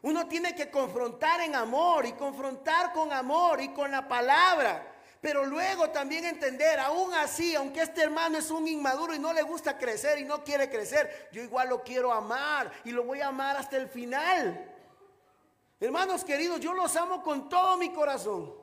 Uno 0.02 0.28
tiene 0.28 0.54
que 0.56 0.70
confrontar 0.70 1.42
en 1.42 1.56
amor 1.56 2.06
y 2.06 2.14
confrontar 2.14 2.92
con 2.92 3.14
amor 3.14 3.62
y 3.62 3.70
con 3.70 3.92
la 3.92 4.08
palabra. 4.08 4.90
Pero 5.22 5.46
luego 5.46 5.90
también 5.92 6.26
entender, 6.26 6.80
aún 6.80 7.14
así, 7.14 7.56
aunque 7.56 7.82
este 7.82 8.02
hermano 8.02 8.38
es 8.38 8.52
un 8.52 8.68
inmaduro 8.68 9.16
y 9.16 9.20
no 9.20 9.32
le 9.32 9.42
gusta 9.42 9.78
crecer 9.78 10.20
y 10.20 10.26
no 10.26 10.44
quiere 10.44 10.70
crecer, 10.70 11.30
yo 11.32 11.42
igual 11.42 11.70
lo 11.70 11.82
quiero 11.82 12.12
amar 12.12 12.70
y 12.84 12.92
lo 12.92 13.06
voy 13.06 13.22
a 13.22 13.28
amar 13.28 13.56
hasta 13.56 13.78
el 13.78 13.88
final. 13.88 14.73
Hermanos 15.80 16.24
queridos, 16.24 16.60
yo 16.60 16.74
los 16.74 16.96
amo 16.96 17.22
con 17.22 17.50
todo 17.50 17.78
mi 17.78 17.92
corazón. 17.92 18.54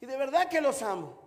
Y 0.00 0.06
de 0.06 0.16
verdad 0.16 0.48
que 0.48 0.60
los 0.60 0.82
amo. 0.82 1.26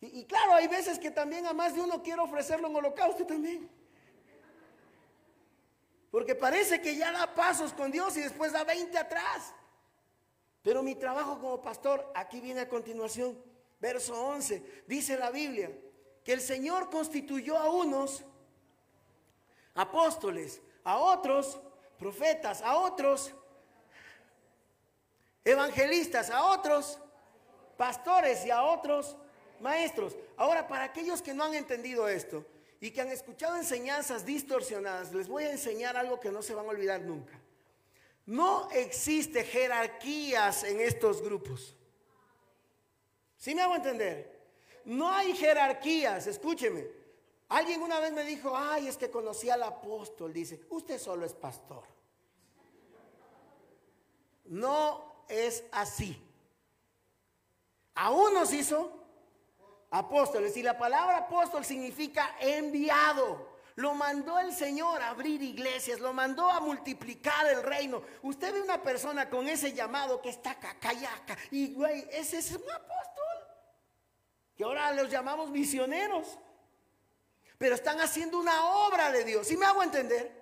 Y, 0.00 0.24
claro, 0.24 0.54
hay 0.54 0.66
veces 0.66 0.98
que 0.98 1.12
también 1.12 1.46
a 1.46 1.52
más 1.52 1.74
de 1.74 1.80
uno 1.80 2.02
quiero 2.02 2.24
ofrecerlo 2.24 2.66
en 2.66 2.74
holocausto 2.74 3.24
también. 3.24 3.70
Porque 6.10 6.34
parece 6.34 6.80
que 6.80 6.96
ya 6.96 7.12
da 7.12 7.32
pasos 7.34 7.72
con 7.72 7.92
Dios 7.92 8.16
y 8.16 8.20
después 8.20 8.52
da 8.52 8.64
20 8.64 8.98
atrás. 8.98 9.54
Pero 10.62 10.82
mi 10.82 10.96
trabajo 10.96 11.38
como 11.38 11.62
pastor, 11.62 12.10
aquí 12.14 12.40
viene 12.40 12.62
a 12.62 12.68
continuación, 12.68 13.40
verso 13.80 14.20
11, 14.20 14.84
dice 14.88 15.16
la 15.16 15.30
Biblia, 15.30 15.70
que 16.24 16.32
el 16.32 16.40
Señor 16.40 16.90
constituyó 16.90 17.56
a 17.56 17.70
unos 17.70 18.24
apóstoles, 19.74 20.60
a 20.84 20.98
otros 20.98 21.60
profetas, 21.98 22.60
a 22.62 22.76
otros 22.76 23.32
evangelistas, 25.44 26.30
a 26.30 26.46
otros 26.46 26.98
pastores 27.76 28.44
y 28.46 28.50
a 28.50 28.62
otros 28.62 29.16
maestros. 29.60 30.16
Ahora, 30.36 30.68
para 30.68 30.84
aquellos 30.84 31.22
que 31.22 31.34
no 31.34 31.44
han 31.44 31.54
entendido 31.54 32.08
esto, 32.08 32.44
y 32.82 32.90
que 32.90 33.00
han 33.00 33.12
escuchado 33.12 33.54
enseñanzas 33.54 34.26
distorsionadas, 34.26 35.14
les 35.14 35.28
voy 35.28 35.44
a 35.44 35.52
enseñar 35.52 35.96
algo 35.96 36.18
que 36.18 36.32
no 36.32 36.42
se 36.42 36.52
van 36.52 36.66
a 36.66 36.70
olvidar 36.70 37.00
nunca. 37.00 37.40
No 38.26 38.68
existe 38.72 39.44
jerarquías 39.44 40.64
en 40.64 40.80
estos 40.80 41.22
grupos. 41.22 41.76
¿Sí 43.36 43.54
me 43.54 43.62
hago 43.62 43.76
entender? 43.76 44.48
No 44.84 45.08
hay 45.08 45.32
jerarquías, 45.36 46.26
escúcheme. 46.26 46.88
Alguien 47.50 47.82
una 47.82 48.00
vez 48.00 48.12
me 48.12 48.24
dijo, 48.24 48.52
ay, 48.56 48.88
es 48.88 48.96
que 48.96 49.12
conocí 49.12 49.48
al 49.48 49.62
apóstol. 49.62 50.32
Dice, 50.32 50.60
usted 50.70 50.98
solo 50.98 51.24
es 51.24 51.34
pastor. 51.34 51.84
No 54.46 55.11
es 55.32 55.64
así. 55.72 56.20
A 57.94 58.10
unos 58.10 58.52
hizo 58.52 59.02
apóstoles. 59.90 60.56
Y 60.56 60.62
la 60.62 60.76
palabra 60.76 61.18
apóstol 61.18 61.64
significa 61.64 62.36
enviado. 62.40 63.52
Lo 63.76 63.94
mandó 63.94 64.38
el 64.38 64.52
Señor 64.52 65.00
a 65.00 65.10
abrir 65.10 65.42
iglesias, 65.42 65.98
lo 65.98 66.12
mandó 66.12 66.50
a 66.50 66.60
multiplicar 66.60 67.46
el 67.46 67.62
reino. 67.62 68.02
Usted 68.22 68.52
ve 68.52 68.60
una 68.60 68.82
persona 68.82 69.30
con 69.30 69.48
ese 69.48 69.72
llamado 69.72 70.20
que 70.20 70.28
está 70.28 70.58
cacayaca 70.58 71.38
y 71.50 71.72
güey, 71.72 72.06
ese 72.10 72.38
es 72.38 72.50
un 72.50 72.70
apóstol. 72.70 72.92
Que 74.54 74.64
ahora 74.64 74.92
los 74.92 75.08
llamamos 75.08 75.50
misioneros. 75.50 76.38
Pero 77.56 77.74
están 77.76 78.00
haciendo 78.00 78.38
una 78.38 78.66
obra 78.86 79.10
de 79.10 79.24
Dios. 79.24 79.46
¿Sí 79.46 79.56
me 79.56 79.64
hago 79.64 79.82
entender? 79.82 80.41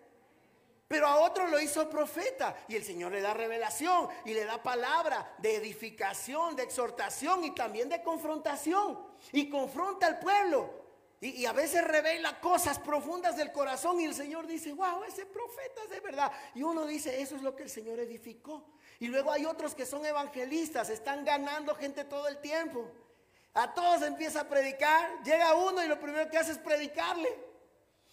Pero 0.90 1.06
a 1.06 1.20
otro 1.20 1.46
lo 1.46 1.60
hizo 1.60 1.88
profeta 1.88 2.64
y 2.66 2.74
el 2.74 2.82
Señor 2.82 3.12
le 3.12 3.20
da 3.20 3.32
revelación 3.32 4.08
y 4.24 4.34
le 4.34 4.44
da 4.44 4.60
palabra 4.60 5.36
de 5.38 5.54
edificación, 5.54 6.56
de 6.56 6.64
exhortación 6.64 7.44
y 7.44 7.54
también 7.54 7.88
de 7.88 8.02
confrontación. 8.02 8.98
Y 9.30 9.48
confronta 9.48 10.08
al 10.08 10.18
pueblo. 10.18 10.68
Y, 11.20 11.46
a 11.46 11.52
veces 11.52 11.84
revela 11.84 12.40
cosas 12.40 12.80
profundas 12.80 13.36
del 13.36 13.52
corazón 13.52 14.00
y 14.00 14.06
el 14.06 14.14
Señor 14.14 14.48
dice, 14.48 14.72
wow, 14.72 15.04
ese 15.04 15.26
profeta 15.26 15.80
es 15.84 15.90
de 15.90 16.00
verdad. 16.00 16.32
Y 16.56 16.64
uno 16.64 16.84
dice, 16.86 17.22
eso 17.22 17.36
es 17.36 17.42
lo 17.42 17.54
que 17.54 17.62
el 17.62 17.70
Señor 17.70 18.00
edificó. 18.00 18.66
Y 18.98 19.06
luego 19.06 19.30
hay 19.30 19.46
otros 19.46 19.76
que 19.76 19.86
son 19.86 20.04
evangelistas, 20.04 20.90
están 20.90 21.24
ganando 21.24 21.76
gente 21.76 22.02
todo 22.02 22.26
el 22.26 22.40
tiempo. 22.40 22.90
A 23.54 23.72
todos 23.74 24.02
empieza 24.02 24.40
a 24.40 24.48
predicar, 24.48 25.22
llega 25.22 25.54
uno 25.54 25.84
y 25.84 25.86
lo 25.86 26.00
primero 26.00 26.28
que 26.28 26.38
hace 26.38 26.50
es 26.50 26.58
predicarle. 26.58 27.49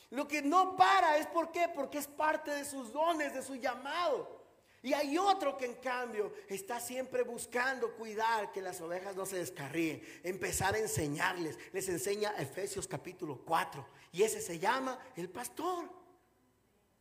Lo 0.10 0.28
que 0.28 0.42
no 0.42 0.76
para 0.76 1.18
es 1.18 1.28
por 1.28 1.52
porque 1.76 1.98
es 1.98 2.08
parte 2.08 2.52
de 2.52 2.64
sus 2.64 2.92
dones, 2.92 3.34
de 3.34 3.42
su 3.42 3.56
llamado. 3.56 4.38
Y 4.82 4.94
hay 4.94 5.18
otro 5.18 5.58
que 5.58 5.66
en 5.66 5.76
cambio 5.76 6.32
está 6.48 6.80
siempre 6.80 7.24
buscando 7.24 7.94
cuidar 7.96 8.52
que 8.52 8.62
las 8.62 8.80
ovejas 8.80 9.16
no 9.16 9.26
se 9.26 9.38
descarríen, 9.38 10.02
empezar 10.24 10.76
a 10.76 10.80
enseñarles. 10.80 11.58
Les 11.74 11.90
enseña 11.90 12.36
Efesios 12.38 12.88
capítulo 12.88 13.42
4 13.44 13.86
y 14.14 14.24
ese 14.24 14.40
se 14.40 14.60
llama 14.60 14.98
el 15.16 15.30
pastor, 15.30 15.90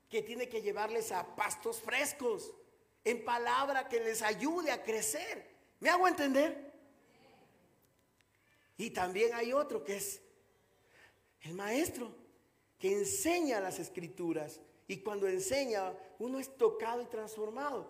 que 0.08 0.22
tiene 0.22 0.48
que 0.48 0.62
llevarles 0.62 1.12
a 1.12 1.36
pastos 1.36 1.80
frescos, 1.80 2.52
en 3.04 3.24
palabra 3.24 3.88
que 3.88 4.00
les 4.00 4.22
ayude 4.22 4.72
a 4.72 4.82
crecer. 4.82 5.54
¿Me 5.78 5.88
hago 5.88 6.08
entender? 6.08 6.72
Y 8.78 8.90
también 8.90 9.32
hay 9.32 9.52
otro 9.52 9.84
que 9.84 9.96
es 9.96 10.20
el 11.42 11.54
maestro 11.54 12.12
que 12.78 12.92
enseña 12.92 13.60
las 13.60 13.78
escrituras 13.78 14.60
y 14.88 14.98
cuando 14.98 15.26
enseña 15.26 15.92
uno 16.18 16.38
es 16.38 16.56
tocado 16.56 17.02
y 17.02 17.06
transformado. 17.06 17.86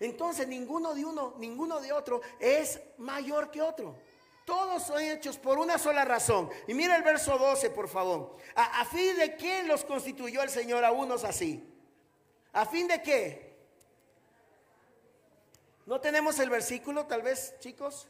Entonces 0.00 0.46
ninguno 0.46 0.94
de 0.94 1.04
uno, 1.04 1.34
ninguno 1.38 1.80
de 1.80 1.92
otro 1.92 2.20
es 2.38 2.80
mayor 2.98 3.50
que 3.50 3.62
otro. 3.62 3.96
Todos 4.44 4.84
son 4.84 5.02
hechos 5.02 5.36
por 5.36 5.58
una 5.58 5.76
sola 5.76 6.06
razón. 6.06 6.48
Y 6.66 6.72
mira 6.72 6.96
el 6.96 7.02
verso 7.02 7.36
12, 7.36 7.68
por 7.68 7.86
favor. 7.86 8.36
A, 8.54 8.84
fin 8.86 9.14
de 9.16 9.36
qué 9.36 9.62
los 9.64 9.84
constituyó 9.84 10.42
el 10.42 10.48
Señor 10.48 10.86
a 10.86 10.90
unos 10.90 11.22
así. 11.24 11.62
¿A 12.54 12.64
fin 12.64 12.88
de 12.88 13.02
qué? 13.02 13.58
¿No 15.84 16.00
tenemos 16.00 16.38
el 16.38 16.48
versículo, 16.48 17.06
tal 17.06 17.20
vez, 17.20 17.56
chicos? 17.58 18.08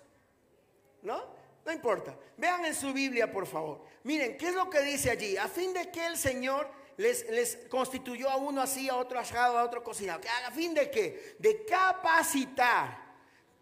¿No? 1.03 1.38
No 1.69 1.75
importa. 1.75 2.17
Vean 2.39 2.65
en 2.65 2.75
su 2.75 2.95
Biblia, 2.95 3.31
por 3.31 3.47
favor. 3.47 3.85
Miren, 4.05 4.39
¿qué 4.39 4.49
es 4.49 4.55
lo 4.55 4.71
que 4.71 4.81
dice 4.81 5.11
allí? 5.11 5.37
A 5.37 5.49
fin 5.49 5.75
de 5.75 5.91
que 5.91 6.07
el 6.07 6.17
Señor 6.17 6.67
les, 6.97 7.29
les 7.29 7.59
constituyó 7.69 8.31
a 8.31 8.37
uno 8.37 8.63
así, 8.63 8.89
a 8.89 8.97
otro 8.97 9.19
asado, 9.19 9.59
a 9.59 9.65
otro 9.65 9.85
cocinado. 9.85 10.23
¿A 10.47 10.51
fin 10.51 10.73
de 10.73 10.91
qué? 10.91 11.37
De 11.39 11.67
capacitar 11.67 12.97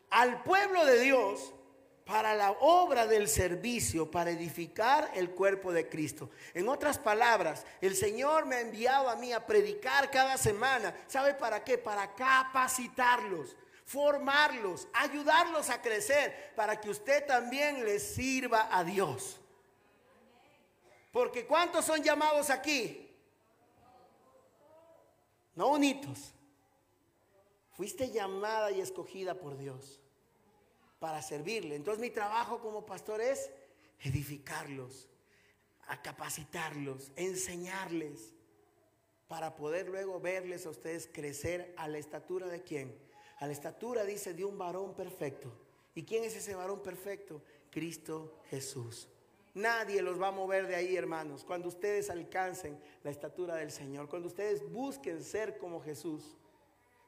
al 0.09 0.41
pueblo 0.45 0.87
de 0.87 1.01
Dios 1.01 1.53
para 2.05 2.37
la 2.37 2.53
obra 2.53 3.09
del 3.09 3.27
servicio, 3.27 4.09
para 4.09 4.31
edificar 4.31 5.11
el 5.17 5.31
cuerpo 5.31 5.73
de 5.73 5.89
Cristo. 5.89 6.31
En 6.55 6.69
otras 6.69 7.01
palabras, 7.01 7.67
el 7.81 7.97
Señor 7.97 8.47
me 8.47 8.55
ha 8.55 8.61
enviado 8.61 9.09
a 9.09 9.17
mí 9.17 9.33
a 9.33 9.45
predicar 9.45 10.13
cada 10.13 10.39
semana. 10.39 10.95
¿Sabe 11.09 11.35
para 11.35 11.65
qué? 11.65 11.77
Para 11.77 12.15
capacitarlos 12.15 13.57
formarlos, 13.87 14.89
ayudarlos 14.93 15.71
a 15.71 15.81
crecer 15.81 16.53
para 16.57 16.79
que 16.81 16.91
usted 16.91 17.25
también 17.25 17.85
les 17.85 18.03
sirva 18.03 18.69
a 18.77 18.83
Dios. 18.83 19.41
Porque 21.13 21.47
¿cuántos 21.47 21.85
son 21.85 22.03
llamados 22.03 22.51
aquí? 22.51 23.09
No 25.55 25.69
unitos. 25.69 26.35
Fuiste 27.71 28.11
llamada 28.11 28.71
y 28.73 28.81
escogida 28.81 29.35
por 29.35 29.57
Dios 29.57 30.01
para 30.99 31.23
servirle. 31.23 31.77
Entonces 31.77 32.01
mi 32.01 32.11
trabajo 32.11 32.61
como 32.61 32.85
pastor 32.85 33.21
es 33.21 33.51
edificarlos, 34.01 35.09
a 35.87 36.03
capacitarlos, 36.03 37.13
enseñarles, 37.17 38.33
para 39.29 39.57
poder 39.57 39.89
luego 39.89 40.21
verles 40.21 40.67
a 40.67 40.71
ustedes 40.71 41.09
crecer 41.13 41.75
a 41.77 41.89
la 41.89 41.99
estatura 41.99 42.47
de 42.47 42.63
quién? 42.63 43.06
A 43.39 43.47
la 43.47 43.53
estatura, 43.53 44.05
dice, 44.05 44.35
de 44.35 44.45
un 44.45 44.57
varón 44.57 44.95
perfecto. 44.95 45.53
¿Y 45.95 46.05
quién 46.05 46.25
es 46.25 46.37
ese 46.37 46.55
varón 46.55 46.83
perfecto? 46.83 47.43
Cristo 47.71 48.41
Jesús. 48.51 49.09
Nadie 49.55 50.03
los 50.03 50.21
va 50.21 50.29
a 50.29 50.33
mover 50.33 50.67
de 50.67 50.77
ahí, 50.77 50.97
hermanos. 50.97 51.45
Cuando 51.45 51.69
ustedes 51.69 52.11
alcancen 52.11 52.79
la 53.03 53.11
estatura 53.11 53.57
del 53.57 53.71
Señor, 53.71 54.09
cuando 54.09 54.29
ustedes 54.29 54.71
busquen 54.71 55.25
ser 55.25 55.57
como 55.57 55.81
Jesús, 55.81 56.37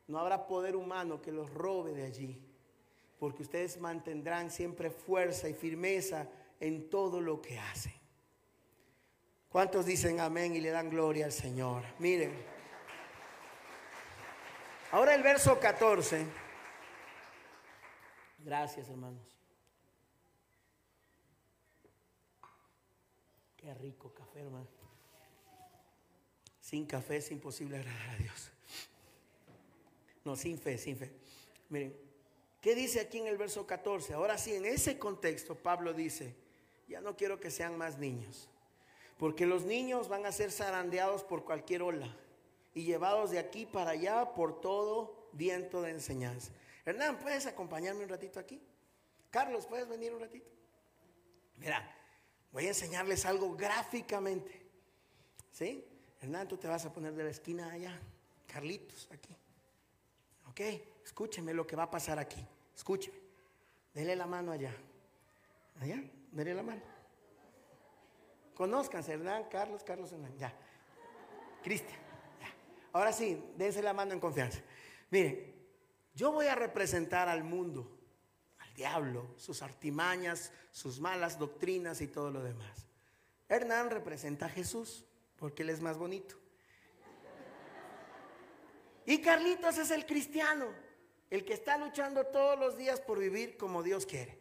no 0.07 0.18
habrá 0.18 0.47
poder 0.47 0.74
humano 0.74 1.20
que 1.20 1.33
los 1.33 1.53
robe 1.53 1.93
de 1.93 2.05
allí. 2.05 2.41
Porque 3.18 3.43
ustedes 3.43 3.79
mantendrán 3.79 4.51
siempre 4.51 4.91
fuerza 4.91 5.49
y 5.49 5.55
firmeza 5.55 6.29
en 6.61 6.89
todo 6.89 7.20
lo 7.20 7.43
que 7.43 7.59
hacen. 7.59 7.93
¿Cuántos 9.51 9.87
dicen 9.87 10.20
amén 10.20 10.55
y 10.55 10.61
le 10.61 10.70
dan 10.70 10.89
gloria 10.89 11.26
al 11.26 11.33
Señor? 11.33 11.83
Miren. 11.99 12.57
Ahora 14.91 15.14
el 15.14 15.22
verso 15.22 15.61
14. 15.61 16.26
Gracias, 18.39 18.89
hermanos. 18.89 19.39
Qué 23.57 23.74
rico 23.74 24.14
café, 24.14 24.41
hermano. 24.41 24.66
Sin 26.61 26.86
café 26.86 27.18
es 27.18 27.30
imposible 27.30 27.76
agradar 27.76 28.11
a 28.11 28.16
Dios. 28.16 28.51
No, 30.24 30.36
sin 30.36 30.59
fe, 30.59 30.78
sin 30.78 30.97
fe. 30.97 31.12
Miren, 31.68 31.95
¿qué 32.62 32.74
dice 32.74 33.01
aquí 33.01 33.18
en 33.18 33.26
el 33.26 33.36
verso 33.36 33.66
14? 33.66 34.14
Ahora 34.14 34.39
sí, 34.39 34.55
en 34.55 34.64
ese 34.64 34.99
contexto 34.99 35.55
Pablo 35.55 35.93
dice, 35.93 36.34
ya 36.89 37.03
no 37.03 37.16
quiero 37.16 37.41
que 37.41 37.51
sean 37.51 37.76
más 37.76 37.99
niños, 37.99 38.49
porque 39.18 39.45
los 39.45 39.64
niños 39.64 40.09
van 40.09 40.24
a 40.24 40.32
ser 40.32 40.51
zarandeados 40.51 41.24
por 41.24 41.45
cualquier 41.45 41.82
ola 41.82 42.14
y 42.74 42.84
llevados 42.84 43.30
de 43.30 43.38
aquí 43.38 43.66
para 43.66 43.90
allá 43.90 44.34
por 44.34 44.60
todo 44.60 45.28
viento 45.32 45.82
de 45.82 45.90
enseñanza. 45.90 46.52
Hernán, 46.84 47.18
¿puedes 47.18 47.46
acompañarme 47.46 48.04
un 48.04 48.08
ratito 48.08 48.40
aquí? 48.40 48.62
Carlos, 49.30 49.66
¿puedes 49.66 49.88
venir 49.88 50.14
un 50.14 50.20
ratito? 50.20 50.50
Mira, 51.56 51.94
voy 52.52 52.66
a 52.66 52.68
enseñarles 52.68 53.26
algo 53.26 53.54
gráficamente. 53.56 54.66
¿Sí? 55.52 55.84
Hernán, 56.20 56.48
tú 56.48 56.56
te 56.56 56.68
vas 56.68 56.84
a 56.84 56.92
poner 56.92 57.12
de 57.14 57.24
la 57.24 57.30
esquina 57.30 57.70
allá. 57.70 57.98
Carlitos, 58.46 59.08
aquí. 59.12 59.36
¿Ok? 60.48 60.60
Escúcheme 61.04 61.52
lo 61.52 61.66
que 61.66 61.76
va 61.76 61.84
a 61.84 61.90
pasar 61.90 62.18
aquí. 62.18 62.44
Escúcheme. 62.74 63.18
Dele 63.92 64.16
la 64.16 64.26
mano 64.26 64.52
allá. 64.52 64.74
Allá, 65.80 66.02
dele 66.32 66.54
la 66.54 66.62
mano. 66.62 66.82
Conozcanse, 68.54 69.12
Hernán, 69.12 69.44
Carlos, 69.44 69.84
Carlos 69.84 70.12
Hernán. 70.12 70.36
Ya. 70.38 70.52
Cristian. 71.62 72.07
Ahora 72.93 73.12
sí, 73.12 73.43
dense 73.57 73.82
la 73.82 73.93
mano 73.93 74.12
en 74.12 74.20
confianza. 74.20 74.61
Miren, 75.11 75.55
yo 76.14 76.32
voy 76.32 76.47
a 76.47 76.55
representar 76.55 77.28
al 77.28 77.45
mundo, 77.45 77.89
al 78.59 78.74
diablo, 78.74 79.26
sus 79.36 79.62
artimañas, 79.62 80.53
sus 80.70 81.01
malas 81.01 81.39
doctrinas 81.39 82.01
y 82.01 82.09
todo 82.09 82.30
lo 82.30 82.43
demás. 82.43 82.86
Hernán 83.49 83.91
representa 83.91 84.47
a 84.47 84.51
Jesús, 84.51 85.05
porque 85.36 85.62
él 85.62 85.70
es 85.70 85.80
más 85.80 85.97
bonito. 85.97 86.34
Y 89.07 89.22
Carlitos 89.22 89.78
es 89.78 89.91
el 89.91 90.05
cristiano, 90.05 90.66
el 91.30 91.45
que 91.45 91.55
está 91.55 91.78
luchando 91.78 92.26
todos 92.26 92.59
los 92.59 92.76
días 92.76 93.01
por 93.01 93.18
vivir 93.18 93.57
como 93.57 93.82
Dios 93.82 94.05
quiere. 94.05 94.39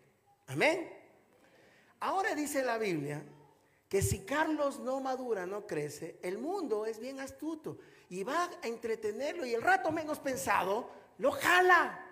Amén. 0.48 0.91
Ahora 2.00 2.36
dice 2.36 2.64
la 2.64 2.78
Biblia 2.78 3.24
que 3.88 4.02
si 4.02 4.26
Carlos 4.26 4.80
no 4.80 5.00
madura, 5.00 5.45
no 5.45 5.66
crece, 5.66 6.20
el 6.22 6.38
mundo 6.38 6.86
es 6.86 7.00
bien 7.00 7.20
astuto 7.20 7.78
y 8.10 8.24
va 8.24 8.45
a 8.45 8.68
entretenerlo 8.68 9.45
y 9.45 9.53
el 9.53 9.62
rato 9.62 9.91
menos 9.91 10.20
pensado 10.20 10.89
lo 11.18 11.32
jala. 11.32 12.03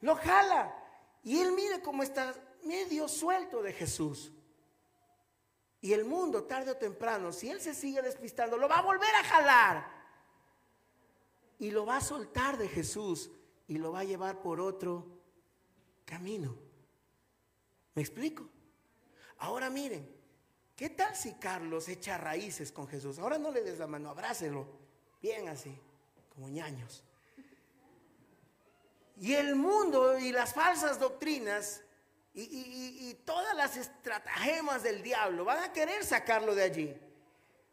Lo 0.00 0.14
jala. 0.16 0.74
Y 1.22 1.40
él 1.40 1.52
mire 1.52 1.80
cómo 1.82 2.02
está 2.02 2.34
medio 2.64 3.08
suelto 3.08 3.62
de 3.62 3.72
Jesús. 3.72 4.32
Y 5.80 5.92
el 5.92 6.04
mundo, 6.04 6.44
tarde 6.44 6.72
o 6.72 6.76
temprano, 6.76 7.32
si 7.32 7.50
él 7.50 7.60
se 7.60 7.74
sigue 7.74 8.02
despistando, 8.02 8.58
lo 8.58 8.68
va 8.68 8.78
a 8.78 8.82
volver 8.82 9.14
a 9.14 9.24
jalar. 9.24 10.00
Y 11.58 11.70
lo 11.70 11.86
va 11.86 11.96
a 11.96 12.00
soltar 12.02 12.58
de 12.58 12.68
Jesús 12.68 13.30
y 13.66 13.78
lo 13.78 13.92
va 13.92 14.00
a 14.00 14.04
llevar 14.04 14.40
por 14.42 14.60
otro 14.60 15.06
camino. 16.04 16.56
¿Me 17.94 18.02
explico? 18.02 18.48
Ahora 19.38 19.70
miren, 19.70 20.19
¿qué 20.80 20.88
tal 20.88 21.14
si 21.14 21.34
Carlos 21.34 21.88
echa 21.88 22.16
raíces 22.16 22.72
con 22.72 22.88
Jesús? 22.88 23.18
Ahora 23.18 23.36
no 23.36 23.50
le 23.50 23.62
des 23.62 23.78
la 23.78 23.86
mano, 23.86 24.08
abrácelo, 24.08 24.66
bien 25.20 25.46
así, 25.46 25.78
como 26.30 26.48
ñaños. 26.48 27.04
Y 29.18 29.34
el 29.34 29.56
mundo 29.56 30.18
y 30.18 30.32
las 30.32 30.54
falsas 30.54 30.98
doctrinas 30.98 31.82
y, 32.32 33.12
todas 33.26 33.54
las 33.54 33.76
estratagemas 33.76 34.82
del 34.82 35.02
diablo 35.02 35.44
van 35.44 35.62
a 35.62 35.70
querer 35.70 36.02
sacarlo 36.02 36.54
de 36.54 36.62
allí. 36.62 36.96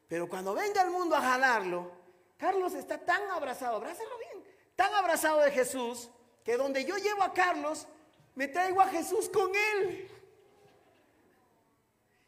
Pero 0.09 0.27
cuando 0.27 0.53
venga 0.53 0.81
el 0.81 0.89
mundo 0.89 1.15
a 1.15 1.21
jalarlo, 1.21 1.89
Carlos 2.35 2.73
está 2.73 2.97
tan 2.97 3.21
abrazado, 3.31 3.77
abrázalo 3.77 4.17
bien, 4.17 4.43
tan 4.75 4.93
abrazado 4.93 5.39
de 5.39 5.51
Jesús, 5.51 6.09
que 6.43 6.57
donde 6.57 6.83
yo 6.83 6.97
llevo 6.97 7.23
a 7.23 7.33
Carlos, 7.33 7.87
me 8.35 8.49
traigo 8.49 8.81
a 8.81 8.89
Jesús 8.89 9.29
con 9.29 9.49
él. 9.77 10.11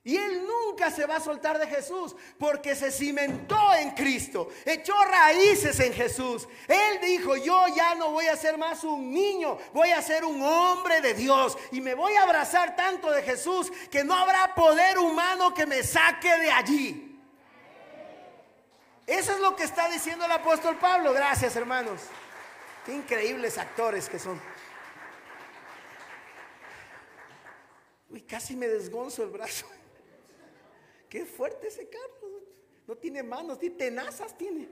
Y 0.04 0.16
él 0.16 0.48
nunca 0.48 0.90
se 0.90 1.06
va 1.06 1.18
a 1.18 1.20
soltar 1.20 1.60
de 1.60 1.68
Jesús 1.68 2.16
porque 2.38 2.74
se 2.74 2.90
cimentó 2.90 3.74
en 3.74 3.92
Cristo, 3.92 4.48
echó 4.66 4.94
raíces 5.04 5.78
en 5.82 5.94
Jesús. 5.94 6.48
Él 6.68 7.00
dijo, 7.02 7.36
yo 7.36 7.68
ya 7.76 7.96
no 7.96 8.12
voy 8.12 8.28
a 8.28 8.38
ser 8.38 8.58
más 8.58 8.84
un 8.86 9.12
niño, 9.12 9.58
voy 9.74 9.92
a 9.92 10.02
ser 10.02 10.24
un 10.24 10.42
hombre 10.42 11.02
de 11.02 11.14
Dios 11.14 11.58
y 11.74 11.82
me 11.82 11.96
voy 11.96 12.14
a 12.14 12.24
abrazar 12.24 12.78
tanto 12.78 13.12
de 13.12 13.24
Jesús 13.24 13.72
que 13.92 14.06
no 14.06 14.16
habrá 14.16 14.56
poder 14.56 14.98
humano 14.98 15.54
que 15.54 15.66
me 15.66 15.84
saque 15.84 16.34
de 16.38 16.52
allí. 16.52 17.06
Eso 19.06 19.34
es 19.34 19.40
lo 19.42 19.56
que 19.56 19.64
está 19.64 19.90
diciendo 19.90 20.24
el 20.26 20.32
apóstol 20.32 20.78
Pablo. 20.78 21.12
Gracias 21.12 21.56
hermanos. 21.58 22.02
Qué 22.86 22.94
increíbles 22.94 23.58
actores 23.58 24.08
que 24.08 24.18
son. 24.18 24.40
Uy, 28.10 28.22
casi 28.22 28.56
me 28.56 28.68
desgonzo 28.68 29.24
el 29.24 29.30
brazo. 29.30 29.68
Qué 31.10 31.26
fuerte 31.26 31.68
ese 31.68 31.90
Carlos. 31.90 32.44
No 32.88 32.96
tiene 32.96 33.24
manos, 33.24 33.60
tiene 33.60 33.76
tenazas, 33.76 34.38
tiene. 34.38 34.70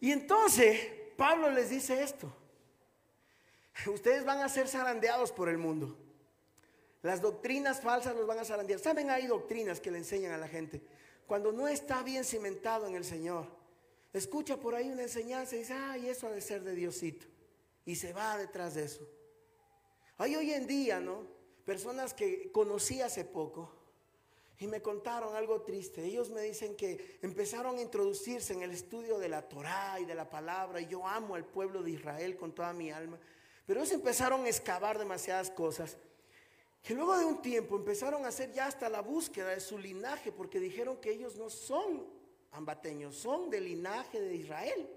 Y 0.00 0.10
entonces 0.12 0.88
Pablo 1.16 1.50
les 1.50 1.70
dice 1.70 2.02
esto. 2.02 2.34
Ustedes 3.86 4.24
van 4.24 4.40
a 4.40 4.48
ser 4.48 4.68
zarandeados 4.68 5.32
por 5.32 5.48
el 5.48 5.58
mundo. 5.58 5.96
Las 7.02 7.20
doctrinas 7.20 7.80
falsas 7.80 8.14
los 8.14 8.26
van 8.26 8.38
a 8.38 8.44
zarandear. 8.44 8.80
¿Saben? 8.80 9.10
Hay 9.10 9.26
doctrinas 9.26 9.80
que 9.80 9.90
le 9.90 9.98
enseñan 9.98 10.32
a 10.32 10.38
la 10.38 10.48
gente. 10.48 10.82
Cuando 11.26 11.52
no 11.52 11.68
está 11.68 12.02
bien 12.02 12.24
cimentado 12.24 12.86
en 12.86 12.94
el 12.94 13.04
Señor, 13.04 13.46
escucha 14.12 14.58
por 14.58 14.74
ahí 14.74 14.90
una 14.90 15.02
enseñanza 15.02 15.56
y 15.56 15.60
dice, 15.60 15.74
ay, 15.74 16.08
eso 16.08 16.26
ha 16.26 16.30
de 16.30 16.40
ser 16.40 16.62
de 16.62 16.74
Diosito. 16.74 17.26
Y 17.84 17.96
se 17.96 18.12
va 18.12 18.36
detrás 18.36 18.74
de 18.74 18.84
eso. 18.84 19.08
Hay 20.18 20.36
hoy 20.36 20.52
en 20.52 20.66
día, 20.66 21.00
¿no? 21.00 21.39
Personas 21.70 22.14
que 22.14 22.50
conocí 22.50 23.00
hace 23.00 23.24
poco 23.24 23.70
y 24.58 24.66
me 24.66 24.82
contaron 24.82 25.36
algo 25.36 25.62
triste. 25.62 26.04
Ellos 26.04 26.28
me 26.30 26.42
dicen 26.42 26.74
que 26.74 27.20
empezaron 27.22 27.78
a 27.78 27.80
introducirse 27.80 28.52
en 28.54 28.62
el 28.62 28.72
estudio 28.72 29.20
de 29.20 29.28
la 29.28 29.48
Torá 29.48 30.00
y 30.00 30.04
de 30.04 30.16
la 30.16 30.28
palabra 30.28 30.80
y 30.80 30.88
yo 30.88 31.06
amo 31.06 31.36
al 31.36 31.44
pueblo 31.44 31.84
de 31.84 31.92
Israel 31.92 32.36
con 32.36 32.52
toda 32.52 32.72
mi 32.72 32.90
alma. 32.90 33.20
Pero 33.66 33.78
ellos 33.78 33.92
empezaron 33.92 34.46
a 34.46 34.48
excavar 34.48 34.98
demasiadas 34.98 35.48
cosas 35.48 35.96
que 36.82 36.92
luego 36.92 37.16
de 37.16 37.24
un 37.24 37.40
tiempo 37.40 37.76
empezaron 37.76 38.24
a 38.24 38.30
hacer 38.30 38.52
ya 38.52 38.66
hasta 38.66 38.88
la 38.88 39.00
búsqueda 39.00 39.50
de 39.50 39.60
su 39.60 39.78
linaje 39.78 40.32
porque 40.32 40.58
dijeron 40.58 40.96
que 40.96 41.12
ellos 41.12 41.36
no 41.36 41.50
son 41.50 42.04
ambateños, 42.50 43.14
son 43.14 43.48
del 43.48 43.66
linaje 43.66 44.20
de 44.20 44.34
Israel. 44.34 44.90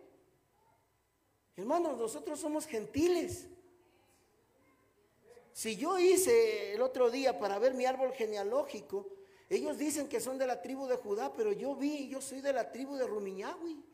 Hermanos, 1.55 1.99
nosotros 1.99 2.39
somos 2.39 2.65
gentiles. 2.65 3.47
Si 5.53 5.77
yo 5.77 5.99
hice 5.99 6.73
el 6.73 6.81
otro 6.81 7.11
día 7.11 7.37
para 7.37 7.59
ver 7.59 7.75
mi 7.75 7.85
árbol 7.85 8.11
genealógico, 8.13 9.07
ellos 9.49 9.77
dicen 9.77 10.09
que 10.09 10.19
son 10.19 10.39
de 10.39 10.47
la 10.47 10.61
tribu 10.63 10.87
de 10.87 10.97
Judá, 10.97 11.31
pero 11.31 11.51
yo 11.51 11.75
vi, 11.75 12.09
yo 12.09 12.19
soy 12.21 12.41
de 12.41 12.51
la 12.51 12.71
tribu 12.71 12.95
de 12.95 13.05
Rumiñahui. 13.05 13.85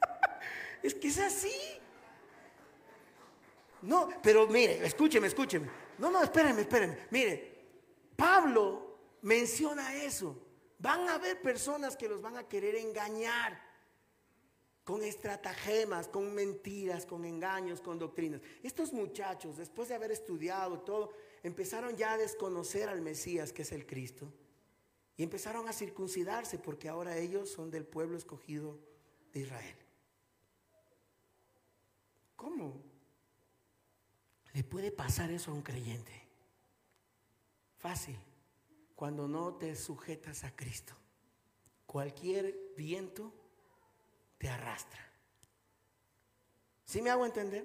es 0.82 0.94
que 0.94 1.08
es 1.08 1.18
así. 1.18 1.52
No, 3.82 4.08
pero 4.22 4.46
mire, 4.46 4.86
escúcheme, 4.86 5.26
escúcheme. 5.26 5.68
No, 5.98 6.10
no, 6.10 6.22
espérenme, 6.22 6.62
espérenme. 6.62 6.96
Mire, 7.10 7.52
Pablo 8.16 8.96
menciona 9.20 9.94
eso. 9.96 10.34
Van 10.78 11.08
a 11.10 11.16
haber 11.16 11.42
personas 11.42 11.94
que 11.94 12.08
los 12.08 12.22
van 12.22 12.38
a 12.38 12.48
querer 12.48 12.76
engañar 12.76 13.71
con 14.84 15.02
estratagemas, 15.02 16.08
con 16.08 16.34
mentiras, 16.34 17.06
con 17.06 17.24
engaños, 17.24 17.80
con 17.80 17.98
doctrinas. 17.98 18.40
Estos 18.62 18.92
muchachos, 18.92 19.56
después 19.56 19.88
de 19.88 19.94
haber 19.94 20.10
estudiado 20.10 20.80
todo, 20.80 21.12
empezaron 21.42 21.96
ya 21.96 22.12
a 22.12 22.18
desconocer 22.18 22.88
al 22.88 23.00
Mesías, 23.00 23.52
que 23.52 23.62
es 23.62 23.72
el 23.72 23.86
Cristo, 23.86 24.32
y 25.16 25.22
empezaron 25.22 25.68
a 25.68 25.72
circuncidarse 25.72 26.58
porque 26.58 26.88
ahora 26.88 27.16
ellos 27.16 27.48
son 27.50 27.70
del 27.70 27.84
pueblo 27.84 28.16
escogido 28.16 28.78
de 29.32 29.40
Israel. 29.40 29.76
¿Cómo 32.34 32.82
le 34.52 34.64
puede 34.64 34.90
pasar 34.90 35.30
eso 35.30 35.52
a 35.52 35.54
un 35.54 35.62
creyente? 35.62 36.12
Fácil, 37.76 38.16
cuando 38.96 39.28
no 39.28 39.54
te 39.54 39.76
sujetas 39.76 40.42
a 40.42 40.56
Cristo. 40.56 40.94
Cualquier 41.86 42.56
viento 42.76 43.32
te 44.42 44.48
arrastra. 44.48 45.00
¿Sí 46.84 47.00
me 47.00 47.10
hago 47.10 47.24
entender? 47.24 47.64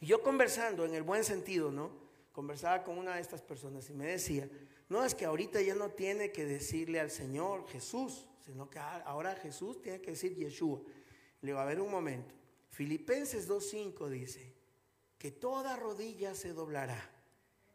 Y 0.00 0.06
yo 0.06 0.20
conversando 0.20 0.84
en 0.84 0.92
el 0.92 1.04
buen 1.04 1.22
sentido, 1.22 1.70
¿no? 1.70 1.92
Conversaba 2.32 2.82
con 2.82 2.98
una 2.98 3.14
de 3.14 3.20
estas 3.20 3.42
personas 3.42 3.88
y 3.88 3.92
me 3.92 4.06
decía, 4.06 4.50
no 4.88 5.04
es 5.04 5.14
que 5.14 5.24
ahorita 5.24 5.60
ya 5.62 5.76
no 5.76 5.90
tiene 5.90 6.32
que 6.32 6.44
decirle 6.44 6.98
al 6.98 7.12
Señor 7.12 7.68
Jesús, 7.68 8.26
sino 8.44 8.68
que 8.68 8.80
ahora 8.80 9.36
Jesús 9.36 9.80
tiene 9.80 10.00
que 10.00 10.10
decir 10.10 10.34
Yeshua. 10.34 10.80
Le 11.42 11.52
va 11.52 11.62
a 11.62 11.66
ver 11.66 11.80
un 11.80 11.92
momento. 11.92 12.34
Filipenses 12.70 13.48
2.5 13.48 14.08
dice 14.08 14.52
que 15.16 15.30
toda 15.30 15.76
rodilla 15.76 16.34
se 16.34 16.54
doblará 16.54 17.08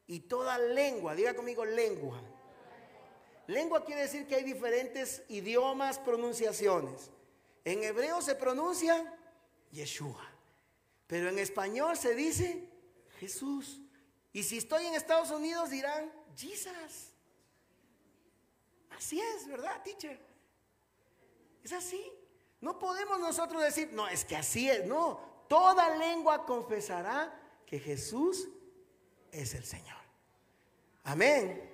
y 0.08 0.20
toda 0.20 0.58
lengua, 0.58 1.16
diga 1.16 1.34
conmigo 1.34 1.64
lengua. 1.64 2.22
Lengua 3.48 3.86
quiere 3.86 4.02
decir 4.02 4.28
que 4.28 4.36
hay 4.36 4.44
diferentes 4.44 5.24
idiomas, 5.30 6.00
pronunciaciones. 6.00 7.12
En 7.64 7.84
hebreo 7.84 8.22
se 8.22 8.36
pronuncia 8.36 9.18
Yeshua, 9.72 10.28
pero 11.08 11.30
en 11.30 11.40
español 11.40 11.96
se 11.96 12.16
dice 12.16 12.68
Jesús. 13.20 13.80
Y 14.34 14.44
si 14.44 14.58
estoy 14.58 14.86
en 14.86 14.96
Estados 14.96 15.32
Unidos 15.32 15.70
dirán 15.70 16.12
Jesus. 16.36 17.14
Así 18.98 19.20
es, 19.20 19.48
¿verdad, 19.48 19.82
teacher? 19.84 20.20
Es 21.64 21.74
así. 21.74 22.12
No 22.62 22.80
podemos 22.80 23.20
nosotros 23.20 23.62
decir, 23.62 23.92
no, 23.94 24.08
es 24.08 24.26
que 24.26 24.36
así 24.36 24.70
es. 24.70 24.86
No, 24.86 25.20
toda 25.48 25.98
lengua 25.98 26.46
confesará 26.46 27.34
que 27.66 27.80
Jesús 27.80 28.48
es 29.32 29.54
el 29.54 29.66
Señor. 29.66 29.98
Amén. 31.04 31.70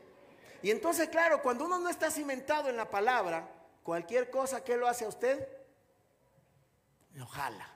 Y 0.62 0.72
entonces, 0.72 1.10
claro, 1.10 1.42
cuando 1.42 1.66
uno 1.66 1.80
no 1.80 1.90
está 1.90 2.10
cimentado 2.10 2.70
en 2.70 2.78
la 2.78 2.90
palabra, 2.90 3.58
Cualquier 3.88 4.30
cosa 4.30 4.66
que 4.66 4.76
lo 4.76 4.86
hace 4.86 5.06
a 5.06 5.08
usted, 5.08 5.48
lo 7.18 7.26
jala. 7.26 7.68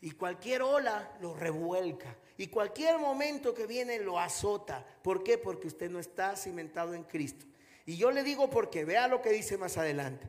Y 0.00 0.12
cualquier 0.12 0.62
ola 0.62 1.16
lo 1.20 1.34
revuelca. 1.34 2.16
Y 2.38 2.46
cualquier 2.46 2.98
momento 2.98 3.52
que 3.52 3.66
viene 3.66 3.98
lo 3.98 4.18
azota. 4.18 4.86
¿Por 5.02 5.22
qué? 5.22 5.36
Porque 5.38 5.66
usted 5.66 5.90
no 5.90 5.98
está 5.98 6.36
cimentado 6.36 6.94
en 6.94 7.02
Cristo. 7.02 7.46
Y 7.84 7.96
yo 7.96 8.10
le 8.10 8.22
digo 8.22 8.48
porque, 8.48 8.84
vea 8.84 9.08
lo 9.08 9.22
que 9.22 9.30
dice 9.30 9.58
más 9.58 9.76
adelante. 9.76 10.28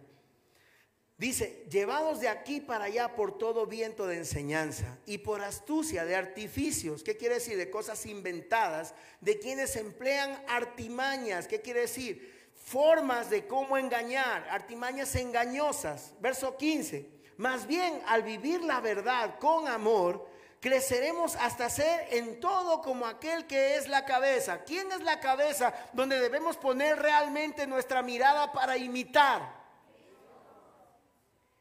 Dice, 1.17 1.65
llevados 1.69 2.19
de 2.19 2.29
aquí 2.29 2.59
para 2.59 2.85
allá 2.85 3.15
por 3.15 3.39
todo 3.39 3.65
viento 3.65 4.05
de 4.05 4.17
enseñanza 4.17 4.99
y 5.07 5.17
por 5.17 5.41
astucia 5.41 6.05
de 6.05 6.15
artificios, 6.15 7.01
¿qué 7.01 7.17
quiere 7.17 7.35
decir? 7.35 7.57
De 7.57 7.71
cosas 7.71 8.05
inventadas, 8.05 8.93
de 9.19 9.39
quienes 9.39 9.75
emplean 9.75 10.43
artimañas, 10.47 11.47
¿qué 11.47 11.61
quiere 11.61 11.81
decir? 11.81 12.51
Formas 12.53 13.31
de 13.31 13.47
cómo 13.47 13.79
engañar, 13.79 14.47
artimañas 14.49 15.15
engañosas. 15.15 16.13
Verso 16.21 16.55
15, 16.55 17.16
más 17.37 17.67
bien 17.67 18.01
al 18.07 18.23
vivir 18.23 18.61
la 18.63 18.81
verdad 18.81 19.37
con 19.39 19.67
amor, 19.67 20.27
creceremos 20.59 21.35
hasta 21.35 21.69
ser 21.69 22.07
en 22.11 22.39
todo 22.39 22.81
como 22.81 23.05
aquel 23.05 23.45
que 23.45 23.77
es 23.77 23.87
la 23.87 24.05
cabeza. 24.05 24.63
¿Quién 24.63 24.91
es 24.91 25.01
la 25.01 25.19
cabeza 25.19 25.73
donde 25.93 26.19
debemos 26.19 26.57
poner 26.57 26.97
realmente 26.97 27.67
nuestra 27.67 28.01
mirada 28.01 28.51
para 28.51 28.75
imitar? 28.77 29.55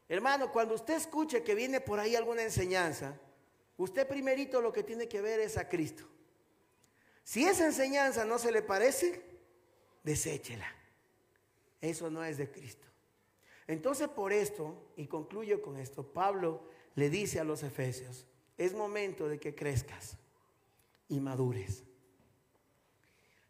Hermano, 0.09 0.51
cuando 0.51 0.73
usted 0.73 0.95
escuche 0.95 1.43
que 1.43 1.53
viene 1.53 1.81
por 1.81 1.99
ahí 1.99 2.15
alguna 2.15 2.41
enseñanza, 2.41 3.13
usted 3.75 4.07
primerito 4.07 4.61
lo 4.61 4.71
que 4.71 4.83
tiene 4.83 5.07
que 5.07 5.21
ver 5.21 5.39
es 5.39 5.57
a 5.57 5.67
Cristo. 5.67 6.07
Si 7.23 7.45
esa 7.45 7.65
enseñanza 7.65 8.23
no 8.23 8.39
se 8.39 8.51
le 8.51 8.61
parece, 8.61 9.21
deséchela. 10.01 10.73
Eso 11.81 12.09
no 12.09 12.23
es 12.23 12.37
de 12.37 12.49
Cristo. 12.49 12.87
Entonces 13.67 14.07
por 14.07 14.31
esto, 14.31 14.75
y 14.95 15.07
concluyo 15.07 15.61
con 15.61 15.77
esto, 15.77 16.03
Pablo 16.03 16.61
le 16.95 17.09
dice 17.09 17.39
a 17.39 17.43
los 17.43 17.63
efesios, 17.63 18.25
es 18.57 18.73
momento 18.73 19.27
de 19.27 19.39
que 19.39 19.53
crezcas 19.53 20.17
y 21.09 21.19
madures. 21.19 21.83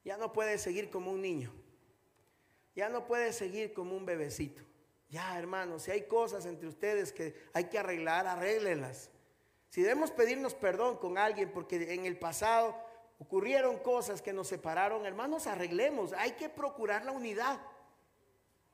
Ya 0.03 0.17
no 0.17 0.33
puedes 0.33 0.61
seguir 0.61 0.89
como 0.89 1.11
un 1.11 1.21
niño. 1.21 1.51
Ya 2.75 2.89
no 2.89 3.05
puedes 3.05 3.35
seguir 3.35 3.73
como 3.73 3.95
un 3.95 4.05
bebecito. 4.05 4.63
Ya, 5.09 5.37
hermanos, 5.37 5.83
si 5.83 5.91
hay 5.91 6.03
cosas 6.03 6.45
entre 6.45 6.67
ustedes 6.67 7.11
que 7.11 7.35
hay 7.53 7.65
que 7.65 7.79
arreglar, 7.79 8.27
arréglenlas. 8.27 9.09
Si 9.69 9.81
debemos 9.81 10.11
pedirnos 10.11 10.53
perdón 10.53 10.97
con 10.97 11.17
alguien 11.17 11.51
porque 11.51 11.93
en 11.93 12.05
el 12.05 12.17
pasado 12.17 12.75
ocurrieron 13.19 13.79
cosas 13.79 14.21
que 14.21 14.33
nos 14.33 14.47
separaron, 14.47 15.05
hermanos, 15.05 15.47
arreglemos. 15.47 16.13
Hay 16.13 16.31
que 16.31 16.49
procurar 16.49 17.05
la 17.05 17.11
unidad. 17.11 17.59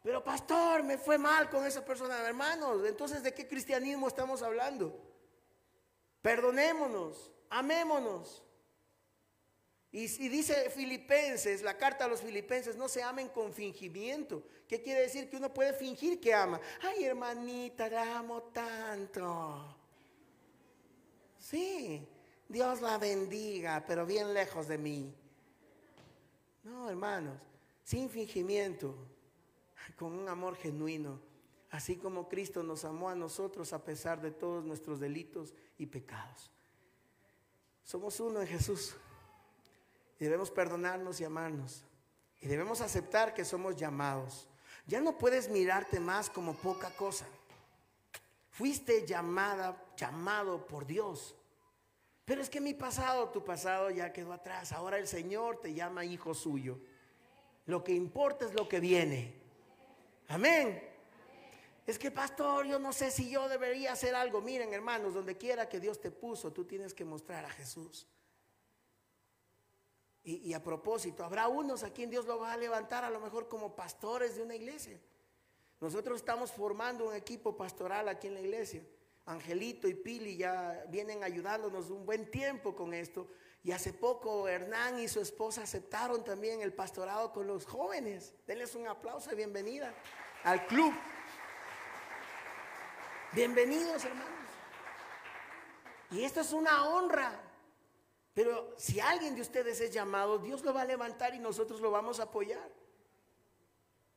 Pero 0.03 0.21
pastor, 0.21 0.83
me 0.83 0.97
fue 0.97 1.17
mal 1.17 1.49
con 1.49 1.65
esa 1.65 1.83
persona, 1.83 2.19
hermanos. 2.27 2.85
Entonces, 2.85 3.23
¿de 3.23 3.33
qué 3.33 3.47
cristianismo 3.47 4.09
estamos 4.09 4.43
hablando? 4.43 4.99
Perdonémonos, 6.21 7.31
amémonos. 7.49 8.43
Y, 9.91 10.07
dice 10.27 10.69
Filipenses, 10.71 11.61
la 11.61 11.77
carta 11.77 12.05
a 12.05 12.07
los 12.07 12.21
Filipenses, 12.21 12.75
no 12.75 12.89
se 12.89 13.01
amen 13.01 13.29
con 13.29 13.53
fingimiento. 13.53 14.43
¿Qué 14.67 14.81
quiere 14.81 15.01
decir? 15.01 15.29
Que 15.29 15.37
uno 15.37 15.53
puede 15.53 15.71
fingir 15.71 16.19
que 16.19 16.33
ama. 16.33 16.59
Ay, 16.81 17.05
hermanita, 17.05 17.87
la 17.87 18.17
amo 18.17 18.41
tanto. 18.51 19.77
Sí, 21.37 22.05
Dios 22.49 22.81
la 22.81 22.97
bendiga, 22.97 23.83
pero 23.87 24.05
bien 24.05 24.33
lejos 24.33 24.67
de 24.67 24.77
mí. 24.77 25.13
No, 26.63 26.89
hermanos, 26.89 27.37
sin 27.83 28.09
fingimiento, 28.09 28.95
con 29.97 30.13
un 30.13 30.27
amor 30.29 30.55
genuino, 30.55 31.19
así 31.71 31.97
como 31.97 32.29
Cristo 32.29 32.63
nos 32.63 32.85
amó 32.85 33.09
a 33.09 33.15
nosotros 33.15 33.73
a 33.73 33.83
pesar 33.83 34.21
de 34.21 34.31
todos 34.31 34.63
nuestros 34.63 34.99
delitos 34.99 35.53
y 35.77 35.85
pecados. 35.85 36.51
Somos 37.83 38.19
uno 38.19 38.41
en 38.41 38.47
Jesús. 38.47 38.95
Y 40.19 40.23
debemos 40.23 40.51
perdonarnos 40.51 41.19
y 41.19 41.25
amarnos. 41.25 41.83
Y 42.41 42.47
debemos 42.47 42.81
aceptar 42.81 43.33
que 43.33 43.45
somos 43.45 43.75
llamados. 43.75 44.47
Ya 44.85 45.01
no 45.01 45.17
puedes 45.17 45.49
mirarte 45.49 45.99
más 45.99 46.29
como 46.29 46.55
poca 46.55 46.89
cosa. 46.95 47.25
Fuiste 48.51 49.05
llamada, 49.05 49.83
llamado 49.97 50.65
por 50.67 50.85
Dios. 50.85 51.35
Pero 52.25 52.41
es 52.41 52.49
que 52.49 52.61
mi 52.61 52.73
pasado, 52.73 53.29
tu 53.29 53.43
pasado 53.43 53.89
ya 53.89 54.13
quedó 54.13 54.31
atrás. 54.31 54.71
Ahora 54.71 54.97
el 54.97 55.07
Señor 55.07 55.59
te 55.59 55.73
llama 55.73 56.05
hijo 56.05 56.33
suyo. 56.33 56.79
Lo 57.65 57.83
que 57.83 57.93
importa 57.93 58.45
es 58.45 58.53
lo 58.53 58.69
que 58.69 58.79
viene. 58.79 59.42
Amén. 60.27 60.93
Es 61.85 61.99
que 61.99 62.11
pastor, 62.11 62.65
yo 62.65 62.79
no 62.79 62.93
sé 62.93 63.11
si 63.11 63.29
yo 63.29 63.49
debería 63.49 63.91
hacer 63.91 64.15
algo. 64.15 64.41
Miren 64.41 64.73
hermanos, 64.73 65.13
donde 65.13 65.37
quiera 65.37 65.67
que 65.67 65.79
Dios 65.79 65.99
te 65.99 66.11
puso, 66.11 66.53
tú 66.53 66.65
tienes 66.65 66.93
que 66.93 67.03
mostrar 67.03 67.43
a 67.45 67.49
Jesús. 67.49 68.07
Y, 70.25 70.53
a 70.53 70.63
propósito, 70.63 71.25
habrá 71.25 71.49
unos 71.49 71.83
a 71.83 71.91
quien 71.91 72.09
Dios 72.09 72.25
lo 72.25 72.39
va 72.39 72.53
a 72.53 72.57
levantar 72.57 73.03
a 73.03 73.09
lo 73.09 73.19
mejor 73.19 73.49
como 73.49 73.75
pastores 73.75 74.37
de 74.37 74.43
una 74.43 74.55
iglesia. 74.55 74.97
Nosotros 75.81 76.21
estamos 76.21 76.49
formando 76.49 77.09
un 77.09 77.13
equipo 77.13 77.57
pastoral 77.57 78.07
aquí 78.07 78.27
en 78.27 78.35
la 78.35 78.39
iglesia. 78.39 78.81
Angelito 79.25 79.85
y 79.85 79.95
Pili 79.95 80.37
ya 80.37 80.85
vienen 80.87 81.25
ayudándonos 81.25 81.89
un 81.89 82.05
buen 82.05 82.31
tiempo 82.31 82.73
con 82.73 82.93
esto. 82.93 83.27
Y 83.63 83.71
hace 83.71 83.93
poco 83.93 84.47
Hernán 84.47 84.99
y 84.99 85.07
su 85.07 85.21
esposa 85.21 85.63
aceptaron 85.63 86.23
también 86.23 86.61
el 86.61 86.73
pastorado 86.73 87.31
con 87.31 87.47
los 87.47 87.65
jóvenes. 87.65 88.33
Denles 88.45 88.75
un 88.75 88.87
aplauso 88.87 89.31
y 89.31 89.35
bienvenida 89.35 89.93
al 90.43 90.65
club. 90.67 90.93
Bienvenidos 93.31 94.03
hermanos. 94.03 94.29
Y 96.11 96.23
esto 96.23 96.41
es 96.41 96.51
una 96.51 96.89
honra 96.89 97.39
pero 98.33 98.73
si 98.77 98.99
alguien 98.99 99.35
de 99.35 99.41
ustedes 99.41 99.79
es 99.79 99.93
llamado, 99.93 100.39
Dios 100.39 100.63
lo 100.63 100.73
va 100.73 100.81
a 100.81 100.85
levantar 100.85 101.35
y 101.35 101.39
nosotros 101.39 101.79
lo 101.81 101.91
vamos 101.91 102.19
a 102.19 102.23
apoyar. 102.23 102.67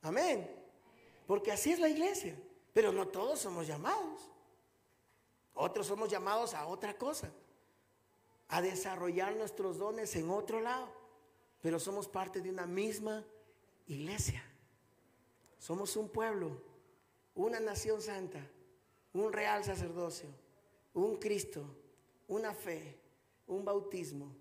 Amén. 0.02 0.48
Porque 1.26 1.52
así 1.52 1.72
es 1.72 1.78
la 1.78 1.88
iglesia. 1.88 2.36
Pero 2.72 2.92
no 2.92 3.08
todos 3.08 3.40
somos 3.40 3.66
llamados. 3.66 4.30
Otros 5.52 5.86
somos 5.86 6.08
llamados 6.08 6.54
a 6.54 6.66
otra 6.66 6.96
cosa. 6.96 7.30
A 8.48 8.62
desarrollar 8.62 9.34
nuestros 9.36 9.78
dones 9.78 10.14
en 10.16 10.30
otro 10.30 10.60
lado. 10.60 10.88
Pero 11.62 11.78
somos 11.80 12.08
parte 12.08 12.40
de 12.40 12.50
una 12.50 12.66
misma 12.66 13.24
iglesia. 13.86 14.42
Somos 15.58 15.96
un 15.96 16.08
pueblo, 16.08 16.60
una 17.34 17.58
nación 17.58 18.00
santa, 18.00 18.40
un 19.12 19.32
real 19.32 19.64
sacerdocio, 19.64 20.28
un 20.94 21.16
Cristo, 21.16 21.64
una 22.28 22.54
fe 22.54 23.00
un 23.46 23.64
bautismo, 23.64 24.34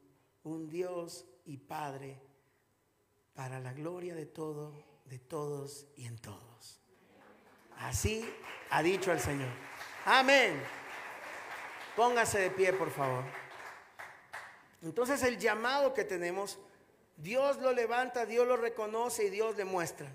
un 0.43 0.70
Dios 0.70 1.26
y 1.45 1.58
Padre 1.58 2.20
para 3.34 3.60
la 3.60 3.74
gloria 3.74 4.16
de 4.16 4.26
todo, 4.26 4.74
de 5.06 5.20
todos 5.20 5.88
y 5.95 6.06
en 6.06 6.18
todos. 6.18 6.82
Así 7.78 8.26
ha 8.70 8.82
dicho 8.82 9.12
el 9.12 9.20
Señor. 9.20 9.51
Amén. 10.06 10.62
Póngase 11.95 12.39
de 12.39 12.51
pie, 12.51 12.74
por 12.74 12.89
favor. 12.89 13.24
Entonces 14.86 15.23
el 15.23 15.39
llamado 15.39 15.93
que 15.93 16.03
tenemos, 16.03 16.59
Dios 17.17 17.57
lo 17.57 17.73
levanta, 17.73 18.25
Dios 18.25 18.47
lo 18.47 18.55
reconoce 18.55 19.25
y 19.25 19.29
Dios 19.29 19.57
le 19.57 19.65
muestra. 19.65 20.07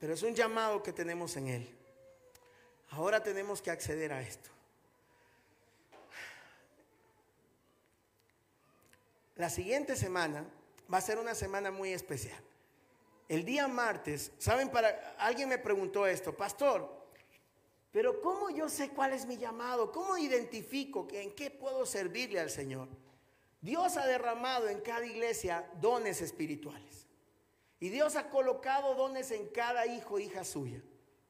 Pero 0.00 0.12
es 0.12 0.22
un 0.22 0.34
llamado 0.34 0.82
que 0.82 0.92
tenemos 0.92 1.36
en 1.36 1.46
Él. 1.46 1.76
Ahora 2.90 3.22
tenemos 3.22 3.62
que 3.62 3.70
acceder 3.70 4.12
a 4.12 4.20
esto. 4.20 4.50
La 9.36 9.50
siguiente 9.50 9.96
semana 9.96 10.44
va 10.92 10.98
a 10.98 11.02
ser 11.02 11.18
una 11.18 11.34
semana 11.34 11.70
muy 11.70 11.92
especial. 11.92 12.40
El 13.28 13.44
día 13.44 13.68
martes, 13.68 14.32
¿saben? 14.38 14.68
Para 14.70 15.14
alguien 15.18 15.48
me 15.48 15.58
preguntó 15.58 16.06
esto, 16.06 16.36
pastor, 16.36 17.05
pero 17.96 18.20
¿cómo 18.20 18.50
yo 18.50 18.68
sé 18.68 18.90
cuál 18.90 19.14
es 19.14 19.24
mi 19.24 19.38
llamado? 19.38 19.90
¿Cómo 19.90 20.18
identifico 20.18 21.08
que 21.08 21.22
en 21.22 21.34
qué 21.34 21.50
puedo 21.50 21.86
servirle 21.86 22.38
al 22.38 22.50
Señor? 22.50 22.88
Dios 23.62 23.96
ha 23.96 24.06
derramado 24.06 24.68
en 24.68 24.82
cada 24.82 25.06
iglesia 25.06 25.66
dones 25.80 26.20
espirituales. 26.20 27.06
Y 27.80 27.88
Dios 27.88 28.16
ha 28.16 28.28
colocado 28.28 28.94
dones 28.96 29.30
en 29.30 29.48
cada 29.48 29.86
hijo, 29.86 30.18
hija 30.18 30.44
suya. 30.44 30.82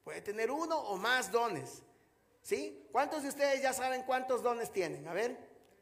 Puede 0.03 0.19
tener 0.19 0.51
uno 0.51 0.77
o 0.77 0.97
más 0.97 1.31
dones. 1.31 1.83
¿Sí? 2.41 2.85
¿Cuántos 2.91 3.23
de 3.23 3.29
ustedes 3.29 3.61
ya 3.61 3.71
saben 3.71 4.03
cuántos 4.03 4.43
dones 4.43 4.69
tienen? 4.69 5.07
A 5.07 5.13
ver, 5.13 5.37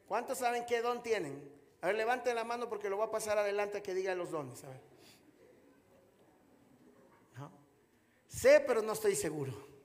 ¿cuántos 0.06 0.38
saben 0.38 0.66
qué 0.66 0.82
don 0.82 1.02
tienen? 1.02 1.50
A 1.80 1.88
ver, 1.88 1.96
levanten 1.96 2.36
la 2.36 2.44
mano 2.44 2.68
porque 2.68 2.88
lo 2.88 2.98
voy 2.98 3.08
a 3.08 3.10
pasar 3.10 3.38
adelante 3.38 3.78
a 3.78 3.82
que 3.82 3.92
diga 3.92 4.14
los 4.14 4.30
dones. 4.30 4.62
A 4.62 4.68
ver. 4.68 4.80
Sé, 8.28 8.60
pero 8.60 8.82
no 8.82 8.92
estoy 8.92 9.16
seguro. 9.16 9.75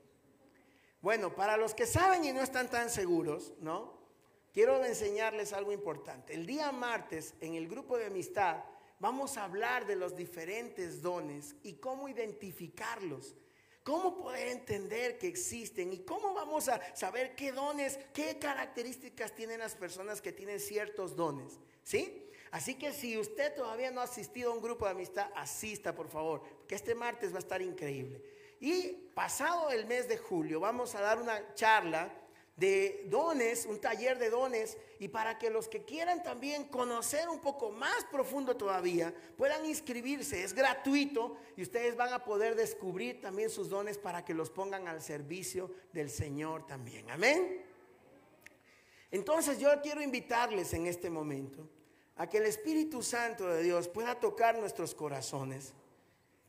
Bueno, 1.02 1.34
para 1.36 1.58
los 1.58 1.74
que 1.74 1.88
saben 1.88 2.24
y 2.26 2.32
no 2.32 2.41
están 2.41 2.70
tan 2.70 2.89
seguros, 2.89 3.54
¿no? 3.60 3.99
Quiero 4.54 4.84
enseñarles 4.84 5.54
algo 5.54 5.72
importante. 5.72 6.34
El 6.34 6.45
día 6.45 6.72
martes, 6.72 7.34
en 7.39 7.56
el 7.56 7.68
grupo 7.68 7.97
de 7.97 8.06
amistad, 8.06 8.64
vamos 8.99 9.38
a 9.38 9.45
hablar 9.45 9.88
de 9.88 9.95
los 9.95 10.16
diferentes 10.16 11.02
dones 11.02 11.56
y 11.64 11.74
cómo 11.74 12.08
identificarlos. 12.08 13.36
¿Cómo 13.84 14.16
poder 14.16 14.49
entender 14.49 15.18
que 15.18 15.28
existen? 15.28 15.91
¿Y 15.91 16.04
cómo 16.04 16.36
vamos 16.36 16.70
a 16.70 16.80
saber 16.95 17.36
qué 17.36 17.52
dones, 17.52 17.97
qué 18.14 18.38
características 18.38 19.34
tienen 19.34 19.60
las 19.60 19.74
personas 19.74 20.22
que 20.22 20.32
tienen 20.32 20.60
ciertos 20.60 21.16
dones? 21.16 21.60
¿Sí? 21.82 22.30
Así 22.52 22.76
que 22.76 22.91
si 22.91 23.18
usted 23.18 23.56
todavía 23.56 23.89
no 23.89 24.02
ha 24.02 24.04
asistido 24.04 24.52
a 24.52 24.54
un 24.54 24.62
grupo 24.62 24.86
de 24.86 24.91
amistad, 24.91 25.32
asista 25.36 25.95
por 25.95 26.10
favor, 26.10 26.43
porque 26.60 26.76
este 26.76 26.93
martes 26.93 27.32
va 27.32 27.38
a 27.38 27.39
estar 27.39 27.62
increíble. 27.62 28.22
Y 28.62 29.09
pasado 29.16 29.72
el 29.72 29.86
mes 29.88 30.07
de 30.07 30.18
julio 30.18 30.59
vamos 30.62 30.95
a 30.95 31.01
dar 31.01 31.20
una 31.20 31.53
charla 31.55 32.14
de 32.55 33.05
dones, 33.07 33.66
un 33.66 33.82
taller 33.82 34.20
de 34.20 34.30
dones, 34.30 34.78
y 34.99 35.07
para 35.07 35.39
que 35.39 35.49
los 35.49 35.68
que 35.68 35.84
quieran 35.84 36.22
también 36.22 36.66
conocer 36.66 37.28
un 37.28 37.39
poco 37.39 37.72
más 37.72 38.05
profundo 38.12 38.55
todavía, 38.55 39.14
puedan 39.36 39.66
inscribirse, 39.66 40.43
es 40.43 40.53
gratuito 40.53 41.38
y 41.57 41.64
ustedes 41.64 41.95
van 41.95 42.14
a 42.14 42.24
poder 42.24 42.53
descubrir 42.55 43.20
también 43.20 43.49
sus 43.49 43.68
dones 43.68 43.97
para 43.97 44.24
que 44.24 44.36
los 44.36 44.51
pongan 44.51 44.88
al 44.88 45.01
servicio 45.01 45.72
del 45.91 46.12
Señor 46.12 46.68
también. 46.68 47.09
Amén. 47.09 47.66
Entonces 49.09 49.57
yo 49.57 49.70
quiero 49.82 50.03
invitarles 50.03 50.72
en 50.74 50.86
este 50.86 51.09
momento 51.09 51.68
a 52.16 52.30
que 52.30 52.38
el 52.38 52.45
Espíritu 52.45 53.01
Santo 53.01 53.47
de 53.47 53.64
Dios 53.64 53.88
pueda 53.88 54.20
tocar 54.20 54.59
nuestros 54.59 54.93
corazones, 54.93 55.74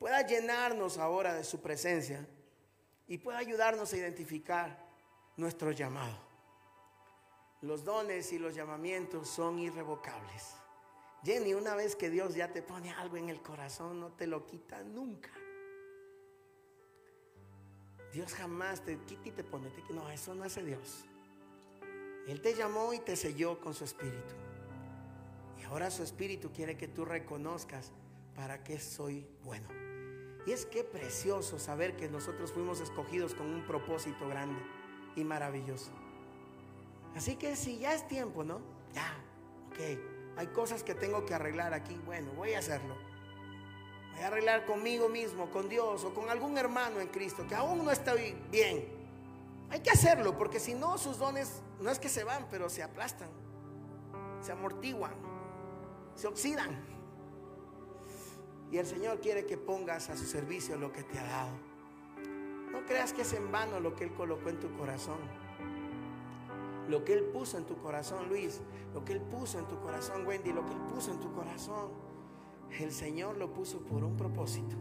pueda 0.03 0.27
llenarnos 0.27 0.99
ahora 0.99 1.33
de 1.33 1.45
su 1.45 1.61
presencia 1.61 2.27
y 3.07 3.19
pueda 3.19 3.39
ayudarnos 3.39 3.93
a 3.93 3.97
identificar 3.97 4.85
nuestro 5.37 5.71
llamado. 5.71 6.19
Los 7.61 7.85
dones 7.85 8.33
y 8.33 8.39
los 8.41 8.53
llamamientos 8.53 9.29
son 9.29 9.61
irrevocables. 9.61 10.55
Jenny, 11.23 11.55
una 11.55 11.77
vez 11.77 11.95
que 11.95 12.11
Dios 12.11 12.35
ya 12.35 12.53
te 12.53 12.63
pone 12.63 12.91
algo 12.91 13.17
en 13.17 13.29
el 13.29 13.41
corazón, 13.43 14.01
no 14.01 14.11
te 14.11 14.27
lo 14.27 14.45
quita 14.45 14.83
nunca. 14.83 15.31
Dios 18.13 18.35
jamás 18.35 18.85
te 18.85 18.99
quita 19.05 19.29
y 19.29 19.31
te 19.31 19.45
pone. 19.45 19.71
no, 19.91 20.11
eso 20.11 20.35
no 20.35 20.43
hace 20.43 20.65
Dios. 20.65 21.05
Él 22.27 22.43
te 22.43 22.57
llamó 22.57 22.93
y 22.93 22.99
te 22.99 23.15
selló 23.15 23.61
con 23.61 23.73
su 23.73 23.85
espíritu. 23.85 24.35
Y 25.61 25.63
ahora 25.63 25.93
su 25.93 26.03
espíritu 26.03 26.51
quiere 26.51 26.77
que 26.77 26.89
tú 26.89 27.05
reconozcas 27.05 27.93
para 28.35 28.65
qué 28.65 28.81
soy 28.81 29.29
bueno. 29.45 29.92
Y 30.47 30.53
es 30.53 30.67
que 30.67 30.83
precioso 30.85 31.59
saber 31.59 31.97
que 31.97 32.09
nosotros 32.09 32.53
fuimos 32.53 32.81
escogidos 32.81 33.35
con 33.35 33.47
un 33.47 33.65
propósito 33.67 34.29
grande 34.29 34.61
y 35.15 35.25
maravilloso. 35.25 35.93
Así 37.15 37.37
que 37.37 37.55
si 37.57 37.79
ya 37.79 37.95
es 37.95 38.09
tiempo, 38.09 38.43
¿no? 38.43 38.61
Ya, 38.95 39.15
ok. 39.71 39.79
Hay 40.37 40.47
cosas 40.49 40.83
que 40.83 40.95
tengo 40.95 41.25
que 41.27 41.35
arreglar 41.35 41.75
aquí. 41.75 41.95
Bueno, 42.07 42.33
voy 42.33 42.55
a 42.55 42.59
hacerlo. 42.59 42.97
Voy 44.15 44.23
a 44.23 44.27
arreglar 44.29 44.67
conmigo 44.67 45.09
mismo, 45.09 45.51
con 45.51 45.69
Dios 45.69 46.05
o 46.05 46.15
con 46.15 46.31
algún 46.31 46.59
hermano 46.59 47.01
en 47.01 47.09
Cristo 47.09 47.47
que 47.47 47.55
aún 47.55 47.85
no 47.85 47.91
está 47.91 48.15
bien. 48.15 48.87
Hay 49.71 49.81
que 49.81 49.91
hacerlo 49.91 50.37
porque 50.37 50.61
si 50.61 50.75
no, 50.75 50.99
sus 50.99 51.19
dones 51.19 51.63
no 51.81 51.91
es 51.91 51.99
que 51.99 52.09
se 52.09 52.25
van, 52.25 52.47
pero 52.51 52.69
se 52.69 52.83
aplastan, 52.83 53.29
se 54.43 54.53
amortiguan, 54.53 55.15
se 56.15 56.27
oxidan. 56.27 56.92
Y 58.73 58.79
el 58.79 58.87
Señor 58.87 59.21
quiere 59.21 59.45
que 59.45 59.59
pongas 59.59 60.09
a 60.09 60.17
su 60.17 60.25
servicio 60.25 60.79
lo 60.79 60.91
que 60.91 61.03
te 61.03 61.19
ha 61.19 61.25
dado. 61.25 61.51
No 62.73 62.87
creas 62.87 63.13
que 63.13 63.21
es 63.21 63.35
en 63.35 63.53
vano 63.53 63.79
lo 63.81 63.95
que 63.95 64.05
Él 64.05 64.15
colocó 64.15 64.49
en 64.49 64.59
tu 64.61 64.75
corazón. 64.79 65.19
Lo 66.89 67.05
que 67.05 67.13
Él 67.13 67.25
puso 67.25 67.59
en 67.59 67.67
tu 67.67 67.77
corazón, 67.77 68.31
Luis. 68.31 68.63
Lo 68.95 69.05
que 69.05 69.13
Él 69.13 69.21
puso 69.21 69.59
en 69.59 69.69
tu 69.69 69.79
corazón, 69.79 70.27
Wendy. 70.27 70.55
Lo 70.55 70.65
que 70.65 70.73
Él 70.73 70.81
puso 70.89 71.13
en 71.13 71.21
tu 71.21 71.31
corazón. 71.35 71.91
El 72.81 72.93
Señor 72.93 73.37
lo 73.37 73.53
puso 73.53 73.81
por 73.81 74.03
un 74.03 74.17
propósito. 74.17 74.75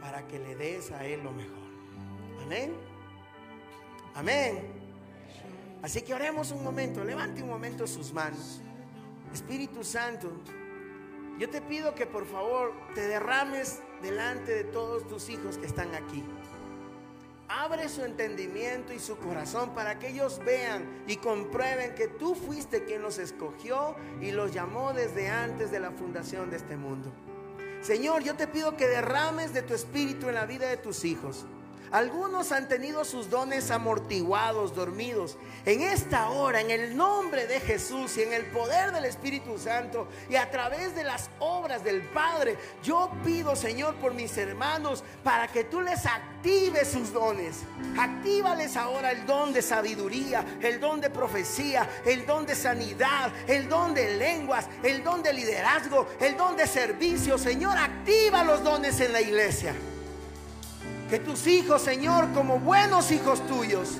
Para 0.00 0.24
que 0.28 0.38
le 0.38 0.54
des 0.54 0.92
a 0.92 1.04
Él 1.04 1.24
lo 1.24 1.32
mejor. 1.32 1.58
Amén. 2.40 2.72
Amén. 4.14 4.62
Así 5.82 6.02
que 6.02 6.14
oremos 6.14 6.52
un 6.52 6.62
momento. 6.62 7.02
Levante 7.02 7.42
un 7.42 7.48
momento 7.48 7.84
sus 7.88 8.12
manos. 8.12 8.60
Espíritu 9.32 9.82
Santo. 9.82 10.30
Yo 11.38 11.50
te 11.50 11.60
pido 11.60 11.94
que 11.94 12.06
por 12.06 12.26
favor 12.26 12.72
te 12.94 13.06
derrames 13.06 13.80
delante 14.02 14.52
de 14.52 14.64
todos 14.64 15.06
tus 15.08 15.28
hijos 15.28 15.58
que 15.58 15.66
están 15.66 15.94
aquí. 15.94 16.22
Abre 17.48 17.88
su 17.88 18.04
entendimiento 18.04 18.92
y 18.92 19.00
su 19.00 19.16
corazón 19.16 19.74
para 19.74 19.98
que 19.98 20.08
ellos 20.08 20.40
vean 20.44 21.04
y 21.06 21.16
comprueben 21.16 21.94
que 21.94 22.08
tú 22.08 22.34
fuiste 22.34 22.84
quien 22.84 23.02
los 23.02 23.18
escogió 23.18 23.96
y 24.20 24.30
los 24.30 24.52
llamó 24.52 24.92
desde 24.92 25.28
antes 25.28 25.70
de 25.70 25.80
la 25.80 25.90
fundación 25.90 26.50
de 26.50 26.56
este 26.56 26.76
mundo. 26.76 27.12
Señor, 27.82 28.22
yo 28.22 28.34
te 28.34 28.46
pido 28.46 28.76
que 28.76 28.86
derrames 28.86 29.52
de 29.52 29.62
tu 29.62 29.74
espíritu 29.74 30.28
en 30.28 30.36
la 30.36 30.46
vida 30.46 30.68
de 30.68 30.78
tus 30.78 31.04
hijos. 31.04 31.46
Algunos 31.94 32.50
han 32.50 32.66
tenido 32.66 33.04
sus 33.04 33.30
dones 33.30 33.70
amortiguados, 33.70 34.74
dormidos. 34.74 35.36
En 35.64 35.80
esta 35.80 36.28
hora, 36.30 36.60
en 36.60 36.72
el 36.72 36.96
nombre 36.96 37.46
de 37.46 37.60
Jesús 37.60 38.16
y 38.16 38.22
en 38.22 38.32
el 38.32 38.46
poder 38.46 38.90
del 38.90 39.04
Espíritu 39.04 39.58
Santo 39.60 40.08
y 40.28 40.34
a 40.34 40.50
través 40.50 40.96
de 40.96 41.04
las 41.04 41.30
obras 41.38 41.84
del 41.84 42.02
Padre, 42.02 42.58
yo 42.82 43.12
pido, 43.24 43.54
Señor, 43.54 43.94
por 43.94 44.12
mis 44.12 44.36
hermanos, 44.36 45.04
para 45.22 45.46
que 45.46 45.62
tú 45.62 45.82
les 45.82 46.04
actives 46.04 46.88
sus 46.88 47.12
dones. 47.12 47.60
Actívales 47.96 48.76
ahora 48.76 49.12
el 49.12 49.24
don 49.24 49.52
de 49.52 49.62
sabiduría, 49.62 50.44
el 50.62 50.80
don 50.80 51.00
de 51.00 51.10
profecía, 51.10 51.88
el 52.04 52.26
don 52.26 52.44
de 52.44 52.56
sanidad, 52.56 53.30
el 53.46 53.68
don 53.68 53.94
de 53.94 54.16
lenguas, 54.16 54.66
el 54.82 55.04
don 55.04 55.22
de 55.22 55.32
liderazgo, 55.32 56.08
el 56.18 56.36
don 56.36 56.56
de 56.56 56.66
servicio. 56.66 57.38
Señor, 57.38 57.78
activa 57.78 58.42
los 58.42 58.64
dones 58.64 58.98
en 58.98 59.12
la 59.12 59.20
iglesia. 59.20 59.76
Que 61.08 61.18
tus 61.18 61.46
hijos, 61.46 61.82
Señor, 61.82 62.32
como 62.32 62.58
buenos 62.58 63.10
hijos 63.10 63.46
tuyos, 63.46 63.98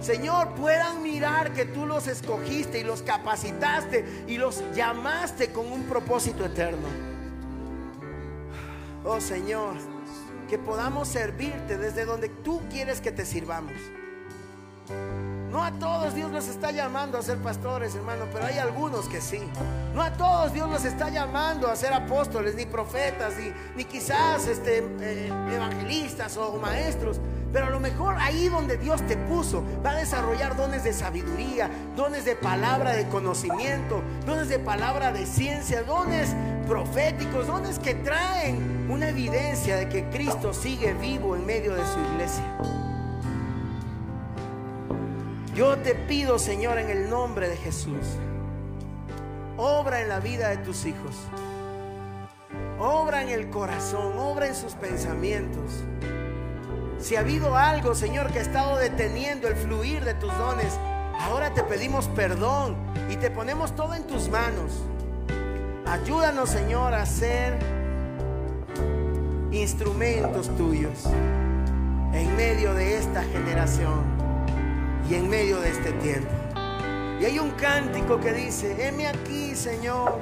Señor, 0.00 0.54
puedan 0.54 1.02
mirar 1.02 1.52
que 1.52 1.66
tú 1.66 1.84
los 1.84 2.06
escogiste 2.06 2.80
y 2.80 2.84
los 2.84 3.02
capacitaste 3.02 4.24
y 4.26 4.38
los 4.38 4.62
llamaste 4.74 5.52
con 5.52 5.70
un 5.70 5.82
propósito 5.82 6.44
eterno. 6.44 6.88
Oh 9.04 9.20
Señor, 9.20 9.74
que 10.48 10.58
podamos 10.58 11.08
servirte 11.08 11.76
desde 11.76 12.06
donde 12.06 12.28
tú 12.28 12.62
quieres 12.70 13.00
que 13.00 13.12
te 13.12 13.26
sirvamos. 13.26 13.74
No 15.50 15.64
a 15.64 15.72
todos 15.72 16.14
Dios 16.14 16.30
los 16.30 16.46
está 16.46 16.70
llamando 16.70 17.18
a 17.18 17.22
ser 17.22 17.38
pastores, 17.38 17.94
hermano, 17.96 18.26
pero 18.32 18.46
hay 18.46 18.58
algunos 18.58 19.08
que 19.08 19.20
sí. 19.20 19.40
No 19.94 20.02
a 20.02 20.12
todos 20.12 20.52
Dios 20.52 20.70
los 20.70 20.84
está 20.84 21.10
llamando 21.10 21.68
a 21.68 21.74
ser 21.74 21.92
apóstoles, 21.92 22.54
ni 22.54 22.66
profetas, 22.66 23.34
ni, 23.36 23.52
ni 23.76 23.84
quizás 23.84 24.46
este, 24.46 24.78
eh, 25.00 25.26
evangelistas 25.52 26.36
o 26.36 26.56
maestros. 26.58 27.20
Pero 27.52 27.66
a 27.66 27.70
lo 27.70 27.80
mejor 27.80 28.14
ahí 28.20 28.48
donde 28.48 28.76
Dios 28.76 29.04
te 29.08 29.16
puso 29.16 29.64
va 29.84 29.90
a 29.90 29.96
desarrollar 29.96 30.56
dones 30.56 30.84
de 30.84 30.92
sabiduría, 30.92 31.68
dones 31.96 32.24
de 32.24 32.36
palabra 32.36 32.92
de 32.92 33.08
conocimiento, 33.08 34.02
dones 34.24 34.48
de 34.48 34.60
palabra 34.60 35.10
de 35.10 35.26
ciencia, 35.26 35.82
dones 35.82 36.30
proféticos, 36.68 37.48
dones 37.48 37.80
que 37.80 37.96
traen 37.96 38.86
una 38.88 39.08
evidencia 39.08 39.76
de 39.76 39.88
que 39.88 40.08
Cristo 40.10 40.54
sigue 40.54 40.94
vivo 40.94 41.34
en 41.34 41.44
medio 41.44 41.74
de 41.74 41.84
su 41.84 41.98
iglesia. 42.12 42.89
Yo 45.60 45.76
te 45.76 45.94
pido, 45.94 46.38
Señor, 46.38 46.78
en 46.78 46.88
el 46.88 47.10
nombre 47.10 47.46
de 47.46 47.54
Jesús, 47.58 48.16
obra 49.58 50.00
en 50.00 50.08
la 50.08 50.18
vida 50.18 50.48
de 50.48 50.56
tus 50.56 50.86
hijos. 50.86 51.14
Obra 52.78 53.20
en 53.20 53.28
el 53.28 53.50
corazón, 53.50 54.18
obra 54.18 54.46
en 54.46 54.54
sus 54.54 54.72
pensamientos. 54.72 55.84
Si 56.98 57.14
ha 57.14 57.20
habido 57.20 57.58
algo, 57.58 57.94
Señor, 57.94 58.32
que 58.32 58.38
ha 58.38 58.40
estado 58.40 58.78
deteniendo 58.78 59.48
el 59.48 59.54
fluir 59.54 60.02
de 60.02 60.14
tus 60.14 60.34
dones, 60.38 60.78
ahora 61.20 61.52
te 61.52 61.62
pedimos 61.62 62.08
perdón 62.08 62.74
y 63.10 63.16
te 63.16 63.30
ponemos 63.30 63.76
todo 63.76 63.92
en 63.92 64.06
tus 64.06 64.30
manos. 64.30 64.72
Ayúdanos, 65.84 66.48
Señor, 66.48 66.94
a 66.94 67.04
ser 67.04 67.58
instrumentos 69.52 70.56
tuyos 70.56 71.04
en 72.14 72.34
medio 72.34 72.72
de 72.72 72.96
esta 72.96 73.22
generación 73.24 74.09
y 75.10 75.14
en 75.16 75.28
medio 75.28 75.60
de 75.60 75.70
este 75.70 75.92
tiempo. 75.94 76.30
Y 77.20 77.24
hay 77.24 77.38
un 77.38 77.50
cántico 77.52 78.20
que 78.20 78.32
dice, 78.32 78.86
heme 78.86 79.08
aquí, 79.08 79.54
Señor, 79.56 80.18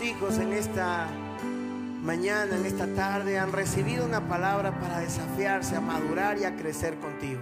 hijos 0.00 0.38
en 0.38 0.52
esta 0.52 1.08
mañana, 2.02 2.56
en 2.56 2.66
esta 2.66 2.86
tarde, 2.94 3.38
han 3.38 3.52
recibido 3.52 4.04
una 4.04 4.28
palabra 4.28 4.78
para 4.78 5.00
desafiarse 5.00 5.76
a 5.76 5.80
madurar 5.80 6.38
y 6.38 6.44
a 6.44 6.56
crecer 6.56 6.98
contigo. 6.98 7.40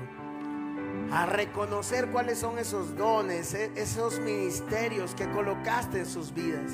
A 1.12 1.26
reconocer 1.26 2.08
cuáles 2.08 2.38
son 2.38 2.58
esos 2.58 2.96
dones, 2.96 3.54
e-, 3.54 3.70
esos 3.76 4.20
ministerios 4.20 5.14
que 5.14 5.30
colocaste 5.30 6.00
en 6.00 6.06
sus 6.06 6.32
vidas. 6.32 6.72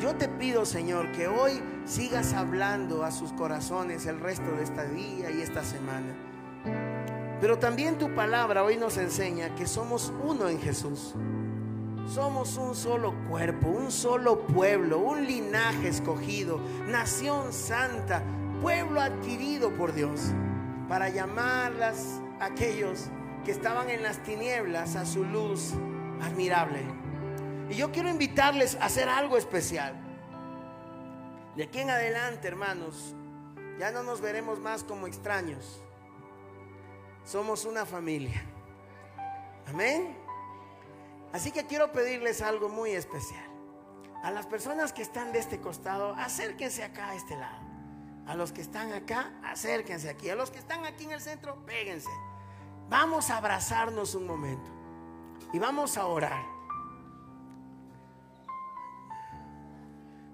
Yo 0.00 0.14
te 0.16 0.28
pido, 0.28 0.64
Señor, 0.64 1.12
que 1.12 1.28
hoy 1.28 1.62
sigas 1.84 2.32
hablando 2.32 3.04
a 3.04 3.10
sus 3.10 3.32
corazones 3.32 4.06
el 4.06 4.20
resto 4.20 4.50
de 4.52 4.64
este 4.64 4.88
día 4.88 5.30
y 5.30 5.42
esta 5.42 5.64
semana. 5.64 6.14
Pero 7.40 7.58
también 7.58 7.98
tu 7.98 8.14
palabra 8.14 8.64
hoy 8.64 8.76
nos 8.76 8.96
enseña 8.96 9.54
que 9.54 9.66
somos 9.66 10.12
uno 10.24 10.48
en 10.48 10.60
Jesús. 10.60 11.14
Somos 12.08 12.56
un 12.56 12.74
solo 12.74 13.14
cuerpo, 13.28 13.68
un 13.68 13.92
solo 13.92 14.46
pueblo, 14.46 14.98
un 14.98 15.26
linaje 15.26 15.88
escogido, 15.88 16.58
nación 16.86 17.52
santa, 17.52 18.22
pueblo 18.62 19.02
adquirido 19.02 19.70
por 19.74 19.92
Dios, 19.92 20.32
para 20.88 21.10
llamarlas 21.10 22.22
aquellos 22.40 23.10
que 23.44 23.50
estaban 23.50 23.90
en 23.90 24.02
las 24.02 24.22
tinieblas 24.22 24.96
a 24.96 25.04
su 25.04 25.22
luz 25.22 25.74
admirable. 26.22 26.80
Y 27.68 27.74
yo 27.74 27.92
quiero 27.92 28.08
invitarles 28.08 28.76
a 28.76 28.86
hacer 28.86 29.10
algo 29.10 29.36
especial. 29.36 29.94
De 31.56 31.64
aquí 31.64 31.80
en 31.80 31.90
adelante, 31.90 32.48
hermanos, 32.48 33.14
ya 33.78 33.90
no 33.90 34.02
nos 34.02 34.22
veremos 34.22 34.60
más 34.60 34.82
como 34.82 35.06
extraños. 35.06 35.82
Somos 37.26 37.66
una 37.66 37.84
familia. 37.84 38.42
Amén. 39.66 40.27
Así 41.32 41.50
que 41.50 41.66
quiero 41.66 41.92
pedirles 41.92 42.42
algo 42.42 42.68
muy 42.68 42.90
especial. 42.92 43.44
A 44.22 44.30
las 44.30 44.46
personas 44.46 44.92
que 44.92 45.02
están 45.02 45.32
de 45.32 45.38
este 45.38 45.60
costado, 45.60 46.14
acérquense 46.14 46.82
acá 46.82 47.10
a 47.10 47.14
este 47.14 47.36
lado. 47.36 47.66
A 48.26 48.34
los 48.34 48.52
que 48.52 48.60
están 48.60 48.92
acá, 48.92 49.32
acérquense 49.44 50.08
aquí. 50.08 50.28
A 50.30 50.34
los 50.34 50.50
que 50.50 50.58
están 50.58 50.84
aquí 50.84 51.04
en 51.04 51.12
el 51.12 51.20
centro, 51.20 51.64
péguense. 51.64 52.10
Vamos 52.88 53.30
a 53.30 53.36
abrazarnos 53.36 54.14
un 54.14 54.26
momento. 54.26 54.70
Y 55.52 55.58
vamos 55.58 55.96
a 55.96 56.06
orar. 56.06 56.44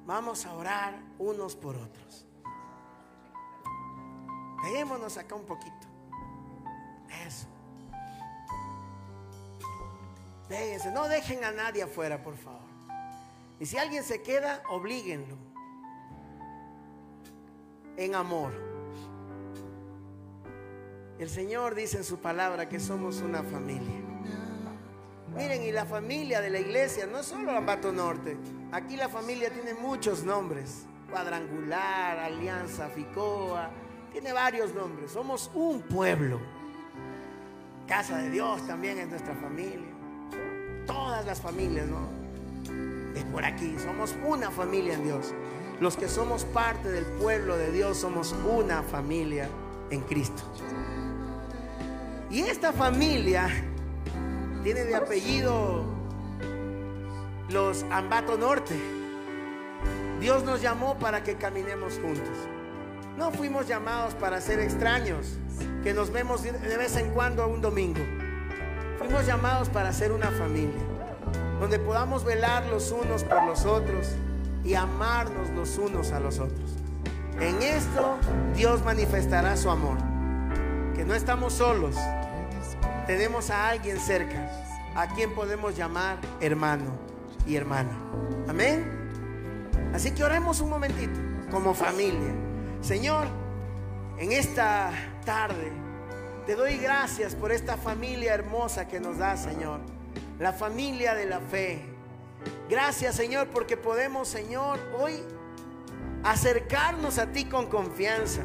Vamos 0.07 0.45
a 0.45 0.55
orar 0.55 1.01
unos 1.18 1.57
por 1.57 1.76
otros. 1.76 2.26
Peguémonos 4.62 5.16
acá 5.18 5.34
un 5.34 5.45
poquito. 5.45 5.86
Eso. 7.26 7.53
No 10.92 11.09
dejen 11.09 11.45
a 11.45 11.53
nadie 11.53 11.82
afuera, 11.82 12.22
por 12.22 12.36
favor. 12.36 12.61
Y 13.59 13.66
si 13.66 13.78
alguien 13.78 14.03
se 14.03 14.22
queda, 14.22 14.62
oblíguenlo. 14.68 15.36
En 17.97 18.14
amor. 18.14 18.53
El 21.18 21.30
Señor 21.30 21.74
dice 21.74 21.99
en 21.99 22.05
su 22.05 22.18
palabra 22.18 22.68
que 22.68 22.80
somos 22.80 23.20
una 23.20 23.42
familia. 23.42 24.01
Miren, 25.36 25.62
y 25.62 25.72
la 25.72 25.84
familia 25.84 26.40
de 26.40 26.51
la 26.51 26.59
iglesia 26.59 27.07
no 27.07 27.22
solo 27.22 27.53
Ambato 27.53 27.92
Norte. 27.92 28.36
Aquí 28.72 28.97
la 28.97 29.09
familia 29.09 29.51
tiene 29.51 29.74
muchos 29.74 30.24
nombres. 30.24 30.86
Cuadrangular, 31.11 32.18
Alianza, 32.18 32.88
Ficoa. 32.88 33.70
Tiene 34.12 34.32
varios 34.32 34.74
nombres. 34.74 35.12
Somos 35.12 35.51
un 35.55 35.82
pueblo. 35.82 36.40
Casa 37.86 38.18
de 38.18 38.30
Dios 38.30 38.66
también 38.66 38.99
es 38.99 39.09
nuestra 39.09 39.34
familia 39.34 39.93
todas 40.87 41.24
las 41.26 41.41
familias, 41.41 41.87
¿no? 41.87 42.09
Es 43.14 43.24
por 43.24 43.45
aquí, 43.45 43.76
somos 43.78 44.14
una 44.24 44.51
familia 44.51 44.95
en 44.95 45.05
Dios. 45.05 45.32
Los 45.80 45.97
que 45.97 46.09
somos 46.09 46.45
parte 46.45 46.91
del 46.91 47.05
pueblo 47.05 47.57
de 47.57 47.72
Dios 47.72 47.99
somos 47.99 48.35
una 48.49 48.82
familia 48.82 49.49
en 49.91 50.01
Cristo. 50.03 50.43
Y 52.30 52.41
esta 52.41 52.72
familia 52.72 53.49
tiene 54.62 54.85
de 54.85 54.95
apellido 54.95 55.85
los 57.51 57.85
Ambato 57.91 58.37
Norte. 58.37 58.74
Dios 60.20 60.45
nos 60.45 60.62
llamó 60.62 60.99
para 60.99 61.22
que 61.22 61.37
caminemos 61.37 61.99
juntos. 62.01 62.37
No 63.16 63.30
fuimos 63.30 63.68
llamados 63.68 64.14
para 64.14 64.41
ser 64.41 64.59
extraños, 64.59 65.39
que 65.82 65.93
nos 65.93 66.11
vemos 66.11 66.43
de 66.43 66.76
vez 66.76 66.97
en 66.97 67.11
cuando 67.11 67.47
un 67.47 67.61
domingo. 67.61 68.01
Fuimos 69.05 69.26
llamados 69.26 69.68
para 69.68 69.92
ser 69.92 70.12
una 70.12 70.30
familia, 70.30 70.80
donde 71.61 71.78
podamos 71.78 72.24
velar 72.24 72.64
los 72.64 72.90
unos 72.90 73.22
por 73.22 73.44
los 73.44 73.66
otros 73.66 74.12
y 74.64 74.72
amarnos 74.72 75.50
los 75.50 75.76
unos 75.76 76.11
a 76.12 76.20
los 76.20 76.38
otros. 76.38 76.78
En 77.38 77.61
esto 77.61 78.16
Dios 78.55 78.82
manifestará 78.82 79.59
su 79.59 79.68
amor, 79.68 79.98
que 80.96 81.05
no 81.05 81.14
estamos 81.14 81.52
solos, 81.52 81.96
tenemos 83.07 83.50
a 83.50 83.68
alguien 83.68 84.00
cerca, 84.00 84.50
a 84.96 85.07
quien 85.09 85.34
podemos 85.34 85.76
llamar 85.76 86.16
hermano 86.40 86.90
y 87.46 87.57
hermana. 87.57 87.90
Amén. 88.48 89.70
Así 89.92 90.12
que 90.12 90.24
oremos 90.24 90.62
un 90.62 90.70
momentito 90.70 91.20
como 91.50 91.74
familia. 91.74 92.32
Señor, 92.80 93.26
en 94.16 94.32
esta 94.32 94.92
tarde 95.26 95.84
te 96.47 96.55
doy 96.55 96.76
gracias 96.76 97.34
por 97.34 97.53
esta 97.53 97.76
familia 97.76 98.34
hermosa 98.34 98.86
que 98.86 99.01
nos 99.01 99.18
da, 99.18 99.36
Señor. 99.36 99.80
La 100.38 100.53
familia 100.53 101.14
de 101.14 101.26
la 101.26 101.40
fe. 101.40 101.82
Gracias, 102.68 103.14
Señor, 103.14 103.49
porque 103.49 103.76
podemos, 103.76 104.28
Señor, 104.28 104.78
hoy 104.99 105.22
acercarnos 106.22 107.18
a 107.18 107.26
ti 107.32 107.47
con 107.47 107.66
confianza. 107.66 108.42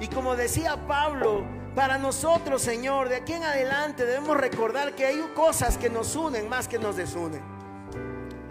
Y 0.00 0.08
como 0.08 0.34
decía 0.34 0.86
Pablo, 0.88 1.44
para 1.76 1.96
nosotros, 1.98 2.60
Señor, 2.62 3.08
de 3.08 3.16
aquí 3.16 3.34
en 3.34 3.44
adelante 3.44 4.04
debemos 4.04 4.36
recordar 4.36 4.94
que 4.94 5.06
hay 5.06 5.20
cosas 5.34 5.78
que 5.78 5.90
nos 5.90 6.16
unen 6.16 6.48
más 6.48 6.66
que 6.66 6.78
nos 6.78 6.96
desunen. 6.96 7.40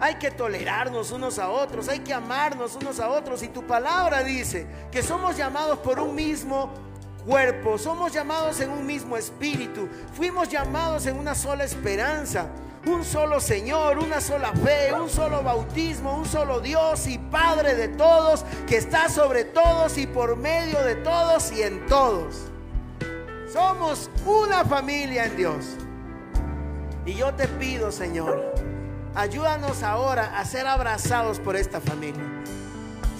Hay 0.00 0.16
que 0.16 0.30
tolerarnos 0.30 1.12
unos 1.12 1.38
a 1.38 1.50
otros, 1.50 1.88
hay 1.88 2.00
que 2.00 2.14
amarnos 2.14 2.74
unos 2.74 2.98
a 3.00 3.10
otros. 3.10 3.42
Y 3.42 3.48
tu 3.48 3.66
palabra 3.66 4.22
dice 4.24 4.66
que 4.90 5.02
somos 5.02 5.36
llamados 5.36 5.78
por 5.78 6.00
un 6.00 6.14
mismo 6.14 6.72
cuerpo, 7.24 7.78
somos 7.78 8.12
llamados 8.12 8.60
en 8.60 8.70
un 8.70 8.86
mismo 8.86 9.16
espíritu, 9.16 9.88
fuimos 10.14 10.48
llamados 10.48 11.06
en 11.06 11.16
una 11.16 11.34
sola 11.34 11.64
esperanza, 11.64 12.46
un 12.86 13.04
solo 13.04 13.40
Señor, 13.40 13.98
una 13.98 14.20
sola 14.20 14.52
fe, 14.52 14.92
un 14.92 15.08
solo 15.08 15.42
bautismo, 15.42 16.16
un 16.16 16.26
solo 16.26 16.60
Dios 16.60 17.06
y 17.06 17.18
Padre 17.18 17.74
de 17.74 17.88
todos, 17.88 18.44
que 18.66 18.76
está 18.76 19.08
sobre 19.08 19.44
todos 19.44 19.98
y 19.98 20.06
por 20.06 20.36
medio 20.36 20.82
de 20.82 20.96
todos 20.96 21.52
y 21.52 21.62
en 21.62 21.86
todos. 21.86 22.48
Somos 23.52 24.10
una 24.26 24.64
familia 24.64 25.26
en 25.26 25.36
Dios. 25.36 25.64
Y 27.04 27.14
yo 27.14 27.34
te 27.34 27.46
pido, 27.48 27.92
Señor, 27.92 28.54
ayúdanos 29.14 29.82
ahora 29.82 30.38
a 30.38 30.44
ser 30.44 30.66
abrazados 30.66 31.38
por 31.38 31.56
esta 31.56 31.80
familia. 31.80 32.22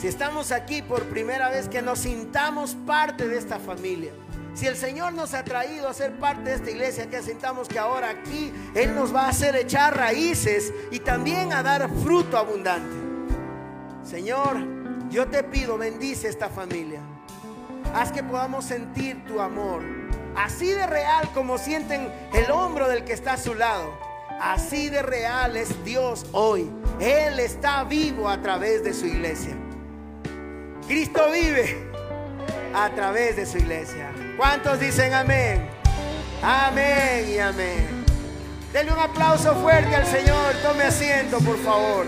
Si 0.03 0.09
estamos 0.09 0.51
aquí 0.51 0.83
por 0.83 1.05
primera 1.05 1.49
vez, 1.49 1.69
que 1.69 1.81
nos 1.81 2.01
sintamos 2.01 2.75
parte 2.75 3.29
de 3.29 3.39
esta 3.39 3.61
familia. 3.61 4.11
Si 4.53 4.67
el 4.67 4.77
Señor 4.77 5.13
nos 5.13 5.33
ha 5.33 5.45
traído 5.45 5.89
a 5.89 5.95
ser 5.95 6.19
parte 6.19 6.51
de 6.51 6.57
esta 6.57 6.71
iglesia, 6.73 7.09
que 7.09 7.23
sintamos 7.23 7.69
que 7.69 7.79
ahora 7.79 8.11
aquí 8.11 8.53
Él 8.75 8.97
nos 8.97 9.15
va 9.15 9.27
a 9.27 9.29
hacer 9.29 9.55
echar 9.55 9.97
raíces 9.97 10.75
y 10.91 10.99
también 10.99 11.53
a 11.53 11.63
dar 11.63 11.89
fruto 12.03 12.37
abundante. 12.37 12.97
Señor, 14.03 14.57
yo 15.09 15.29
te 15.29 15.45
pido, 15.45 15.79
bendice 15.79 16.27
esta 16.27 16.49
familia. 16.49 17.01
Haz 17.95 18.11
que 18.11 18.25
podamos 18.25 18.65
sentir 18.65 19.25
tu 19.25 19.41
amor. 19.41 19.85
Así 20.35 20.67
de 20.67 20.85
real 20.89 21.31
como 21.33 21.59
sienten 21.59 22.13
el 22.35 22.51
hombro 22.51 22.89
del 22.89 23.05
que 23.05 23.13
está 23.13 23.35
a 23.35 23.39
su 23.39 23.55
lado. 23.55 23.97
Así 24.41 24.89
de 24.89 25.03
real 25.03 25.57
es 25.57 25.85
Dios 25.85 26.27
hoy. 26.33 26.69
Él 26.99 27.39
está 27.39 27.85
vivo 27.85 28.29
a 28.29 28.43
través 28.43 28.83
de 28.83 28.95
su 28.95 29.07
iglesia. 29.07 29.62
Cristo 30.93 31.31
vive 31.33 31.89
a 32.75 32.91
través 32.91 33.35
de 33.37 33.47
su 33.47 33.57
iglesia. 33.57 34.13
¿Cuántos 34.37 34.79
dicen 34.79 35.15
amén? 35.15 35.67
Amén 36.43 37.31
y 37.31 37.39
amén. 37.39 38.05
Denle 38.75 38.93
un 38.93 38.99
aplauso 38.99 39.55
fuerte 39.55 39.97
al 39.97 40.05
Señor. 40.05 40.53
Tome 40.63 40.85
asiento, 40.85 41.39
por 41.39 41.57
favor. 41.61 42.05